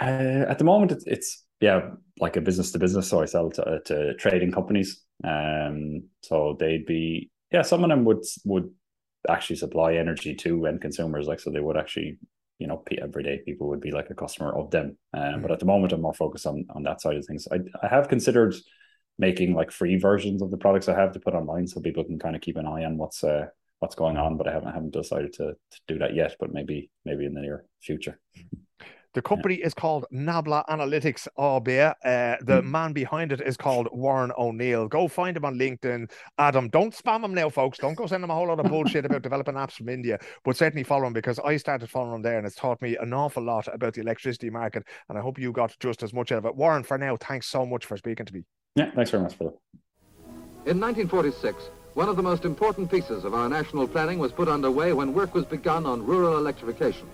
Uh, 0.00 0.44
at 0.48 0.58
the 0.58 0.64
moment, 0.64 0.92
it's, 0.92 1.04
it's, 1.06 1.44
yeah, 1.60 1.90
like 2.20 2.36
a 2.36 2.40
business 2.40 2.70
to 2.72 2.78
business. 2.78 3.08
So 3.08 3.22
I 3.22 3.24
sell 3.24 3.50
to, 3.50 3.62
uh, 3.64 3.78
to 3.86 4.14
trading 4.14 4.52
companies. 4.52 5.02
Um, 5.24 6.02
so 6.22 6.56
they'd 6.60 6.84
be 6.84 7.30
yeah, 7.52 7.62
some 7.62 7.84
of 7.84 7.90
them 7.90 8.04
would 8.04 8.24
would 8.44 8.70
actually 9.28 9.56
supply 9.56 9.94
energy 9.94 10.34
to 10.34 10.66
end 10.66 10.80
consumers, 10.80 11.26
like 11.26 11.40
so 11.40 11.50
they 11.50 11.60
would 11.60 11.76
actually, 11.76 12.18
you 12.58 12.66
know, 12.66 12.82
everyday 13.00 13.40
people 13.44 13.68
would 13.68 13.80
be 13.80 13.90
like 13.90 14.10
a 14.10 14.14
customer 14.14 14.52
of 14.52 14.70
them. 14.70 14.96
Um, 15.12 15.22
mm-hmm. 15.22 15.42
But 15.42 15.52
at 15.52 15.60
the 15.60 15.66
moment, 15.66 15.92
I'm 15.92 16.02
more 16.02 16.14
focused 16.14 16.46
on 16.46 16.66
on 16.74 16.82
that 16.84 17.00
side 17.00 17.16
of 17.16 17.24
things. 17.24 17.46
I 17.50 17.58
I 17.82 17.88
have 17.88 18.08
considered 18.08 18.54
making 19.18 19.54
like 19.54 19.70
free 19.70 19.96
versions 19.96 20.42
of 20.42 20.50
the 20.50 20.58
products 20.58 20.88
I 20.88 20.98
have 20.98 21.12
to 21.12 21.20
put 21.20 21.34
online, 21.34 21.66
so 21.66 21.80
people 21.80 22.04
can 22.04 22.18
kind 22.18 22.36
of 22.36 22.42
keep 22.42 22.56
an 22.56 22.66
eye 22.66 22.84
on 22.84 22.98
what's 22.98 23.22
uh 23.22 23.46
what's 23.78 23.94
going 23.94 24.16
on. 24.16 24.36
But 24.36 24.48
I 24.48 24.52
haven't 24.52 24.72
haven't 24.72 24.92
decided 24.92 25.32
to 25.34 25.54
to 25.54 25.80
do 25.88 25.98
that 25.98 26.14
yet. 26.14 26.36
But 26.40 26.52
maybe 26.52 26.90
maybe 27.04 27.26
in 27.26 27.34
the 27.34 27.40
near 27.40 27.64
future. 27.80 28.20
The 29.16 29.22
company 29.22 29.60
yeah. 29.60 29.66
is 29.68 29.72
called 29.72 30.04
Nabla 30.12 30.66
Analytics 30.68 31.26
AB. 31.38 31.80
Uh, 31.80 32.36
the 32.42 32.60
mm. 32.60 32.64
man 32.64 32.92
behind 32.92 33.32
it 33.32 33.40
is 33.40 33.56
called 33.56 33.88
Warren 33.90 34.30
O'Neill. 34.36 34.88
Go 34.88 35.08
find 35.08 35.34
him 35.34 35.46
on 35.46 35.58
LinkedIn. 35.58 36.10
Adam, 36.36 36.68
don't 36.68 36.94
spam 36.94 37.24
him 37.24 37.32
now, 37.32 37.48
folks. 37.48 37.78
Don't 37.78 37.94
go 37.94 38.06
send 38.06 38.22
him 38.22 38.28
a 38.28 38.34
whole 38.34 38.48
lot 38.48 38.60
of 38.60 38.66
bullshit 38.66 39.06
about 39.06 39.22
developing 39.22 39.54
apps 39.54 39.72
from 39.72 39.88
India, 39.88 40.18
but 40.44 40.54
certainly 40.54 40.84
follow 40.84 41.06
him 41.06 41.14
because 41.14 41.38
I 41.38 41.56
started 41.56 41.88
following 41.88 42.16
him 42.16 42.22
there 42.22 42.36
and 42.36 42.46
it's 42.46 42.56
taught 42.56 42.82
me 42.82 42.98
an 42.98 43.14
awful 43.14 43.42
lot 43.42 43.66
about 43.72 43.94
the 43.94 44.02
electricity 44.02 44.50
market. 44.50 44.82
And 45.08 45.16
I 45.16 45.22
hope 45.22 45.38
you 45.38 45.50
got 45.50 45.74
just 45.80 46.02
as 46.02 46.12
much 46.12 46.30
out 46.30 46.38
of 46.40 46.44
it. 46.44 46.54
Warren, 46.54 46.82
for 46.82 46.98
now, 46.98 47.16
thanks 47.16 47.46
so 47.46 47.64
much 47.64 47.86
for 47.86 47.96
speaking 47.96 48.26
to 48.26 48.34
me. 48.34 48.44
Yeah, 48.74 48.90
thanks 48.94 49.10
very 49.10 49.22
much, 49.22 49.32
Philip. 49.36 49.58
In 50.66 50.78
1946, 50.78 51.70
one 51.94 52.10
of 52.10 52.16
the 52.16 52.22
most 52.22 52.44
important 52.44 52.90
pieces 52.90 53.24
of 53.24 53.32
our 53.32 53.48
national 53.48 53.88
planning 53.88 54.18
was 54.18 54.30
put 54.30 54.46
underway 54.46 54.92
when 54.92 55.14
work 55.14 55.32
was 55.32 55.46
begun 55.46 55.86
on 55.86 56.04
rural 56.04 56.36
electrification. 56.36 57.08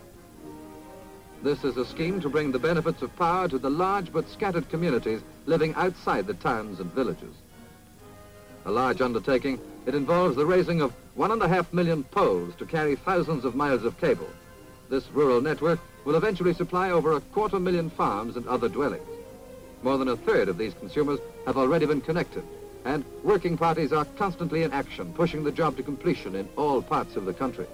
This 1.42 1.64
is 1.64 1.76
a 1.76 1.84
scheme 1.84 2.20
to 2.20 2.28
bring 2.28 2.52
the 2.52 2.58
benefits 2.60 3.02
of 3.02 3.14
power 3.16 3.48
to 3.48 3.58
the 3.58 3.68
large 3.68 4.12
but 4.12 4.28
scattered 4.28 4.68
communities 4.68 5.20
living 5.46 5.74
outside 5.74 6.28
the 6.28 6.34
towns 6.34 6.78
and 6.78 6.92
villages. 6.92 7.34
A 8.64 8.70
large 8.70 9.00
undertaking, 9.00 9.58
it 9.84 9.96
involves 9.96 10.36
the 10.36 10.46
raising 10.46 10.80
of 10.80 10.94
one 11.16 11.32
and 11.32 11.42
a 11.42 11.48
half 11.48 11.72
million 11.72 12.04
poles 12.04 12.54
to 12.58 12.64
carry 12.64 12.94
thousands 12.94 13.44
of 13.44 13.56
miles 13.56 13.82
of 13.82 14.00
cable. 14.00 14.28
This 14.88 15.10
rural 15.10 15.40
network 15.40 15.80
will 16.04 16.14
eventually 16.14 16.54
supply 16.54 16.92
over 16.92 17.14
a 17.14 17.20
quarter 17.20 17.58
million 17.58 17.90
farms 17.90 18.36
and 18.36 18.46
other 18.46 18.68
dwellings. 18.68 19.02
More 19.82 19.98
than 19.98 20.08
a 20.08 20.16
third 20.16 20.48
of 20.48 20.58
these 20.58 20.74
consumers 20.74 21.18
have 21.44 21.56
already 21.56 21.86
been 21.86 22.02
connected, 22.02 22.44
and 22.84 23.04
working 23.24 23.58
parties 23.58 23.92
are 23.92 24.04
constantly 24.16 24.62
in 24.62 24.72
action, 24.72 25.12
pushing 25.12 25.42
the 25.42 25.50
job 25.50 25.76
to 25.76 25.82
completion 25.82 26.36
in 26.36 26.48
all 26.56 26.82
parts 26.82 27.16
of 27.16 27.24
the 27.24 27.34
country. 27.34 27.66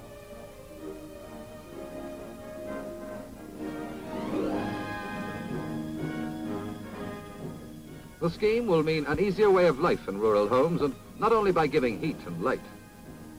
The 8.20 8.30
scheme 8.30 8.66
will 8.66 8.82
mean 8.82 9.06
an 9.06 9.20
easier 9.20 9.48
way 9.48 9.68
of 9.68 9.78
life 9.78 10.08
in 10.08 10.18
rural 10.18 10.48
homes, 10.48 10.82
and 10.82 10.92
not 11.20 11.32
only 11.32 11.52
by 11.52 11.68
giving 11.68 12.00
heat 12.00 12.16
and 12.26 12.42
light. 12.42 12.60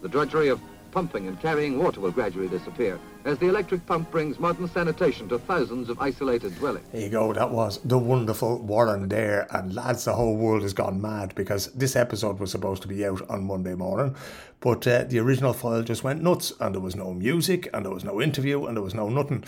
The 0.02 0.08
drudgery 0.08 0.48
of 0.48 0.62
pumping 0.92 1.28
and 1.28 1.40
carrying 1.42 1.78
water 1.78 2.00
will 2.00 2.12
gradually 2.12 2.48
disappear, 2.48 2.98
as 3.26 3.38
the 3.38 3.48
electric 3.48 3.86
pump 3.86 4.10
brings 4.10 4.40
modern 4.40 4.70
sanitation 4.70 5.28
to 5.30 5.38
thousands 5.38 5.90
of 5.90 6.00
isolated 6.00 6.56
dwellings. 6.56 6.88
There 6.94 7.02
you 7.02 7.10
go, 7.10 7.34
that 7.34 7.52
was 7.52 7.80
the 7.84 7.98
wonderful 7.98 8.60
Warren 8.60 9.10
there, 9.10 9.48
and 9.52 9.76
lads, 9.76 10.06
the 10.06 10.14
whole 10.14 10.38
world 10.38 10.64
has 10.64 10.74
gone 10.74 11.02
mad 11.02 11.36
because 11.36 11.68
this 11.74 11.98
episode 11.98 12.40
was 12.40 12.50
supposed 12.50 12.82
to 12.84 12.88
be 12.88 13.06
out 13.06 13.22
on 13.30 13.44
Monday 13.44 13.76
morning, 13.76 14.16
but 14.62 14.88
uh, 14.88 15.04
the 15.04 15.20
original 15.20 15.54
file 15.54 15.84
just 15.84 16.06
went 16.06 16.24
nuts, 16.24 16.54
and 16.62 16.74
there 16.74 16.82
was 16.82 16.96
no 16.96 17.14
music, 17.14 17.68
and 17.74 17.86
there 17.86 17.94
was 17.94 18.06
no 18.06 18.22
interview, 18.22 18.66
and 18.66 18.78
there 18.78 18.84
was 18.84 18.96
no 18.96 19.10
nothing. 19.10 19.44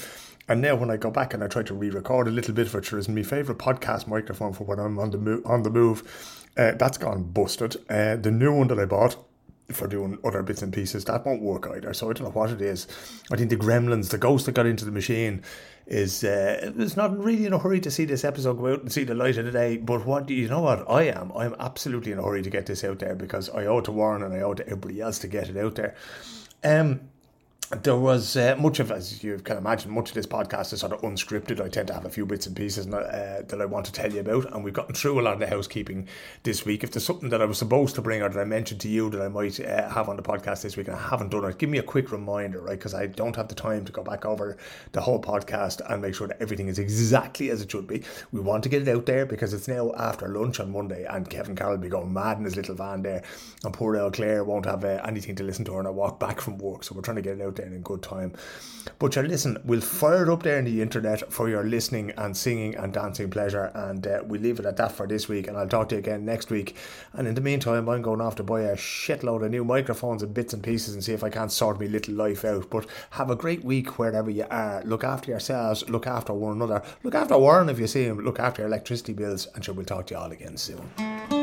And 0.47 0.61
now 0.61 0.75
when 0.75 0.89
I 0.89 0.97
go 0.97 1.11
back 1.11 1.33
and 1.33 1.43
I 1.43 1.47
try 1.47 1.63
to 1.63 1.73
re-record 1.73 2.27
a 2.27 2.31
little 2.31 2.53
bit 2.53 2.73
of 2.73 2.75
it's 2.75 3.07
my 3.07 3.23
favourite 3.23 3.59
podcast 3.59 4.07
microphone 4.07 4.53
for 4.53 4.63
when 4.63 4.79
I'm 4.79 4.99
on 4.99 5.11
the 5.11 5.17
move, 5.17 5.45
on 5.45 5.63
the 5.63 5.69
move. 5.69 6.47
Uh, 6.57 6.73
that's 6.73 6.97
gone 6.97 7.23
busted. 7.23 7.77
Uh, 7.89 8.17
the 8.17 8.31
new 8.31 8.53
one 8.53 8.67
that 8.67 8.79
I 8.79 8.85
bought 8.85 9.15
for 9.73 9.87
doing 9.87 10.17
other 10.23 10.43
bits 10.43 10.61
and 10.61 10.73
pieces. 10.73 11.05
That 11.05 11.25
won't 11.25 11.41
work 11.41 11.67
either. 11.67 11.93
So 11.93 12.09
I 12.09 12.13
don't 12.13 12.25
know 12.25 12.31
what 12.31 12.51
it 12.51 12.61
is. 12.61 12.87
I 13.31 13.37
think 13.37 13.49
the 13.49 13.55
gremlins, 13.55 14.09
the 14.09 14.17
ghost 14.17 14.45
that 14.45 14.53
got 14.53 14.65
into 14.65 14.85
the 14.85 14.91
machine, 14.91 15.43
is 15.87 16.23
uh, 16.23 16.73
it's 16.77 16.97
not 16.97 17.17
really 17.17 17.45
in 17.45 17.53
a 17.53 17.59
hurry 17.59 17.79
to 17.81 17.91
see 17.91 18.05
this 18.05 18.23
episode 18.23 18.55
go 18.55 18.73
out 18.73 18.81
and 18.81 18.91
see 18.91 19.03
the 19.03 19.15
light 19.15 19.37
of 19.37 19.45
the 19.45 19.51
day. 19.51 19.77
But 19.77 20.05
what 20.05 20.25
do 20.25 20.33
you 20.33 20.47
know? 20.47 20.61
What 20.61 20.89
I 20.89 21.03
am, 21.03 21.31
I'm 21.35 21.55
absolutely 21.59 22.11
in 22.11 22.19
a 22.19 22.23
hurry 22.23 22.41
to 22.43 22.49
get 22.49 22.65
this 22.65 22.83
out 22.83 22.99
there 22.99 23.15
because 23.15 23.49
I 23.49 23.65
owe 23.65 23.81
to 23.81 23.91
Warren 23.91 24.23
and 24.23 24.33
I 24.33 24.41
owe 24.41 24.53
to 24.53 24.65
everybody 24.65 25.01
else 25.01 25.19
to 25.19 25.27
get 25.27 25.49
it 25.49 25.57
out 25.57 25.75
there. 25.75 25.95
Um, 26.63 27.01
there 27.71 27.95
was 27.95 28.35
uh, 28.35 28.55
much 28.59 28.79
of, 28.79 28.91
as 28.91 29.23
you 29.23 29.37
can 29.37 29.57
imagine, 29.57 29.91
much 29.91 30.09
of 30.09 30.15
this 30.15 30.27
podcast 30.27 30.73
is 30.73 30.81
sort 30.81 30.91
of 30.91 31.01
unscripted. 31.01 31.61
I 31.61 31.69
tend 31.69 31.87
to 31.87 31.93
have 31.93 32.05
a 32.05 32.09
few 32.09 32.25
bits 32.25 32.45
and 32.45 32.55
pieces 32.55 32.85
uh, 32.87 33.43
that 33.47 33.61
I 33.61 33.65
want 33.65 33.85
to 33.85 33.91
tell 33.93 34.11
you 34.11 34.19
about, 34.19 34.53
and 34.53 34.63
we've 34.63 34.73
gotten 34.73 34.93
through 34.93 35.19
a 35.19 35.23
lot 35.23 35.35
of 35.35 35.39
the 35.39 35.47
housekeeping 35.47 36.07
this 36.43 36.65
week. 36.65 36.83
If 36.83 36.91
there's 36.91 37.05
something 37.05 37.29
that 37.29 37.41
I 37.41 37.45
was 37.45 37.57
supposed 37.57 37.95
to 37.95 38.01
bring 38.01 38.21
or 38.21 38.29
that 38.29 38.39
I 38.39 38.43
mentioned 38.43 38.81
to 38.81 38.89
you 38.89 39.09
that 39.11 39.21
I 39.21 39.29
might 39.29 39.59
uh, 39.59 39.89
have 39.89 40.09
on 40.09 40.17
the 40.17 40.21
podcast 40.21 40.63
this 40.63 40.75
week 40.75 40.89
and 40.89 40.97
I 40.97 41.01
haven't 41.01 41.29
done 41.29 41.45
it, 41.45 41.57
give 41.57 41.69
me 41.69 41.77
a 41.77 41.83
quick 41.83 42.11
reminder, 42.11 42.59
right? 42.59 42.77
Because 42.77 42.93
I 42.93 43.07
don't 43.07 43.35
have 43.37 43.47
the 43.47 43.55
time 43.55 43.85
to 43.85 43.91
go 43.91 44.03
back 44.03 44.25
over 44.25 44.57
the 44.91 45.01
whole 45.01 45.21
podcast 45.21 45.81
and 45.89 46.01
make 46.01 46.15
sure 46.15 46.27
that 46.27 46.41
everything 46.41 46.67
is 46.67 46.77
exactly 46.77 47.51
as 47.51 47.61
it 47.61 47.71
should 47.71 47.87
be. 47.87 48.03
We 48.33 48.41
want 48.41 48.63
to 48.63 48.69
get 48.69 48.81
it 48.81 48.89
out 48.89 49.05
there 49.05 49.25
because 49.25 49.53
it's 49.53 49.69
now 49.69 49.93
after 49.97 50.27
lunch 50.27 50.59
on 50.59 50.71
Monday, 50.71 51.05
and 51.05 51.29
Kevin 51.29 51.55
Carroll 51.55 51.75
will 51.75 51.83
be 51.83 51.89
going 51.89 52.11
mad 52.11 52.37
in 52.37 52.43
his 52.43 52.57
little 52.57 52.75
van 52.75 53.01
there, 53.01 53.23
and 53.63 53.73
poor 53.73 53.95
El 53.95 54.11
Claire 54.11 54.43
won't 54.43 54.65
have 54.65 54.83
uh, 54.83 55.01
anything 55.05 55.35
to 55.35 55.43
listen 55.43 55.63
to 55.65 55.75
on 55.75 55.87
I 55.87 55.89
walk 55.89 56.19
back 56.19 56.41
from 56.41 56.57
work. 56.57 56.83
So 56.83 56.95
we're 56.95 57.01
trying 57.01 57.15
to 57.15 57.21
get 57.21 57.39
it 57.39 57.41
out 57.41 57.55
there 57.55 57.60
in 57.61 57.81
good 57.81 58.01
time. 58.01 58.33
But 58.99 59.15
you 59.15 59.21
listen, 59.23 59.57
we'll 59.63 59.81
fire 59.81 60.23
it 60.23 60.29
up 60.29 60.43
there 60.43 60.57
in 60.57 60.65
the 60.65 60.81
internet 60.81 61.31
for 61.31 61.49
your 61.49 61.63
listening 61.63 62.11
and 62.17 62.35
singing 62.35 62.75
and 62.75 62.93
dancing 62.93 63.29
pleasure, 63.29 63.71
and 63.73 64.05
uh, 64.05 64.21
we 64.25 64.39
leave 64.39 64.59
it 64.59 64.65
at 64.65 64.77
that 64.77 64.91
for 64.91 65.07
this 65.07 65.27
week. 65.27 65.47
And 65.47 65.57
I'll 65.57 65.67
talk 65.67 65.89
to 65.89 65.95
you 65.95 65.99
again 65.99 66.25
next 66.25 66.49
week. 66.49 66.75
And 67.13 67.27
in 67.27 67.35
the 67.35 67.41
meantime, 67.41 67.89
I'm 67.89 68.01
going 68.01 68.21
off 68.21 68.35
to 68.35 68.43
buy 68.43 68.61
a 68.61 68.75
shitload 68.75 69.43
of 69.43 69.51
new 69.51 69.63
microphones 69.63 70.23
and 70.23 70.33
bits 70.33 70.53
and 70.53 70.63
pieces 70.63 70.93
and 70.93 71.03
see 71.03 71.13
if 71.13 71.23
I 71.23 71.29
can't 71.29 71.51
sort 71.51 71.79
my 71.79 71.87
little 71.87 72.15
life 72.15 72.45
out. 72.45 72.69
But 72.69 72.87
have 73.11 73.29
a 73.29 73.35
great 73.35 73.63
week 73.63 73.99
wherever 73.99 74.29
you 74.29 74.45
are. 74.49 74.81
Look 74.83 75.03
after 75.03 75.31
yourselves, 75.31 75.87
look 75.89 76.07
after 76.07 76.33
one 76.33 76.53
another, 76.53 76.81
look 77.03 77.15
after 77.15 77.37
Warren 77.37 77.69
if 77.69 77.79
you 77.79 77.87
see 77.87 78.03
him, 78.03 78.19
look 78.19 78.39
after 78.39 78.61
your 78.61 78.69
electricity 78.69 79.13
bills, 79.13 79.47
and 79.53 79.63
sure 79.63 79.73
we'll 79.73 79.85
talk 79.85 80.07
to 80.07 80.13
you 80.15 80.19
all 80.19 80.31
again 80.31 80.57
soon. 80.57 81.40